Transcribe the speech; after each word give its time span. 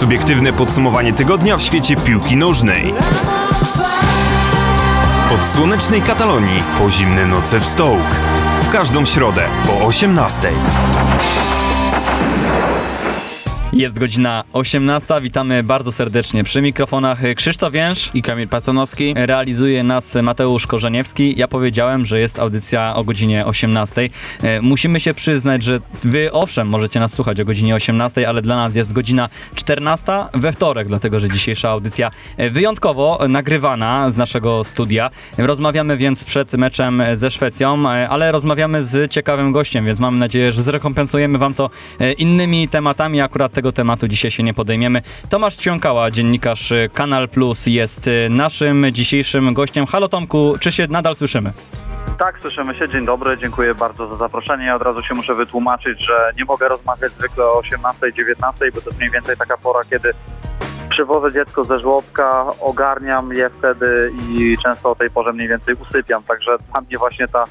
Subiektywne 0.00 0.52
podsumowanie 0.52 1.12
tygodnia 1.12 1.56
w 1.56 1.62
świecie 1.62 1.96
piłki 1.96 2.36
nożnej. 2.36 2.94
Od 5.34 5.46
słonecznej 5.46 6.02
Katalonii 6.02 6.62
po 6.78 6.90
zimne 6.90 7.26
noce 7.26 7.60
w 7.60 7.66
Stołk. 7.66 8.16
W 8.62 8.70
każdą 8.70 9.04
środę 9.04 9.42
po 9.66 9.86
18. 9.86 10.48
Jest 13.80 13.98
godzina 13.98 14.44
18. 14.52 15.20
Witamy 15.22 15.62
bardzo 15.62 15.92
serdecznie 15.92 16.44
przy 16.44 16.62
mikrofonach 16.62 17.18
Krzysztof 17.36 17.72
Więż 17.72 18.10
i 18.14 18.22
Kamil 18.22 18.48
Pacanowski. 18.48 19.14
Realizuje 19.16 19.82
nas 19.82 20.14
Mateusz 20.22 20.66
Korzeniewski. 20.66 21.34
Ja 21.36 21.48
powiedziałem, 21.48 22.06
że 22.06 22.20
jest 22.20 22.38
audycja 22.38 22.94
o 22.94 23.04
godzinie 23.04 23.46
18. 23.46 24.08
E, 24.42 24.60
Musimy 24.60 25.00
się 25.00 25.14
przyznać, 25.14 25.62
że 25.62 25.78
wy 26.02 26.32
owszem 26.32 26.68
możecie 26.68 27.00
nas 27.00 27.12
słuchać 27.12 27.40
o 27.40 27.44
godzinie 27.44 27.74
18, 27.74 28.28
ale 28.28 28.42
dla 28.42 28.56
nas 28.56 28.74
jest 28.74 28.92
godzina 28.92 29.28
14 29.54 30.12
we 30.34 30.52
wtorek, 30.52 30.88
dlatego 30.88 31.20
że 31.20 31.28
dzisiejsza 31.28 31.70
audycja 31.70 32.10
e, 32.36 32.50
wyjątkowo 32.50 33.18
nagrywana 33.28 34.10
z 34.10 34.16
naszego 34.16 34.64
studia. 34.64 35.10
Rozmawiamy 35.38 35.96
więc 35.96 36.24
przed 36.24 36.52
meczem 36.52 37.02
ze 37.14 37.30
Szwecją, 37.30 37.90
e, 37.90 38.08
ale 38.08 38.32
rozmawiamy 38.32 38.84
z 38.84 39.12
ciekawym 39.12 39.52
gościem, 39.52 39.86
więc 39.86 40.00
mam 40.00 40.18
nadzieję, 40.18 40.52
że 40.52 40.62
zrekompensujemy 40.62 41.38
wam 41.38 41.54
to 41.54 41.70
innymi 42.18 42.68
tematami. 42.68 43.20
Akurat 43.20 43.52
tego 43.52 43.69
tematu 43.72 44.08
dzisiaj 44.08 44.30
się 44.30 44.42
nie 44.42 44.54
podejmiemy. 44.54 45.02
Tomasz 45.30 45.56
Ćwiąkała, 45.56 46.10
dziennikarz 46.10 46.72
Kanal 46.94 47.28
Plus 47.28 47.66
jest 47.66 48.08
e, 48.08 48.28
naszym 48.28 48.86
dzisiejszym 48.92 49.54
gościem. 49.54 49.86
Halo 49.86 50.08
Tomku, 50.08 50.56
czy 50.60 50.72
się 50.72 50.86
nadal 50.86 51.16
słyszymy? 51.16 51.52
Tak, 52.18 52.40
słyszymy 52.40 52.76
się. 52.76 52.88
Dzień 52.88 53.06
dobry, 53.06 53.38
dziękuję 53.38 53.74
bardzo 53.74 54.08
za 54.08 54.16
zaproszenie. 54.16 54.64
Ja 54.64 54.76
od 54.76 54.82
razu 54.82 55.02
się 55.02 55.14
muszę 55.14 55.34
wytłumaczyć, 55.34 56.06
że 56.06 56.32
nie 56.38 56.44
mogę 56.44 56.68
rozmawiać 56.68 57.12
zwykle 57.12 57.44
o 57.44 57.58
18, 57.58 58.12
19, 58.12 58.70
bo 58.74 58.80
to 58.80 58.86
jest 58.86 58.98
mniej 58.98 59.10
więcej 59.10 59.36
taka 59.36 59.56
pora, 59.56 59.80
kiedy 59.90 60.10
przywożę 60.90 61.32
dziecko 61.32 61.64
ze 61.64 61.80
żłobka, 61.80 62.44
ogarniam 62.60 63.32
je 63.32 63.50
wtedy 63.50 64.12
i 64.28 64.56
często 64.62 64.90
o 64.90 64.94
tej 64.94 65.10
porze 65.10 65.32
mniej 65.32 65.48
więcej 65.48 65.74
usypiam. 65.88 66.22
Także 66.22 66.56
dla 66.72 66.80
mnie 66.80 66.98
właśnie 66.98 67.26
ta, 67.28 67.44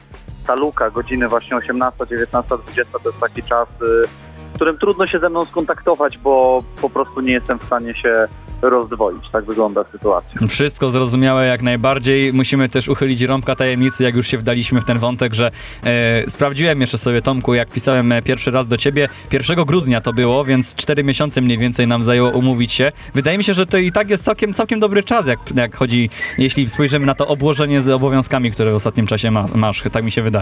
ta 0.50 0.56
luka, 0.56 0.90
godziny 0.90 1.28
właśnie 1.28 1.58
18, 1.58 2.06
19, 2.10 2.58
20 2.58 3.00
to 3.00 3.10
jest 3.10 3.22
taki 3.22 3.44
czas, 3.44 3.70
y, 3.70 4.08
w 4.38 4.56
którym 4.56 4.78
trudno 4.78 5.08
się 5.08 5.20
ze 5.20 5.30
mną 5.30 5.46
skontaktować, 5.46 6.18
bo 6.18 6.64
po 6.82 6.90
prostu 6.90 7.22
nie 7.22 7.34
jestem 7.34 7.60
w 7.60 7.66
stanie 7.66 7.96
się 7.96 8.28
rozdwoić. 8.62 9.30
Tak 9.32 9.46
wygląda 9.46 9.84
sytuacja. 9.84 10.48
Wszystko 10.48 10.90
zrozumiałe 10.90 11.46
jak 11.46 11.62
najbardziej. 11.62 12.34
Musimy 12.34 12.70
też 12.70 12.88
uchylić 12.88 13.22
rąbka 13.22 13.56
tajemnicy, 13.56 14.04
jak 14.04 14.16
już 14.16 14.28
się 14.28 14.38
wdaliśmy 14.38 14.82
w 14.82 14.86
ten 14.86 14.98
wątek, 14.98 15.34
że 15.34 15.52
e, 15.84 16.30
sprawdziłem 16.30 16.82
jeszcze 16.82 16.98
sobie, 16.98 17.22
Tomku, 17.22 17.54
jak 17.54 17.70
pisałem 17.70 18.12
e, 18.12 18.22
pierwszy 18.22 18.52
raz 18.52 18.68
do 18.68 18.78
ciebie. 18.78 19.10
1 19.32 19.66
grudnia 19.66 20.02
to 20.02 20.14
było, 20.14 20.46
więc 20.46 20.76
4 20.76 21.04
miesiące 21.04 21.42
mniej 21.42 21.58
więcej 21.58 21.88
nam 21.88 22.04
zajęło 22.04 22.30
umówić 22.30 22.72
się. 22.72 22.92
Wydaje 23.14 23.38
mi 23.38 23.44
się, 23.44 23.54
że 23.54 23.66
to 23.66 23.78
i 23.78 23.92
tak 23.92 24.10
jest 24.10 24.24
całkiem, 24.24 24.54
całkiem 24.54 24.80
dobry 24.80 25.04
czas, 25.04 25.28
jak, 25.28 25.40
jak 25.56 25.76
chodzi, 25.76 26.10
jeśli 26.38 26.70
spojrzymy 26.70 27.06
na 27.06 27.16
to 27.16 27.28
obłożenie 27.28 27.82
z 27.82 27.90
obowiązkami, 27.90 28.52
które 28.52 28.72
w 28.72 28.76
ostatnim 28.76 29.08
czasie 29.08 29.32
ma, 29.32 29.46
masz. 29.56 29.84
Tak 29.92 30.04
mi 30.04 30.12
się 30.12 30.22
wydaje. 30.22 30.39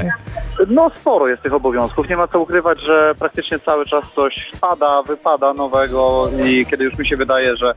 No 0.67 0.92
sporo 0.95 1.28
jest 1.28 1.44
tych 1.44 1.53
obowiązków. 1.53 2.09
Nie 2.09 2.16
ma 2.16 2.28
co 2.28 2.40
ukrywać, 2.40 2.81
że 2.81 3.16
praktycznie 3.20 3.59
cały 3.59 3.86
czas 3.86 4.06
coś 4.16 4.52
wpada, 4.56 5.02
wypada 5.02 5.54
nowego 5.54 6.30
i 6.45 6.66
kiedy 6.66 6.84
już 6.84 6.98
mi 6.98 7.09
się 7.09 7.17
wydaje, 7.17 7.58
że 7.58 7.73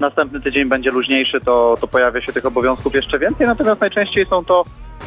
następny 0.00 0.40
tydzień 0.40 0.68
będzie 0.68 0.90
luźniejszy, 0.90 1.40
to, 1.40 1.76
to 1.80 1.88
pojawia 1.88 2.20
się 2.20 2.32
tych 2.32 2.46
obowiązków 2.46 2.94
jeszcze 2.94 3.18
więcej. 3.18 3.46
Natomiast 3.46 3.80
najczęściej 3.80 4.26
są 4.30 4.44
to, 4.44 4.64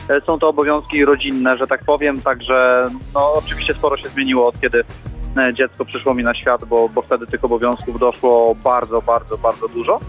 e, 0.10 0.22
są 0.22 0.40
to 0.40 0.50
obowiązki 0.50 1.06
rodzinne, 1.06 1.58
że 1.58 1.68
tak 1.68 1.82
powiem. 1.86 2.22
Także 2.22 2.90
no, 3.14 3.34
oczywiście 3.34 3.74
sporo 3.74 3.98
się 3.98 4.10
zmieniło 4.10 4.48
od 4.48 4.62
kiedy 4.62 4.84
dziecko 5.54 5.86
przyszło 5.86 6.14
mi 6.14 6.24
na 6.24 6.34
świat, 6.34 6.66
bo, 6.66 6.90
bo 6.90 7.02
wtedy 7.02 7.28
tych 7.28 7.44
obowiązków 7.44 8.00
doszło 8.00 8.56
bardzo, 8.64 9.02
bardzo, 9.02 9.38
bardzo 9.38 9.68
dużo. 9.68 10.00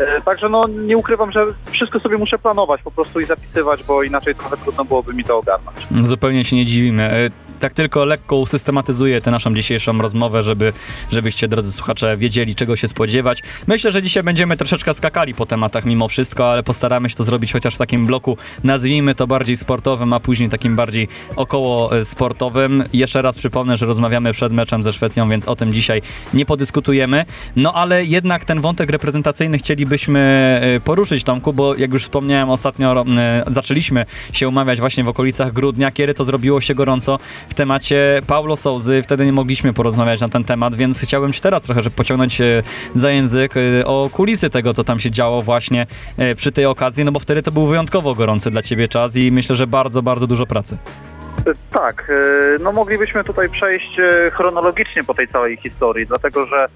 E, 0.00 0.20
Także 0.20 0.48
no 0.48 0.62
nie 0.68 0.96
ukrywam, 0.96 1.32
że 1.32 1.46
wszystko 1.70 2.00
sobie 2.00 2.16
muszę 2.18 2.38
planować 2.38 2.82
po 2.82 2.90
prostu 2.90 3.20
i 3.20 3.24
zapisywać, 3.24 3.84
bo 3.84 4.02
inaczej 4.02 4.34
trochę 4.34 4.56
trudno 4.56 4.84
byłoby 4.84 5.14
mi 5.14 5.24
to 5.24 5.38
ogarnąć. 5.38 5.76
Zupełnie 6.02 6.44
się 6.44 6.56
nie 6.56 6.66
dziwimy. 6.66 7.02
E, 7.02 7.30
Tak 7.60 7.72
tylko 7.72 8.04
lekko 8.04 8.36
usystematyzuję 8.36 9.20
tę 9.20 9.30
naszą 9.30 9.54
dzisiejszą 9.54 9.98
rozmowę, 9.98 10.42
żeby, 10.42 10.72
żebyście, 11.10 11.48
drodzy 11.48 11.72
słuchacze, 11.72 12.16
wiedzieli, 12.16 12.54
czego 12.54 12.76
się 12.76 12.88
spodziewać. 12.88 13.42
Myślę, 13.66 13.92
że 13.92 14.02
dzisiaj 14.02 14.22
będziemy 14.22 14.56
troszeczkę 14.56 14.94
skakali 14.94 15.34
po 15.34 15.46
tematach 15.46 15.84
mimo 15.84 16.08
wszystko, 16.08 16.52
ale 16.52 16.62
postaramy 16.62 17.10
się 17.10 17.16
to 17.16 17.24
zrobić 17.24 17.52
chociaż 17.52 17.74
w 17.74 17.78
takim 17.78 18.06
bloku, 18.06 18.36
nazwijmy 18.64 19.14
to 19.14 19.26
bardziej 19.26 19.56
sportowym, 19.56 20.12
a 20.12 20.20
później 20.20 20.48
takim 20.48 20.76
bardziej 20.76 21.08
około 21.36 21.96
e, 21.96 22.04
sportowym. 22.04 22.84
Jeszcze 22.92 23.22
raz 23.22 23.36
przypomnę, 23.36 23.76
że 23.76 23.86
rozmawiamy 23.86 24.32
przed 24.32 24.52
meczem 24.52 24.67
ze 24.82 24.92
Szwecją, 24.92 25.28
więc 25.28 25.48
o 25.48 25.56
tym 25.56 25.72
dzisiaj 25.72 26.02
nie 26.34 26.46
podyskutujemy. 26.46 27.24
No 27.56 27.72
ale 27.74 28.04
jednak 28.04 28.44
ten 28.44 28.60
wątek 28.60 28.90
reprezentacyjny 28.90 29.58
chcielibyśmy 29.58 30.20
e, 30.76 30.80
poruszyć, 30.80 31.24
Tomku, 31.24 31.52
bo 31.52 31.74
jak 31.74 31.92
już 31.92 32.02
wspomniałem 32.02 32.50
ostatnio, 32.50 33.04
e, 33.18 33.42
zaczęliśmy 33.46 34.06
się 34.32 34.48
umawiać 34.48 34.80
właśnie 34.80 35.04
w 35.04 35.08
okolicach 35.08 35.52
grudnia, 35.52 35.90
kiedy 35.90 36.14
to 36.14 36.24
zrobiło 36.24 36.60
się 36.60 36.74
gorąco 36.74 37.18
w 37.48 37.54
temacie 37.54 38.20
Paulo 38.26 38.56
Souzy. 38.56 39.02
Wtedy 39.02 39.26
nie 39.26 39.32
mogliśmy 39.32 39.72
porozmawiać 39.72 40.20
na 40.20 40.28
ten 40.28 40.44
temat, 40.44 40.74
więc 40.74 41.00
chciałbym 41.00 41.32
Ci 41.32 41.40
teraz 41.40 41.62
trochę 41.62 41.82
żeby 41.82 41.96
pociągnąć 41.96 42.40
e, 42.40 42.62
za 42.94 43.10
język 43.10 43.54
o 43.84 44.10
kulisy 44.12 44.50
tego, 44.50 44.74
co 44.74 44.84
tam 44.84 45.00
się 45.00 45.10
działo 45.10 45.42
właśnie 45.42 45.86
przy 46.36 46.52
tej 46.52 46.66
okazji, 46.66 47.04
no 47.04 47.12
bo 47.12 47.18
wtedy 47.18 47.42
to 47.42 47.52
był 47.52 47.66
wyjątkowo 47.66 48.14
gorący 48.14 48.50
dla 48.50 48.62
Ciebie 48.62 48.88
czas 48.88 49.16
i 49.16 49.32
myślę, 49.32 49.56
że 49.56 49.66
bardzo, 49.66 50.02
bardzo 50.02 50.26
dużo 50.26 50.46
pracy. 50.46 50.78
E, 51.48 51.52
Tak, 51.70 52.10
e, 52.10 52.14
no 52.62 52.72
moglibyśmy 52.72 53.24
tutaj 53.24 53.48
przejść 53.48 54.00
e, 54.00 54.30
chronologicznie 54.30 55.04
po 55.04 55.14
tej 55.14 55.28
całej 55.28 55.56
historii, 55.56 56.06
dlatego 56.06 56.46
że 56.46 56.66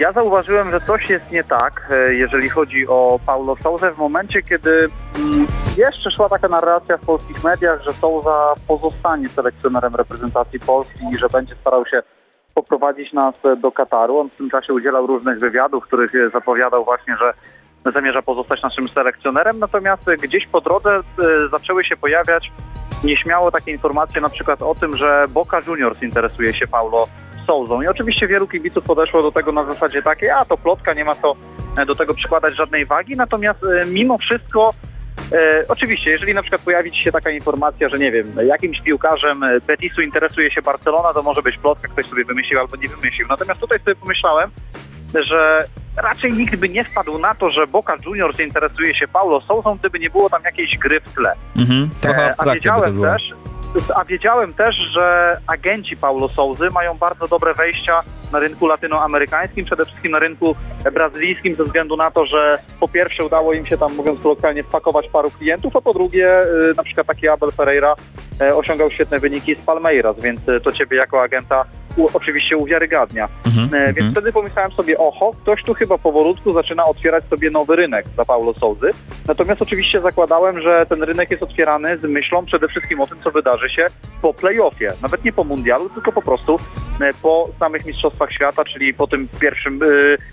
ja 0.00 0.12
zauważyłem, 0.12 0.70
że 0.70 0.80
coś 0.80 1.10
jest 1.10 1.30
nie 1.30 1.44
tak, 1.44 1.88
jeżeli 2.08 2.48
chodzi 2.48 2.88
o 2.88 3.20
Paulo 3.26 3.56
Souzę 3.62 3.92
w 3.92 3.98
momencie, 3.98 4.42
kiedy 4.42 4.88
mm, 5.18 5.46
jeszcze 5.76 6.10
szła 6.10 6.28
taka 6.28 6.48
narracja 6.48 6.96
w 6.96 7.06
polskich 7.06 7.44
mediach, 7.44 7.82
że 7.82 7.94
Souza 7.94 8.54
pozostanie 8.68 9.28
selekcjonerem 9.28 9.94
reprezentacji 9.94 10.60
Polski 10.60 11.04
i 11.14 11.18
że 11.18 11.28
będzie 11.28 11.54
starał 11.54 11.86
się 11.86 12.02
poprowadzić 12.54 13.12
nas 13.12 13.34
do 13.60 13.70
Kataru. 13.70 14.18
On 14.18 14.30
w 14.30 14.34
tym 14.34 14.50
czasie 14.50 14.72
udzielał 14.72 15.06
różnych 15.06 15.38
wywiadów, 15.38 15.84
w 15.84 15.86
których 15.86 16.10
zapowiadał 16.32 16.84
właśnie, 16.84 17.16
że 17.16 17.32
zamierza 17.92 18.22
pozostać 18.22 18.62
naszym 18.62 18.88
selekcjonerem, 18.88 19.58
natomiast 19.58 20.08
e, 20.08 20.16
gdzieś 20.16 20.46
po 20.46 20.60
drodze 20.60 20.96
e, 20.96 21.02
zaczęły 21.48 21.84
się 21.84 21.96
pojawiać 21.96 22.52
nieśmiało 23.04 23.50
takie 23.50 23.70
informacje 23.70 24.20
na 24.20 24.28
przykład 24.28 24.62
o 24.62 24.74
tym, 24.74 24.96
że 24.96 25.26
Boca 25.28 25.58
Juniors 25.66 26.02
interesuje 26.02 26.54
się 26.54 26.66
Paulo 26.66 27.08
Souzą. 27.46 27.82
I 27.82 27.86
oczywiście 27.86 28.28
wielu 28.28 28.48
kibiców 28.48 28.84
podeszło 28.84 29.22
do 29.22 29.32
tego 29.32 29.52
na 29.52 29.64
zasadzie 29.64 30.02
takiej, 30.02 30.30
a 30.30 30.44
to 30.44 30.56
plotka, 30.56 30.94
nie 30.94 31.04
ma 31.04 31.14
co 31.14 31.36
e, 31.78 31.86
do 31.86 31.94
tego 31.94 32.14
przykładać 32.14 32.56
żadnej 32.56 32.86
wagi, 32.86 33.16
natomiast 33.16 33.64
e, 33.64 33.86
mimo 33.86 34.18
wszystko 34.18 34.74
E, 35.32 35.64
oczywiście, 35.68 36.10
jeżeli 36.10 36.34
na 36.34 36.42
przykład 36.42 36.62
pojawi 36.62 36.96
się 37.04 37.12
taka 37.12 37.30
informacja, 37.30 37.88
że 37.88 37.98
nie 37.98 38.10
wiem, 38.10 38.26
jakimś 38.42 38.80
piłkarzem 38.80 39.42
e, 39.42 39.60
Betisu 39.60 40.02
interesuje 40.02 40.50
się 40.50 40.62
Barcelona, 40.62 41.12
to 41.14 41.22
może 41.22 41.42
być 41.42 41.58
plotka, 41.58 41.88
ktoś 41.88 42.06
sobie 42.06 42.24
wymyślił 42.24 42.60
albo 42.60 42.76
nie 42.76 42.88
wymyślił. 42.88 43.26
Natomiast 43.28 43.60
tutaj 43.60 43.78
sobie 43.78 43.96
pomyślałem, 43.96 44.50
że 45.14 45.66
raczej 46.02 46.32
nikt 46.32 46.56
by 46.56 46.68
nie 46.68 46.84
wpadł 46.84 47.18
na 47.18 47.34
to, 47.34 47.48
że 47.48 47.66
Boca 47.66 47.96
Juniors 48.06 48.40
interesuje 48.40 48.94
się 48.94 49.08
Paulo 49.08 49.40
Souzą, 49.40 49.76
gdyby 49.76 49.98
nie 49.98 50.10
było 50.10 50.30
tam 50.30 50.42
jakiejś 50.44 50.78
gry 50.78 51.00
w 51.00 51.14
tle. 51.14 51.34
Mhm, 51.58 51.90
trochę 52.00 52.26
E, 52.26 52.34
a 52.38 52.44
by 52.44 52.50
to 52.50 52.54
wiedziałem 52.54 53.02
też, 53.02 53.22
a 53.94 54.04
wiedziałem 54.04 54.54
też, 54.54 54.76
że 54.76 55.36
agenci 55.46 55.96
Paulo 55.96 56.28
Souzy 56.28 56.68
mają 56.74 56.94
bardzo 56.94 57.28
dobre 57.28 57.54
wejścia 57.54 58.02
na 58.32 58.38
rynku 58.38 58.66
latynoamerykańskim, 58.66 59.64
przede 59.64 59.84
wszystkim 59.84 60.12
na 60.12 60.18
rynku 60.18 60.56
brazylijskim, 60.92 61.56
ze 61.56 61.64
względu 61.64 61.96
na 61.96 62.10
to, 62.10 62.26
że 62.26 62.58
po 62.80 62.88
pierwsze 62.88 63.24
udało 63.24 63.52
im 63.52 63.66
się 63.66 63.78
tam, 63.78 63.94
mówiąc 63.94 64.22
kolokwialnie, 64.22 64.62
wpakować 64.62 65.10
paru 65.10 65.30
klientów, 65.30 65.76
a 65.76 65.80
po 65.80 65.92
drugie 65.92 66.42
y, 66.42 66.74
na 66.76 66.82
przykład 66.82 67.06
taki 67.06 67.28
Abel 67.28 67.52
Ferreira 67.52 67.94
e, 68.40 68.56
osiągał 68.56 68.90
świetne 68.90 69.18
wyniki 69.18 69.54
z 69.54 69.58
Palmeiras, 69.58 70.16
więc 70.20 70.48
y, 70.48 70.60
to 70.60 70.72
ciebie 70.72 70.96
jako 70.96 71.22
agenta 71.22 71.64
u, 71.96 72.06
oczywiście 72.14 72.56
uwiarygadnia. 72.56 73.26
Mhm, 73.46 73.68
Więc 73.70 73.98
mhm. 73.98 74.12
wtedy 74.12 74.32
pomyślałem 74.32 74.72
sobie, 74.72 74.98
oho, 74.98 75.30
ktoś 75.42 75.62
tu 75.62 75.74
chyba 75.74 75.98
powolutku 75.98 76.52
zaczyna 76.52 76.84
otwierać 76.84 77.24
sobie 77.24 77.50
nowy 77.50 77.76
rynek 77.76 78.08
dla 78.08 78.24
Paulo 78.24 78.54
Souzy. 78.54 78.88
Natomiast 79.28 79.62
oczywiście 79.62 80.00
zakładałem, 80.00 80.60
że 80.60 80.86
ten 80.88 81.02
rynek 81.02 81.30
jest 81.30 81.42
otwierany 81.42 81.98
z 81.98 82.02
myślą 82.02 82.46
przede 82.46 82.68
wszystkim 82.68 83.00
o 83.00 83.06
tym, 83.06 83.18
co 83.18 83.30
wydarzy 83.30 83.70
się 83.70 83.86
po 84.22 84.34
playoffie. 84.34 84.92
Nawet 85.02 85.24
nie 85.24 85.32
po 85.32 85.44
mundialu, 85.44 85.90
tylko 85.90 86.12
po 86.12 86.22
prostu 86.22 86.58
po 87.22 87.48
samych 87.58 87.86
mistrzostwach 87.86 88.15
świata, 88.30 88.64
czyli 88.64 88.94
po 88.94 89.06
tym 89.06 89.28
pierwszym, 89.40 89.82
e, 89.82 89.86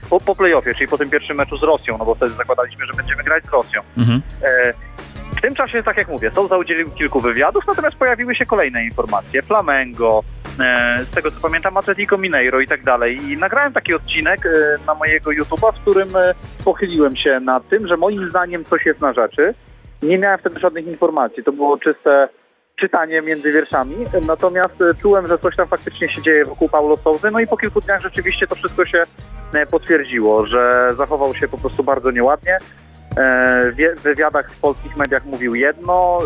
po, 0.10 0.20
po 0.20 0.36
playoffie, 0.36 0.74
czyli 0.76 0.88
po 0.88 0.98
tym 0.98 1.10
pierwszym 1.10 1.38
meczu 1.38 1.58
z 1.58 1.64
Rosją, 1.64 1.98
no 1.98 2.06
bo 2.06 2.16
wtedy 2.16 2.32
zakładaliśmy, 2.32 2.86
że 2.86 2.94
będziemy 2.98 3.24
grać 3.24 3.46
z 3.46 3.50
Rosją. 3.50 3.82
Mhm. 3.98 4.22
E, 4.44 4.74
W 5.38 5.42
tym 5.42 5.56
czasie, 5.56 5.84
tak 5.84 5.98
jak 5.98 6.08
mówię, 6.08 6.32
Souza 6.32 6.58
udzielił 6.58 6.92
kilku 6.92 7.20
wywiadów, 7.22 7.64
natomiast 7.68 7.98
pojawiły 7.98 8.36
się 8.36 8.46
kolejne 8.46 8.84
informacje. 8.84 9.42
Flamengo, 9.42 10.24
e, 10.60 11.00
z 11.06 11.12
tego 11.12 11.32
co 11.32 11.40
pamiętam 11.42 11.78
Atletico 11.78 12.18
Mineiro 12.18 12.60
i 12.60 12.68
tak 12.68 12.84
dalej. 12.84 13.18
I 13.32 13.38
nagrałem 13.38 13.74
taki 13.74 13.94
odcinek 13.94 14.46
e, 14.46 14.50
na 14.88 14.96
mojego 14.96 15.32
YouTube'a, 15.32 15.72
w 15.76 15.82
którym 15.82 16.10
pochyliłem 16.66 17.16
się 17.16 17.40
nad 17.40 17.68
tym, 17.68 17.88
że 17.88 17.98
moim 17.98 18.30
zdaniem 18.30 18.64
coś 18.66 18.86
jest 18.86 19.02
na 19.02 19.14
rzeczy. 19.14 19.54
Nie 20.02 20.18
miałem 20.18 20.40
wtedy 20.40 20.60
żadnych 20.60 20.88
informacji. 20.88 21.44
To 21.44 21.52
było 21.52 21.78
czyste 21.78 22.30
czytanie 22.76 23.22
między 23.22 23.52
wierszami, 23.52 23.96
natomiast 24.28 24.82
e, 24.82 24.94
czułem, 25.02 25.28
że 25.28 25.38
coś 25.38 25.56
tam 25.56 25.68
faktycznie 25.68 26.12
się 26.12 26.22
dzieje 26.22 26.46
wokół 26.46 26.70
Paulo 26.70 26.98
Souzy, 26.98 27.28
no 27.32 27.40
i 27.40 27.48
po 27.48 27.58
kilku 27.58 27.80
dniach 27.80 28.02
rzeczywiście 28.02 28.48
to 28.48 28.56
wszystko 28.56 28.86
się 28.86 29.04
e, 29.54 29.66
potwierdziło, 29.66 30.48
że 30.48 30.94
zachował 30.98 31.36
się 31.36 31.48
po 31.48 31.58
prostu 31.58 31.84
bardzo 31.84 32.12
nieładnie. 32.12 32.58
E, 33.18 33.72
W 33.98 34.02
wywiadach 34.02 34.52
w 34.52 34.60
polskich 34.60 34.98
mediach 34.98 35.26
mówił 35.26 35.56
jedno, 35.56 36.20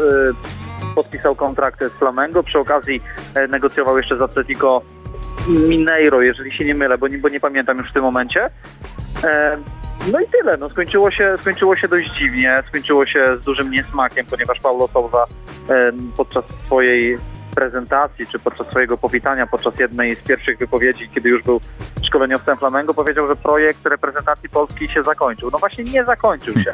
podpisał 0.95 1.35
kontrakt 1.35 1.83
z 1.83 1.99
Flamengo, 1.99 2.43
przy 2.43 2.59
okazji 2.59 3.01
negocjował 3.49 3.97
jeszcze 3.97 4.17
z 4.17 4.21
Atletico 4.21 4.81
Mineiro, 5.47 6.21
jeżeli 6.21 6.57
się 6.57 6.65
nie 6.65 6.75
mylę, 6.75 6.97
bo 6.97 7.07
nie, 7.07 7.17
bo 7.17 7.29
nie 7.29 7.39
pamiętam 7.39 7.77
już 7.77 7.89
w 7.89 7.93
tym 7.93 8.03
momencie. 8.03 8.45
No 10.11 10.19
i 10.19 10.27
tyle, 10.27 10.57
no 10.57 10.69
skończyło 10.69 11.11
się, 11.11 11.35
skończyło 11.37 11.75
się 11.75 11.87
dość 11.87 12.11
dziwnie, 12.11 12.63
skończyło 12.69 13.05
się 13.05 13.37
z 13.41 13.45
dużym 13.45 13.71
niesmakiem, 13.71 14.25
ponieważ 14.25 14.59
Paulo 14.59 14.89
Souza 14.93 15.25
e, 15.69 15.91
podczas 16.17 16.43
swojej 16.65 17.17
prezentacji, 17.57 18.27
czy 18.27 18.39
podczas 18.39 18.67
swojego 18.67 18.97
powitania, 18.97 19.47
podczas 19.47 19.79
jednej 19.79 20.15
z 20.15 20.23
pierwszych 20.23 20.57
wypowiedzi, 20.57 21.09
kiedy 21.09 21.29
już 21.29 21.43
był 21.43 21.59
szkoleniowcem 22.07 22.57
Flamengo, 22.57 22.93
powiedział, 22.93 23.27
że 23.27 23.35
projekt 23.35 23.85
reprezentacji 23.85 24.49
Polski 24.49 24.87
się 24.87 25.03
zakończył. 25.03 25.49
No 25.51 25.57
właśnie 25.57 25.83
nie 25.83 26.05
zakończył 26.05 26.53
się. 26.53 26.73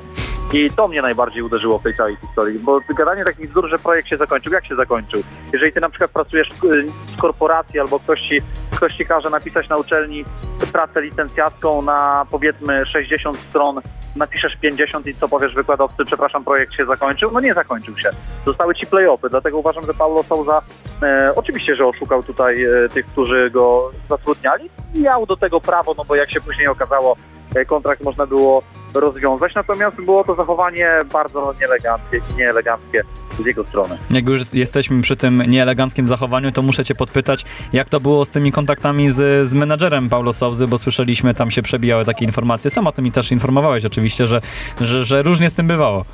I 0.54 0.70
to 0.70 0.88
mnie 0.88 1.02
najbardziej 1.02 1.42
uderzyło 1.42 1.80
w 1.80 1.84
tej 1.84 1.94
całej 1.94 2.16
historii, 2.16 2.60
bo 2.60 2.80
gadanie 2.98 3.26
takich 3.26 3.50
bzdur, 3.50 3.70
że 3.70 3.78
projekt 3.78 4.08
się 4.08 4.18
zakończył, 4.18 4.54
jak 4.54 4.66
się 4.66 4.76
zakończył? 4.76 5.24
Jeżeli 5.54 5.72
ty 5.72 5.80
na 5.80 5.90
przykład 5.90 6.12
pracujesz 6.12 6.50
w, 6.50 6.66
y, 6.66 6.84
korporacji 7.22 7.80
albo 7.80 8.00
ktoś 8.00 8.20
ci, 8.20 8.38
ktoś 8.76 8.96
ci 8.98 9.06
każe 9.06 9.30
napisać 9.30 9.70
na 9.70 9.78
uczelni 9.78 10.26
pracę 10.74 11.02
licencjacką 11.02 11.82
na 11.82 12.26
powiedzmy 12.32 12.86
60 12.86 13.38
stron, 13.38 13.82
napiszesz 14.16 14.58
50 14.62 15.08
i 15.08 15.16
co 15.16 15.30
powiesz 15.30 15.54
wykładowcy, 15.54 16.06
przepraszam, 16.06 16.44
projekt 16.44 16.78
się 16.78 16.86
zakończył? 16.86 17.32
No 17.32 17.40
nie 17.40 17.54
zakończył 17.54 17.96
się. 17.96 18.10
Zostały 18.46 18.76
ci 18.76 18.88
play-offy, 18.88 19.30
dlatego 19.30 19.58
uważam, 19.58 19.84
że 19.86 19.94
Paulo 19.94 20.24
Souza 20.24 20.62
e, 21.04 21.32
oczywiście, 21.36 21.76
że 21.76 21.86
oszukał 21.86 22.24
tutaj 22.24 22.64
e, 22.64 22.90
tych, 22.90 23.06
którzy 23.06 23.50
go 23.50 23.92
zatrudniali. 24.10 24.70
Miał 24.96 25.26
do 25.26 25.38
tego 25.38 25.62
prawo, 25.62 25.96
no 25.98 26.06
bo 26.08 26.16
jak 26.16 26.32
się 26.32 26.42
później 26.42 26.68
okazało, 26.68 27.16
e, 27.56 27.66
kontrakt 27.66 28.04
można 28.04 28.28
było 28.28 28.64
rozwiązać, 28.94 29.56
natomiast 29.56 30.02
było 30.02 30.24
to 30.24 30.36
zachowanie 30.36 30.92
bardzo 31.14 31.54
nieeleganckie, 31.62 32.22
nieeleganckie 32.38 33.02
z 33.44 33.46
jego 33.46 33.68
strony. 33.68 33.98
Jak 34.12 34.30
już 34.30 34.54
jesteśmy 34.54 35.02
przy 35.02 35.16
tym 35.16 35.44
nieeleganckim 35.48 36.08
zachowaniu, 36.08 36.52
to 36.52 36.62
muszę 36.62 36.86
cię 36.86 36.96
podpytać, 36.96 37.46
jak 37.74 37.90
to 37.90 38.00
było 38.00 38.26
z 38.26 38.30
tymi 38.30 38.52
kontaktami 38.52 39.12
z, 39.12 39.50
z 39.50 39.54
menadżerem 39.54 40.10
Paulo 40.10 40.34
Souzy, 40.34 40.68
bo 40.68 40.78
słyszeliśmy, 40.78 41.34
tam 41.34 41.52
się 41.52 41.62
przebijały 41.62 42.06
takie 42.06 42.26
informacje. 42.26 42.72
Sam 42.72 42.88
o 42.88 42.92
tym 42.92 43.06
mi 43.06 43.12
też 43.12 43.32
informowałeś 43.32 43.86
oczywiście, 43.86 44.28
że, 44.28 44.42
że, 44.82 45.04
że 45.04 45.24
różnie 45.24 45.50
z 45.50 45.54
tym 45.54 45.68
bywało. 45.68 46.06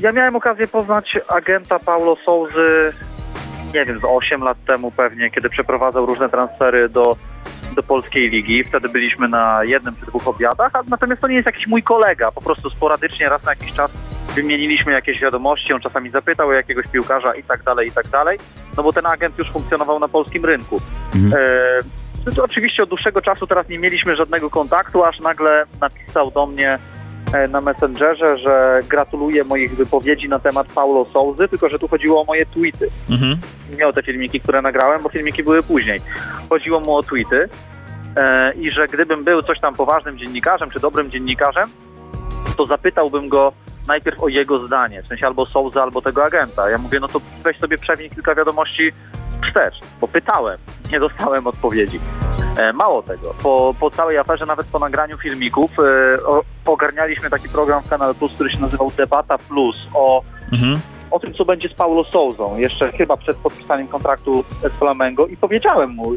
Ja 0.00 0.12
miałem 0.12 0.36
okazję 0.36 0.68
poznać 0.68 1.18
agenta 1.28 1.78
Paulo 1.78 2.16
Souzy, 2.16 2.92
nie 3.74 3.84
wiem, 3.84 4.00
z 4.00 4.04
8 4.04 4.40
lat 4.40 4.64
temu 4.64 4.90
pewnie, 4.90 5.30
kiedy 5.30 5.50
przeprowadzał 5.50 6.06
różne 6.06 6.28
transfery 6.28 6.88
do, 6.88 7.16
do 7.76 7.82
polskiej 7.82 8.30
ligi. 8.30 8.64
Wtedy 8.64 8.88
byliśmy 8.88 9.28
na 9.28 9.64
jednym 9.64 9.96
czy 9.96 10.06
dwóch 10.06 10.28
obiadach, 10.28 10.70
a 10.74 10.82
natomiast 10.90 11.20
to 11.22 11.28
nie 11.28 11.34
jest 11.34 11.46
jakiś 11.46 11.66
mój 11.66 11.82
kolega. 11.82 12.32
Po 12.32 12.40
prostu 12.40 12.70
sporadycznie 12.70 13.28
raz 13.28 13.44
na 13.44 13.52
jakiś 13.52 13.72
czas 13.72 13.90
wymieniliśmy 14.34 14.92
jakieś 14.92 15.20
wiadomości, 15.20 15.72
on 15.72 15.80
czasami 15.80 16.10
zapytał 16.10 16.48
o 16.48 16.52
jakiegoś 16.52 16.86
piłkarza 16.88 17.34
i 17.34 17.42
tak 17.42 17.62
dalej, 17.62 17.88
i 17.88 17.92
tak 17.92 18.08
dalej. 18.08 18.38
No 18.76 18.82
bo 18.82 18.92
ten 18.92 19.06
agent 19.06 19.38
już 19.38 19.52
funkcjonował 19.52 20.00
na 20.00 20.08
polskim 20.08 20.44
rynku. 20.44 20.80
Mhm. 21.14 21.42
E, 21.44 21.78
no 22.26 22.32
to 22.32 22.44
oczywiście 22.44 22.82
od 22.82 22.88
dłuższego 22.88 23.20
czasu 23.22 23.46
teraz 23.46 23.68
nie 23.68 23.78
mieliśmy 23.78 24.16
żadnego 24.16 24.50
kontaktu, 24.50 25.04
aż 25.04 25.20
nagle 25.20 25.64
napisał 25.80 26.30
do 26.30 26.46
mnie 26.46 26.78
na 27.50 27.60
Messengerze, 27.60 28.38
że 28.38 28.80
gratuluje 28.88 29.44
moich 29.44 29.76
wypowiedzi 29.76 30.28
na 30.28 30.38
temat 30.38 30.72
Paulo 30.72 31.04
Souzy, 31.04 31.48
tylko 31.48 31.68
że 31.68 31.78
tu 31.78 31.88
chodziło 31.88 32.22
o 32.22 32.24
moje 32.24 32.46
tweety. 32.46 32.88
Mhm. 33.10 33.38
Nie 33.78 33.86
o 33.86 33.92
te 33.92 34.02
filmiki, 34.02 34.40
które 34.40 34.62
nagrałem, 34.62 35.02
bo 35.02 35.08
filmiki 35.08 35.42
były 35.42 35.62
później. 35.62 36.00
Chodziło 36.48 36.80
mu 36.80 36.96
o 36.96 37.02
tweety 37.02 37.48
e, 38.16 38.52
i 38.52 38.72
że 38.72 38.86
gdybym 38.86 39.24
był 39.24 39.42
coś 39.42 39.60
tam 39.60 39.74
poważnym 39.74 40.18
dziennikarzem, 40.18 40.70
czy 40.70 40.80
dobrym 40.80 41.10
dziennikarzem, 41.10 41.70
to 42.56 42.66
zapytałbym 42.66 43.28
go 43.28 43.52
najpierw 43.88 44.22
o 44.22 44.28
jego 44.28 44.66
zdanie, 44.66 45.02
w 45.02 45.06
sensie 45.06 45.26
albo 45.26 45.46
Souza, 45.46 45.82
albo 45.82 46.02
tego 46.02 46.24
agenta. 46.24 46.70
Ja 46.70 46.78
mówię, 46.78 47.00
no 47.00 47.08
to 47.08 47.20
weź 47.42 47.58
sobie 47.58 47.78
przewin 47.78 48.10
kilka 48.10 48.34
wiadomości 48.34 48.92
wstecz, 49.46 49.74
bo 50.00 50.08
pytałem, 50.08 50.58
nie 50.92 51.00
dostałem 51.00 51.46
odpowiedzi. 51.46 52.00
E, 52.58 52.72
Mało 52.72 53.02
tego, 53.02 53.34
po, 53.42 53.74
po 53.80 53.90
całej 53.90 54.18
aferze, 54.18 54.46
nawet 54.46 54.66
po 54.66 54.78
nagraniu 54.78 55.18
filmików, 55.18 55.70
e, 55.78 56.16
ogarnialiśmy 56.66 57.30
taki 57.30 57.48
program 57.48 57.82
w 57.82 57.88
Kanal 57.88 58.14
Plus, 58.14 58.32
który 58.32 58.50
się 58.50 58.60
nazywał 58.60 58.92
Debata 58.96 59.38
Plus 59.38 59.86
o 59.94 60.22
Mhm. 60.52 60.80
O 61.10 61.18
tym, 61.18 61.34
co 61.34 61.44
będzie 61.44 61.68
z 61.68 61.74
Paulo 61.74 62.04
Souzą, 62.04 62.56
jeszcze 62.56 62.92
chyba 62.92 63.16
przed 63.16 63.36
podpisaniem 63.36 63.88
kontraktu 63.88 64.44
z 64.62 64.72
Flamengo 64.72 65.26
i 65.26 65.36
powiedziałem 65.36 65.90
mu, 65.90 66.12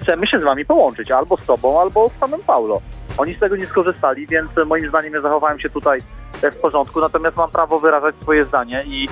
chcemy 0.00 0.26
się 0.26 0.38
z 0.38 0.42
wami 0.42 0.64
połączyć, 0.64 1.10
albo 1.10 1.36
z 1.36 1.44
tobą, 1.44 1.80
albo 1.80 2.08
z 2.08 2.12
samym 2.12 2.40
Paulo. 2.40 2.80
Oni 3.18 3.34
z 3.34 3.40
tego 3.40 3.56
nie 3.56 3.66
skorzystali, 3.66 4.26
więc 4.26 4.50
moim 4.66 4.88
zdaniem 4.88 5.14
ja 5.14 5.20
zachowałem 5.20 5.60
się 5.60 5.70
tutaj 5.70 5.98
e, 6.42 6.50
w 6.50 6.58
porządku, 6.58 7.00
natomiast 7.00 7.36
mam 7.36 7.50
prawo 7.50 7.80
wyrażać 7.80 8.14
swoje 8.22 8.44
zdanie 8.44 8.84
i, 8.86 9.08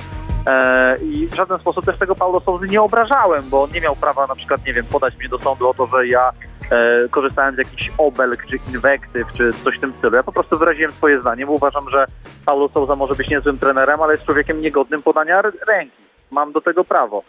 e, 0.47 0.97
i 0.97 1.27
w 1.27 1.35
żaden 1.35 1.59
sposób 1.59 1.85
też 1.85 1.99
tego 1.99 2.15
Paulo 2.15 2.41
Souzy 2.41 2.67
nie 2.67 2.83
obrażałem, 2.83 3.45
bo 3.51 3.63
on 3.63 3.71
nie 3.71 3.81
miał 3.81 3.97
prawa 3.97 4.27
na 4.27 4.35
przykład, 4.35 4.67
nie 4.67 4.73
wiem, 4.73 4.87
podać 4.87 5.17
mnie 5.17 5.29
do 5.29 5.39
sądu 5.39 5.69
o 5.69 5.75
to, 5.75 5.87
że 5.87 6.07
ja 6.07 6.31
e, 6.71 7.09
korzystałem 7.09 7.55
z 7.55 7.59
jakichś 7.59 7.93
obelg 7.99 8.47
czy 8.47 8.57
inwektyw, 8.69 9.33
czy 9.33 9.53
coś 9.65 9.77
w 9.77 9.81
tym 9.81 9.93
stylu. 9.99 10.17
Ja 10.17 10.23
po 10.23 10.33
prostu 10.33 10.59
wyraziłem 10.59 10.93
swoje 10.93 11.21
zdanie, 11.21 11.47
bo 11.47 11.53
uważam, 11.53 11.91
że 11.91 12.07
Paulo 12.47 12.69
Souza 12.69 12.95
może 12.95 13.15
być 13.15 13.31
niezłym 13.31 13.59
trenerem, 13.59 14.01
ale 14.01 14.13
jest 14.13 14.25
człowiekiem 14.25 14.61
niegodnym 14.61 15.03
podania 15.15 15.43
ręki. 15.69 16.05
Mam 16.31 16.53
do 16.53 16.61
tego 16.61 16.85
prawo. 16.85 17.23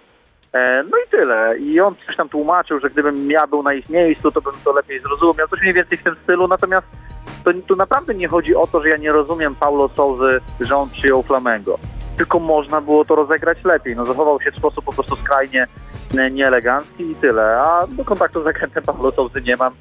E, 0.54 0.84
no 0.84 0.98
i 0.98 1.10
tyle. 1.10 1.58
I 1.58 1.82
on 1.82 1.96
coś 1.96 2.18
tam 2.18 2.30
tłumaczył, 2.30 2.80
że 2.80 2.90
gdybym 2.90 3.32
ja 3.32 3.48
był 3.48 3.64
na 3.64 3.74
ich 3.74 3.90
miejscu, 3.90 4.32
to 4.32 4.42
bym 4.42 4.54
to 4.64 4.72
lepiej 4.72 5.00
zrozumiał. 5.02 5.48
Coś 5.48 5.62
mniej 5.62 5.74
więcej 5.74 5.98
w 5.98 6.04
tym 6.04 6.16
stylu. 6.24 6.48
Natomiast 6.48 6.88
to, 7.44 7.52
tu 7.68 7.76
naprawdę 7.76 8.14
nie 8.14 8.28
chodzi 8.28 8.56
o 8.56 8.68
to, 8.68 8.82
że 8.82 8.90
ja 8.90 8.98
nie 8.98 9.12
rozumiem 9.12 9.56
Paulo 9.56 9.90
Souzy, 9.90 10.42
że 10.62 10.78
on 10.78 10.90
przyjął 10.90 11.24
Flamengo. 11.24 11.80
Tylko 12.18 12.40
można 12.40 12.82
było 12.82 13.06
to 13.06 13.16
rozegrać 13.16 13.64
lepiej. 13.64 13.96
No 13.96 14.06
zachował 14.06 14.42
się 14.42 14.52
w 14.52 14.58
sposób 14.58 14.86
po 14.86 14.94
prostu 14.94 15.16
skrajnie 15.16 15.68
e, 16.18 16.32
nieelegancki 16.32 17.12
i 17.12 17.16
tyle. 17.16 17.62
A 17.62 17.88
do 17.88 18.06
kontaktu 18.06 18.44
z 18.44 18.48
agentem 18.48 18.84
Paulo 18.84 19.12
Souzy 19.12 19.42
nie 19.42 19.58
mam. 19.58 19.74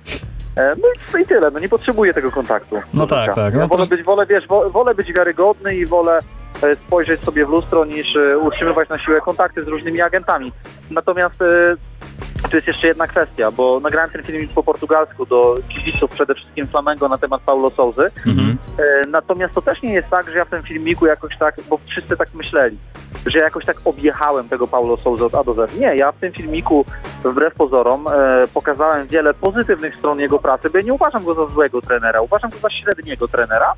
E, 0.57 0.73
No 0.83 0.89
i, 0.89 0.99
no 1.13 1.19
i 1.19 1.25
tyle, 1.27 1.51
no 1.51 1.59
nie 1.59 1.69
potrzebuję 1.69 2.15
tego 2.15 2.31
kontaktu. 2.31 2.77
No 2.95 3.07
tak, 3.07 3.21
życia. 3.31 3.35
tak. 3.35 3.55
No 3.55 3.61
Ja 3.61 3.67
wolę 3.67 3.83
to- 3.87 3.91
być, 3.97 4.03
wolę, 4.03 4.27
wiesz, 4.27 4.47
wo- 4.49 4.71
wolę 4.71 4.95
być 4.95 5.13
wiarygodny 5.13 5.77
i 5.77 5.87
wolę 5.87 6.19
e, 6.63 6.77
spojrzeć 6.77 7.21
sobie 7.21 7.47
w 7.47 7.49
lustro 7.49 7.85
niż 7.85 8.17
e, 8.17 8.39
utrzymywać 8.39 8.89
na 8.89 8.99
siłę 8.99 9.21
kontakty 9.21 9.63
z 9.63 9.69
różnymi 9.69 10.01
agentami. 10.01 10.53
Natomiast 10.91 11.43
tu 12.51 12.57
jest 12.57 12.69
jeszcze 12.69 12.87
jedna 12.87 13.07
kwestia, 13.07 13.51
bo 13.51 13.81
nagrałem 13.81 14.11
ten 14.11 14.23
filmik 14.23 14.53
po 14.53 14.63
portugalsku 14.63 15.27
do 15.27 15.55
kibiców 15.69 16.11
przede 16.11 16.35
wszystkim 16.35 16.67
Flamengo 16.67 17.09
na 17.09 17.19
temat 17.19 17.43
Paulo 17.43 17.71
Souzy. 17.71 18.11
Mhm. 18.27 18.57
E, 18.79 19.07
Natomiast 19.07 19.55
to 19.55 19.63
też 19.63 19.83
nie 19.83 19.93
jest 19.93 20.11
tak, 20.11 20.31
że 20.31 20.39
ja 20.39 20.45
w 20.45 20.51
tym 20.51 20.63
filmiku 20.63 21.07
jakoś 21.07 21.39
tak, 21.39 21.57
bo 21.69 21.77
wszyscy 21.87 22.17
tak 22.17 22.35
myśleli, 22.35 22.77
że 23.27 23.39
jakoś 23.39 23.65
tak 23.65 23.77
objechałem 23.85 24.49
tego 24.49 24.67
Paulo 24.67 24.97
Souza 24.97 25.25
od 25.25 25.35
A 25.35 25.45
do 25.45 25.53
Z. 25.53 25.77
Nie, 25.79 25.97
ja 25.97 26.13
w 26.13 26.17
tym 26.17 26.33
filmiku 26.33 26.85
wbrew 27.25 27.55
pozorom 27.55 28.09
e, 28.09 28.49
pokazałem 28.55 29.07
wiele 29.07 29.35
pozytywnych 29.35 29.97
stron 29.99 30.21
jego 30.21 30.39
pracy, 30.39 30.71
bo 30.71 30.79
ja 30.79 30.85
nie 30.85 30.93
uważam 30.95 31.25
go 31.25 31.35
za 31.35 31.47
złego 31.47 31.81
trenera, 31.81 32.21
uważam 32.21 32.51
go 32.51 32.59
za 32.59 32.71
średniego 32.71 33.29
trenera, 33.29 33.73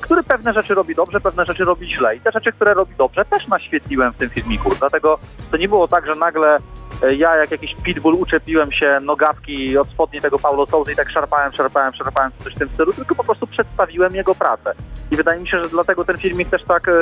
który 0.00 0.22
pewne 0.22 0.52
rzeczy 0.52 0.74
robi 0.74 0.94
dobrze, 0.94 1.20
pewne 1.20 1.46
rzeczy 1.46 1.64
robi 1.64 1.96
źle. 1.96 2.16
I 2.16 2.20
te 2.20 2.32
rzeczy, 2.32 2.52
które 2.52 2.74
robi 2.74 2.94
dobrze, 2.98 3.24
też 3.24 3.48
naświetliłem 3.48 4.12
w 4.12 4.16
tym 4.16 4.30
filmiku. 4.30 4.68
Dlatego 4.78 5.18
to 5.50 5.56
nie 5.56 5.68
było 5.68 5.88
tak, 5.88 6.06
że 6.06 6.14
nagle 6.14 6.56
e, 7.02 7.14
ja 7.14 7.36
jak 7.36 7.50
jakiś 7.50 7.74
pitbull 7.82 8.14
uczepiłem 8.14 8.72
się 8.72 8.98
nogawki 9.02 9.78
od 9.78 9.88
spodni 9.88 10.20
tego 10.20 10.38
Paulo 10.38 10.66
Souzy 10.66 10.92
i 10.92 10.96
tak 10.96 11.10
szarpałem, 11.10 11.52
szarpałem, 11.52 11.94
szarpałem 11.94 12.30
coś 12.44 12.54
w 12.54 12.58
tym 12.58 12.68
stylu, 12.74 12.92
tylko 12.92 13.14
po 13.14 13.24
prostu 13.24 13.46
przedstawiłem 13.46 14.14
jego 14.14 14.34
pracę. 14.34 14.74
I 15.10 15.16
wydaje 15.16 15.40
mi 15.40 15.48
się, 15.48 15.62
że 15.62 15.68
dlatego 15.70 16.04
ten 16.04 16.18
filmik 16.18 16.48
też 16.48 16.64
tak 16.64 16.88
e, 16.88 16.92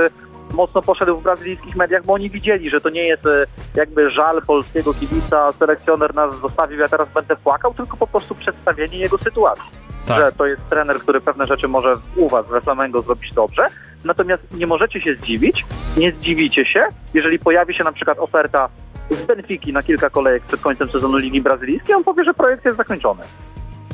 mocno 0.58 0.82
poszedł 0.82 1.18
w 1.18 1.22
brazylijskich 1.22 1.76
mediach, 1.76 2.06
bo 2.06 2.12
oni 2.12 2.30
widzieli, 2.30 2.70
że 2.70 2.80
to 2.80 2.88
nie 2.88 3.02
jest 3.02 3.26
e, 3.26 3.38
jakby 3.74 4.10
żal 4.10 4.42
polskiego 4.42 4.94
kibica, 4.94 5.52
selekcjoner 5.58 6.14
nas 6.14 6.40
zostawił, 6.40 6.78
ja 6.78 6.88
teraz 6.88 7.08
będę 7.14 7.36
płakał, 7.36 7.74
tylko 7.74 7.96
po 7.96 8.06
prostu 8.06 8.34
przedstawienie 8.34 8.98
jego 8.98 9.18
sytuacji. 9.18 9.64
Tak. 10.08 10.20
Że 10.20 10.32
to 10.32 10.46
jest 10.46 10.68
trener, 10.68 10.98
który 10.98 11.20
pewne 11.20 11.46
rzeczy 11.46 11.68
może 11.68 11.94
u 12.16 12.28
was 12.28 12.46
we 12.48 12.60
Flamengo 12.60 13.02
zrobić 13.02 13.34
dobrze, 13.34 13.62
natomiast 14.04 14.54
nie 14.54 14.66
możecie 14.66 15.02
się 15.02 15.14
zdziwić, 15.14 15.64
nie 15.96 16.12
zdziwicie 16.12 16.66
się, 16.66 16.88
jeżeli 17.14 17.38
pojawi 17.38 17.74
się 17.74 17.84
na 17.84 17.92
przykład 17.92 18.18
oferta 18.18 18.68
z 19.10 19.26
Benfiki 19.26 19.72
na 19.72 19.82
kilka 19.82 20.10
kolejek 20.10 20.42
przed 20.42 20.60
końcem 20.60 20.88
sezonu 20.88 21.16
Ligi 21.16 21.40
Brazylijskiej, 21.42 21.94
on 21.94 22.04
powie, 22.04 22.24
że 22.24 22.34
projekt 22.34 22.64
jest 22.64 22.76
zakończony. 22.76 23.22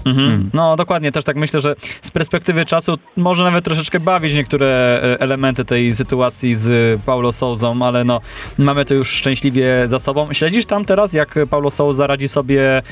Mhm. 0.05 0.51
No 0.55 0.77
dokładnie, 0.77 1.13
też 1.13 1.25
tak 1.25 1.37
myślę, 1.37 1.61
że 1.61 1.75
z 2.03 2.11
perspektywy 2.11 2.65
czasu 2.65 2.99
może 3.17 3.45
nawet 3.45 3.65
troszeczkę 3.65 4.01
bawić 4.01 4.35
niektóre 4.35 4.67
e, 4.67 5.21
elementy 5.21 5.65
tej 5.65 5.97
sytuacji 5.97 6.55
z 6.55 7.01
Paulo 7.03 7.33
Souzą, 7.33 7.83
ale 7.83 8.05
no 8.05 8.21
mamy 8.59 8.85
to 8.85 8.95
już 8.95 9.09
szczęśliwie 9.11 9.89
za 9.89 9.99
sobą. 9.99 10.33
Śledzisz 10.33 10.67
tam 10.67 10.85
teraz, 10.85 11.13
jak 11.13 11.35
Paulo 11.51 11.71
Souza 11.71 12.07
radzi 12.07 12.29
sobie 12.29 12.79
e, 12.79 12.83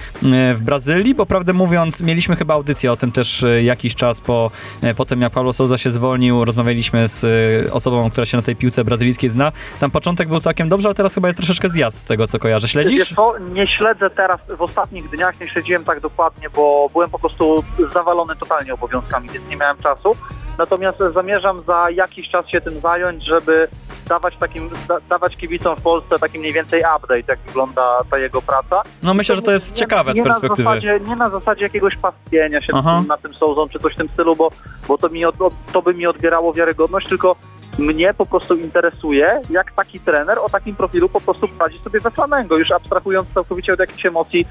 w 0.54 0.60
Brazylii? 0.62 1.14
Bo 1.14 1.26
prawdę 1.26 1.52
mówiąc, 1.52 2.00
mieliśmy 2.00 2.36
chyba 2.36 2.54
audycję 2.54 2.92
o 2.92 2.96
tym 2.96 3.12
też 3.12 3.42
e, 3.42 3.62
jakiś 3.62 3.94
czas 3.94 4.20
po, 4.20 4.50
po 4.96 5.04
tym, 5.04 5.20
jak 5.20 5.32
Paulo 5.32 5.52
Souza 5.52 5.78
się 5.78 5.90
zwolnił. 5.90 6.44
Rozmawialiśmy 6.44 7.08
z 7.08 7.22
osobą, 7.70 8.10
która 8.10 8.26
się 8.26 8.36
na 8.36 8.42
tej 8.42 8.56
piłce 8.56 8.84
brazylijskiej 8.84 9.30
zna. 9.30 9.52
Tam 9.80 9.90
początek 9.90 10.28
był 10.28 10.40
całkiem 10.40 10.68
dobrze, 10.68 10.88
ale 10.88 10.94
teraz 10.94 11.14
chyba 11.14 11.28
jest 11.28 11.38
troszeczkę 11.38 11.70
zjazd 11.70 11.98
z 11.98 12.04
tego, 12.04 12.26
co 12.26 12.38
kojarzę. 12.38 12.68
Śledzisz? 12.68 12.98
Wiesz 12.98 13.14
co, 13.16 13.32
nie 13.52 13.66
śledzę 13.66 14.10
teraz, 14.10 14.40
w 14.58 14.62
ostatnich 14.62 15.10
dniach 15.10 15.40
nie 15.40 15.48
śledziłem 15.48 15.84
tak 15.84 16.00
dokładnie, 16.00 16.50
bo 16.50 16.88
byłem 16.92 17.01
po 17.08 17.18
prostu 17.18 17.64
zawalony 17.92 18.36
totalnie 18.36 18.74
obowiązkami, 18.74 19.28
więc 19.28 19.50
nie 19.50 19.56
miałem 19.56 19.76
czasu. 19.76 20.12
Natomiast 20.58 20.98
zamierzam 21.14 21.62
za 21.66 21.90
jakiś 21.90 22.28
czas 22.28 22.48
się 22.48 22.60
tym 22.60 22.80
zająć, 22.80 23.24
żeby 23.24 23.68
dawać 24.08 24.36
takim, 24.36 24.70
da, 24.88 25.00
dawać 25.00 25.36
kibicom 25.36 25.76
w 25.76 25.82
Polsce 25.82 26.18
taki 26.18 26.38
mniej 26.38 26.52
więcej 26.52 26.80
update, 26.96 27.22
jak 27.28 27.38
wygląda 27.46 27.98
ta 28.10 28.18
jego 28.18 28.42
praca. 28.42 28.82
No 29.02 29.14
myślę, 29.14 29.36
że 29.36 29.42
to 29.42 29.52
jest 29.52 29.70
nie, 29.70 29.76
ciekawe 29.76 30.14
z 30.14 30.16
nie 30.16 30.22
perspektywy. 30.22 30.62
Na 30.62 30.70
zasadzie, 30.70 31.00
nie 31.06 31.16
na 31.16 31.30
zasadzie 31.30 31.64
jakiegoś 31.64 31.96
pastwienia 31.96 32.60
się 32.60 32.72
Aha. 32.76 33.02
na 33.08 33.16
tym 33.16 33.34
Souzą 33.34 33.62
czy 33.72 33.78
coś 33.78 33.94
w 33.94 33.96
tym 33.96 34.08
stylu, 34.12 34.36
bo, 34.36 34.48
bo 34.88 34.98
to, 34.98 35.08
mi 35.08 35.24
od, 35.24 35.36
to 35.72 35.82
by 35.82 35.94
mi 35.94 36.06
odbierało 36.06 36.52
wiarygodność, 36.52 37.08
tylko 37.08 37.36
mnie 37.78 38.14
po 38.14 38.26
prostu 38.26 38.54
interesuje, 38.54 39.40
jak 39.50 39.72
taki 39.72 40.00
trener 40.00 40.38
o 40.38 40.48
takim 40.48 40.76
profilu 40.76 41.08
po 41.08 41.20
prostu 41.20 41.46
radzi 41.60 41.78
sobie 41.82 42.00
we 42.00 42.10
Flamengo, 42.10 42.58
już 42.58 42.72
abstrahując 42.72 43.28
całkowicie 43.34 43.72
od 43.72 43.78
jakichś 43.78 44.06
emocji 44.06 44.46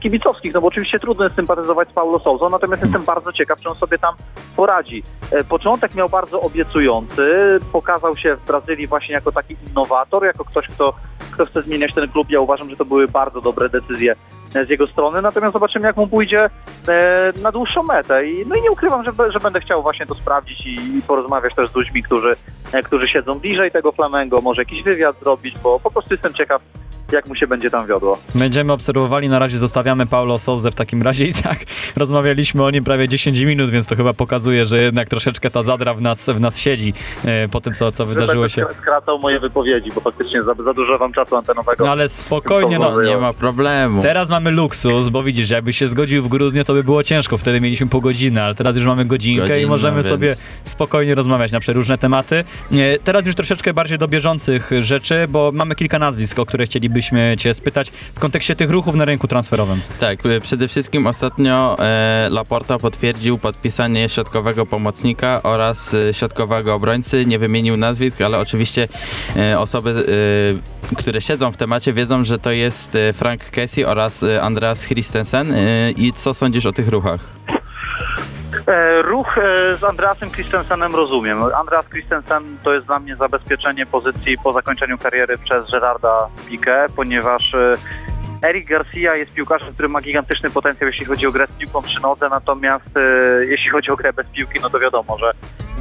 kibicowskich, 0.00 0.54
no 0.54 0.60
bo 0.60 0.66
oczywiście 0.66 0.98
trudno 0.98 1.24
jest 1.24 1.36
sympatyzować 1.36 1.88
z 1.88 1.92
Paulo 1.92 2.18
Souzą, 2.18 2.50
natomiast 2.50 2.84
Hmm. 2.84 3.00
jestem 3.00 3.14
bardzo 3.14 3.32
ciekaw, 3.32 3.60
czy 3.60 3.68
on 3.68 3.74
sobie 3.74 3.98
tam 3.98 4.14
poradzi. 4.56 5.02
E, 5.30 5.44
Początek 5.44 5.94
miał 5.94 6.08
bardzo 6.08 6.40
obiecujący, 6.40 7.58
pokazał 7.72 8.16
się 8.16 8.36
w 8.36 8.46
Brazylii 8.46 8.86
właśnie 8.94 9.14
jako 9.14 9.32
taki 9.32 9.56
innowator, 9.68 10.24
jako 10.24 10.44
ktoś, 10.44 10.68
kto, 10.68 10.94
kto 11.32 11.46
chce 11.46 11.62
zmieniać 11.62 11.94
ten 11.94 12.08
klub. 12.08 12.30
Ja 12.30 12.40
uważam, 12.40 12.70
że 12.70 12.76
to 12.76 12.84
były 12.84 13.08
bardzo 13.08 13.40
dobre 13.40 13.68
decyzje 13.68 14.14
e, 14.54 14.62
z 14.62 14.68
jego 14.68 14.86
strony, 14.86 15.22
natomiast 15.22 15.52
zobaczymy, 15.52 15.86
jak 15.86 15.96
mu 15.96 16.06
pójdzie 16.06 16.48
e, 16.88 17.32
na 17.42 17.52
dłuższą 17.52 17.82
metę. 17.82 18.26
I, 18.26 18.46
no 18.46 18.56
i 18.56 18.62
nie 18.62 18.70
ukrywam, 18.70 19.04
że, 19.04 19.12
że 19.32 19.38
będę 19.38 19.60
chciał 19.60 19.82
właśnie 19.82 20.06
to 20.06 20.14
sprawdzić 20.14 20.66
i, 20.66 20.98
i 20.98 21.02
porozmawiać 21.02 21.54
też 21.54 21.70
z 21.70 21.74
ludźmi, 21.74 22.02
którzy, 22.02 22.36
e, 22.72 22.82
którzy 22.82 23.08
siedzą 23.08 23.34
bliżej 23.34 23.70
tego 23.70 23.92
Flamengo, 23.92 24.40
może 24.40 24.62
jakiś 24.62 24.82
wywiad 24.82 25.20
zrobić, 25.20 25.58
bo 25.58 25.80
po 25.80 25.90
prostu 25.90 26.14
jestem 26.14 26.34
ciekaw, 26.34 26.62
jak 27.12 27.26
mu 27.26 27.34
się 27.34 27.46
będzie 27.46 27.70
tam 27.70 27.86
wiodło. 27.86 28.18
Będziemy 28.34 28.72
obserwowali, 28.72 29.28
na 29.28 29.38
razie 29.38 29.58
zostawiamy 29.58 30.06
Paulo 30.06 30.38
Souzę 30.38 30.70
w 30.70 30.74
takim 30.74 31.02
razie 31.02 31.26
i 31.32 31.34
tak 31.34 31.58
rozmawialiśmy 31.96 32.64
o 32.64 32.70
nim 32.70 32.84
prawie 32.84 33.08
10 33.08 33.40
minut, 33.40 33.70
więc 33.70 33.86
to 33.86 33.96
chyba 33.96 34.12
pokazuje, 34.12 34.66
że 34.66 34.82
jednak 34.82 35.08
troszeczkę 35.08 35.50
ta 35.50 35.62
zadra 35.62 35.94
w 35.94 36.02
nas, 36.02 36.30
w 36.30 36.40
nas 36.40 36.58
siedzi 36.58 36.94
po 37.50 37.60
tym, 37.60 37.74
co, 37.74 37.92
co 37.92 38.06
wydarzyło 38.06 38.48
się. 38.48 38.66
Skracał 38.84 39.18
moje 39.18 39.40
wypowiedzi, 39.40 39.90
bo 39.94 40.00
faktycznie 40.00 40.42
za, 40.42 40.54
za 40.54 40.74
dużo 40.74 40.98
wam 40.98 41.12
czasu 41.12 41.36
antenowego. 41.36 41.84
No 41.84 41.90
ale 41.90 42.08
spokojnie, 42.08 42.78
no. 42.78 43.02
Nie 43.02 43.16
ma 43.16 43.32
problemu. 43.32 44.02
Teraz 44.02 44.28
mamy 44.28 44.50
luksus, 44.50 45.08
bo 45.08 45.22
widzisz, 45.22 45.50
jakbyś 45.50 45.78
się 45.78 45.86
zgodził 45.86 46.22
w 46.22 46.28
grudniu, 46.28 46.64
to 46.64 46.74
by 46.74 46.84
było 46.84 47.02
ciężko, 47.02 47.38
wtedy 47.38 47.60
mieliśmy 47.60 47.86
pół 47.86 48.00
godziny, 48.00 48.42
ale 48.42 48.54
teraz 48.54 48.76
już 48.76 48.86
mamy 48.86 49.04
godzinkę 49.04 49.62
i 49.62 49.66
możemy 49.66 49.96
więc- 49.96 50.06
sobie 50.08 50.36
spokojnie 50.64 51.14
rozmawiać 51.14 51.52
na 51.52 51.60
przeróżne 51.60 51.98
tematy. 51.98 52.44
E, 52.72 52.98
Teraz 52.98 53.26
już 53.26 53.34
troszeczkę 53.34 53.74
bardziej 53.74 53.98
do 53.98 54.08
bieżących 54.08 54.70
rzeczy, 54.80 55.26
bo 55.28 55.50
mamy 55.54 55.74
kilka 55.74 55.98
nazwisk, 55.98 56.38
o 56.38 56.46
które 56.46 56.66
chcielibyśmy 56.66 57.34
cię 57.38 57.54
spytać 57.54 57.90
w 57.90 58.20
kontekście 58.20 58.56
tych 58.56 58.70
ruchów 58.70 58.94
na 58.94 59.04
rynku 59.04 59.28
transferowym. 59.28 59.80
Tak, 60.00 60.26
y, 60.26 60.40
przede 60.40 60.68
wszystkim 60.68 61.06
ostatnio 61.06 61.76
e, 61.78 62.28
Laporta 62.30 62.78
potwierdził 62.78 63.38
podpisanie 63.38 64.08
środkowego 64.08 64.66
pomocnika 64.66 65.40
oraz 65.42 65.94
e, 65.94 66.14
środkowego 66.14 66.74
obrońcy. 66.74 67.26
Nie 67.26 67.38
wymienił 67.38 67.76
nazwisk, 67.76 68.20
ale 68.20 68.38
oczywiście 68.38 68.73
e, 69.36 69.58
osoby, 69.58 69.90
e, 70.90 70.96
które 70.96 71.20
siedzą 71.20 71.52
w 71.52 71.56
temacie 71.56 71.92
wiedzą, 71.92 72.24
że 72.24 72.38
to 72.38 72.50
jest 72.50 72.94
e, 72.94 73.12
Frank 73.12 73.50
Kessie 73.50 73.84
oraz 73.84 74.24
Andreas 74.42 74.86
Christensen. 74.86 75.54
I 75.96 76.12
co 76.12 76.34
sądzisz 76.34 76.66
o 76.66 76.72
tych 76.72 76.88
ruchach? 76.88 77.28
Ruch 79.02 79.34
z 79.80 79.84
Andreasem 79.84 80.30
Christensenem 80.30 80.94
rozumiem. 80.94 81.42
Andreas 81.42 81.86
Christensen 81.86 82.58
to 82.64 82.74
jest 82.74 82.86
dla 82.86 82.98
mnie 82.98 83.16
zabezpieczenie 83.16 83.86
pozycji 83.86 84.38
po 84.44 84.52
zakończeniu 84.52 84.98
kariery 84.98 85.38
przez 85.38 85.70
Gerarda 85.70 86.28
Piqué, 86.50 86.86
ponieważ 86.96 87.52
Eric 88.42 88.68
Garcia 88.68 89.16
jest 89.16 89.34
piłkarzem, 89.34 89.74
który 89.74 89.88
ma 89.88 90.00
gigantyczny 90.00 90.50
potencjał, 90.50 90.88
jeśli 90.88 91.06
chodzi 91.06 91.26
o 91.26 91.32
grę 91.32 91.46
z 91.46 91.52
piłką 91.52 91.82
przy 91.82 92.00
nodze, 92.00 92.28
natomiast 92.28 92.90
jeśli 93.48 93.70
chodzi 93.70 93.90
o 93.90 93.96
grę 93.96 94.12
bez 94.12 94.26
piłki, 94.26 94.58
no 94.62 94.70
to 94.70 94.78
wiadomo, 94.78 95.18
że 95.18 95.32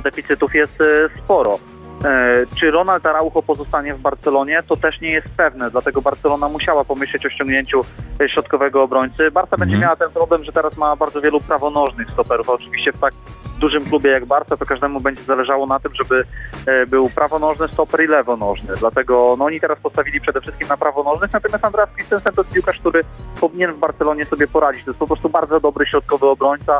deficytów 0.03 0.55
jest 0.55 0.83
sporo. 1.17 1.59
E, 2.05 2.43
Czy 2.59 2.71
Ronald 2.71 3.05
Araujo 3.05 3.41
pozostanie 3.41 3.93
w 3.93 3.99
Barcelonie, 3.99 4.63
to 4.67 4.75
też 4.75 5.01
nie 5.01 5.11
jest 5.11 5.27
pewne, 5.37 5.71
dlatego 5.71 6.01
Barcelona 6.01 6.49
musiała 6.49 6.83
pomyśleć 6.83 7.25
o 7.25 7.29
ściągnięciu 7.29 7.81
e, 8.21 8.29
środkowego 8.29 8.83
obrońcy. 8.83 9.31
Barca 9.31 9.57
będzie 9.57 9.75
Mhm. 9.75 9.81
miała 9.81 9.95
ten 9.95 10.11
problem, 10.11 10.43
że 10.43 10.51
teraz 10.51 10.77
ma 10.77 10.95
bardzo 10.95 11.21
wielu 11.21 11.39
prawonożnych 11.39 12.11
stoperów, 12.11 12.49
oczywiście 12.49 12.91
w 12.93 12.99
tak 12.99 13.13
dużym 13.59 13.85
klubie 13.85 14.09
jak 14.09 14.25
Barca, 14.25 14.57
to 14.57 14.65
każdemu 14.65 14.99
będzie 15.01 15.23
zależało 15.23 15.65
na 15.65 15.79
tym, 15.79 15.91
żeby 15.95 16.23
e, 16.65 16.85
był 16.85 17.09
prawonożny 17.09 17.67
stoper 17.67 18.03
i 18.03 18.07
lewonożny. 18.07 18.73
Dlatego 18.79 19.35
no, 19.39 19.45
oni 19.45 19.59
teraz 19.59 19.81
postawili 19.81 20.21
przede 20.21 20.41
wszystkim 20.41 20.67
na 20.67 20.77
prawonożnych, 20.77 21.33
natomiast 21.33 21.65
Andreas 21.65 21.89
Christensen 21.95 22.33
to 22.33 22.41
jest 22.41 22.53
piłkarz, 22.53 22.79
który 22.79 23.01
powinien 23.41 23.71
w 23.71 23.77
Barcelonie 23.77 24.25
sobie 24.25 24.47
poradzić. 24.47 24.83
To 24.83 24.89
jest 24.89 24.99
po 24.99 25.07
prostu 25.07 25.29
bardzo 25.29 25.59
dobry 25.59 25.85
środkowy 25.85 26.27
obrońca, 26.27 26.77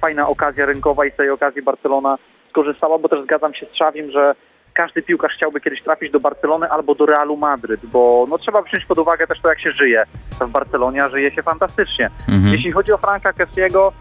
fajna 0.00 0.28
okazja 0.28 0.66
rynkowa 0.66 1.06
i 1.06 1.10
z 1.10 1.16
tej 1.16 1.30
okazji 1.30 1.62
Barcelona 1.62 2.16
skorzystała, 2.42 2.98
bo 2.98 3.08
też 3.08 3.22
zgadzam 3.22 3.54
się 3.54 3.66
z 3.66 3.74
Szawim, 3.74 4.10
że 4.10 4.32
każdy 4.72 5.02
piłkarz 5.02 5.32
chciałby 5.36 5.60
kiedyś 5.60 5.82
trafić 5.82 6.12
do 6.12 6.20
Barcelony 6.20 6.68
albo 6.68 6.94
do 6.94 7.06
Realu 7.06 7.36
Madryt, 7.36 7.86
bo 7.86 8.24
no, 8.28 8.38
trzeba 8.38 8.62
wziąć 8.62 8.84
pod 8.84 8.98
uwagę 8.98 9.26
też 9.26 9.40
to, 9.40 9.48
jak 9.48 9.60
się 9.60 9.72
żyje 9.72 10.04
w 10.40 10.50
Barcelonie, 10.50 11.04
a 11.04 11.08
żyje 11.08 11.34
się 11.34 11.42
fantastycznie. 11.42 12.10
Mhm. 12.28 12.52
Jeśli 12.52 12.72
chodzi 12.72 12.92
o 12.92 12.98
Franka 12.98 13.32
Kessiego, 13.32 13.92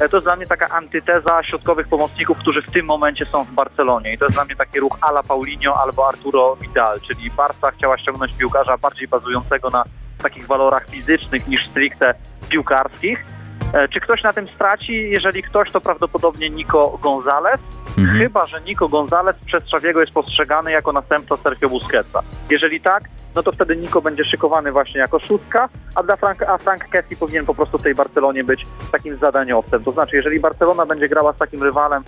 e, 0.00 0.08
to 0.08 0.16
jest 0.16 0.26
dla 0.26 0.36
mnie 0.36 0.46
taka 0.46 0.68
antyteza 0.68 1.42
środkowych 1.42 1.88
pomocników, 1.88 2.38
którzy 2.38 2.62
w 2.62 2.70
tym 2.70 2.86
momencie 2.86 3.26
są 3.32 3.44
w 3.44 3.52
Barcelonie. 3.52 4.12
I 4.12 4.18
to 4.18 4.24
jest 4.24 4.36
dla 4.36 4.44
mnie 4.44 4.56
taki 4.56 4.80
ruch 4.80 4.98
ala 5.00 5.22
Paulinho 5.22 5.82
albo 5.82 6.08
Arturo 6.08 6.56
Vidal, 6.56 7.00
czyli 7.00 7.30
Barca 7.30 7.70
chciała 7.70 7.98
ściągnąć 7.98 8.36
piłkarza 8.36 8.78
bardziej 8.78 9.08
bazującego 9.08 9.70
na 9.70 9.84
takich 10.22 10.46
walorach 10.46 10.86
fizycznych 10.86 11.48
niż 11.48 11.68
stricte 11.70 12.14
piłkarskich. 12.48 13.24
E, 13.74 13.88
Czy 13.88 14.00
ktoś 14.00 14.22
na 14.22 14.32
tym 14.32 14.48
straci? 14.48 15.10
Jeżeli 15.10 15.42
ktoś, 15.42 15.70
to 15.70 15.80
prawdopodobnie 15.80 16.50
Nico 16.50 16.98
Gonzalez. 17.02 17.60
Mhm. 17.98 18.18
Chyba, 18.18 18.46
że 18.46 18.60
Nico 18.60 18.88
Gonzalez 18.88 19.36
przez 19.46 19.64
Czawiego 19.64 20.00
jest 20.00 20.12
postrzegany 20.12 20.72
jako 20.72 20.92
następca 20.92 21.36
Sergio 21.36 21.68
Busquetsa. 21.68 22.20
Jeżeli 22.50 22.80
tak, 22.80 23.02
no 23.34 23.42
to 23.42 23.52
wtedy 23.52 23.76
Nico 23.76 24.02
będzie 24.02 24.24
szykowany 24.24 24.72
właśnie 24.72 25.00
jako 25.00 25.18
szóstka, 25.18 25.68
a, 25.94 26.02
dla 26.02 26.16
Frank, 26.16 26.42
a 26.42 26.58
Frank 26.58 26.88
Kessie 26.88 27.16
powinien 27.16 27.46
po 27.46 27.54
prostu 27.54 27.78
w 27.78 27.82
tej 27.82 27.94
Barcelonie 27.94 28.44
być 28.44 28.62
takim 28.92 29.16
zadaniowcem. 29.16 29.84
To 29.84 29.92
znaczy, 29.92 30.16
jeżeli 30.16 30.40
Barcelona 30.40 30.86
będzie 30.86 31.08
grała 31.08 31.32
z 31.32 31.36
takim 31.36 31.62
rywalem, 31.62 32.02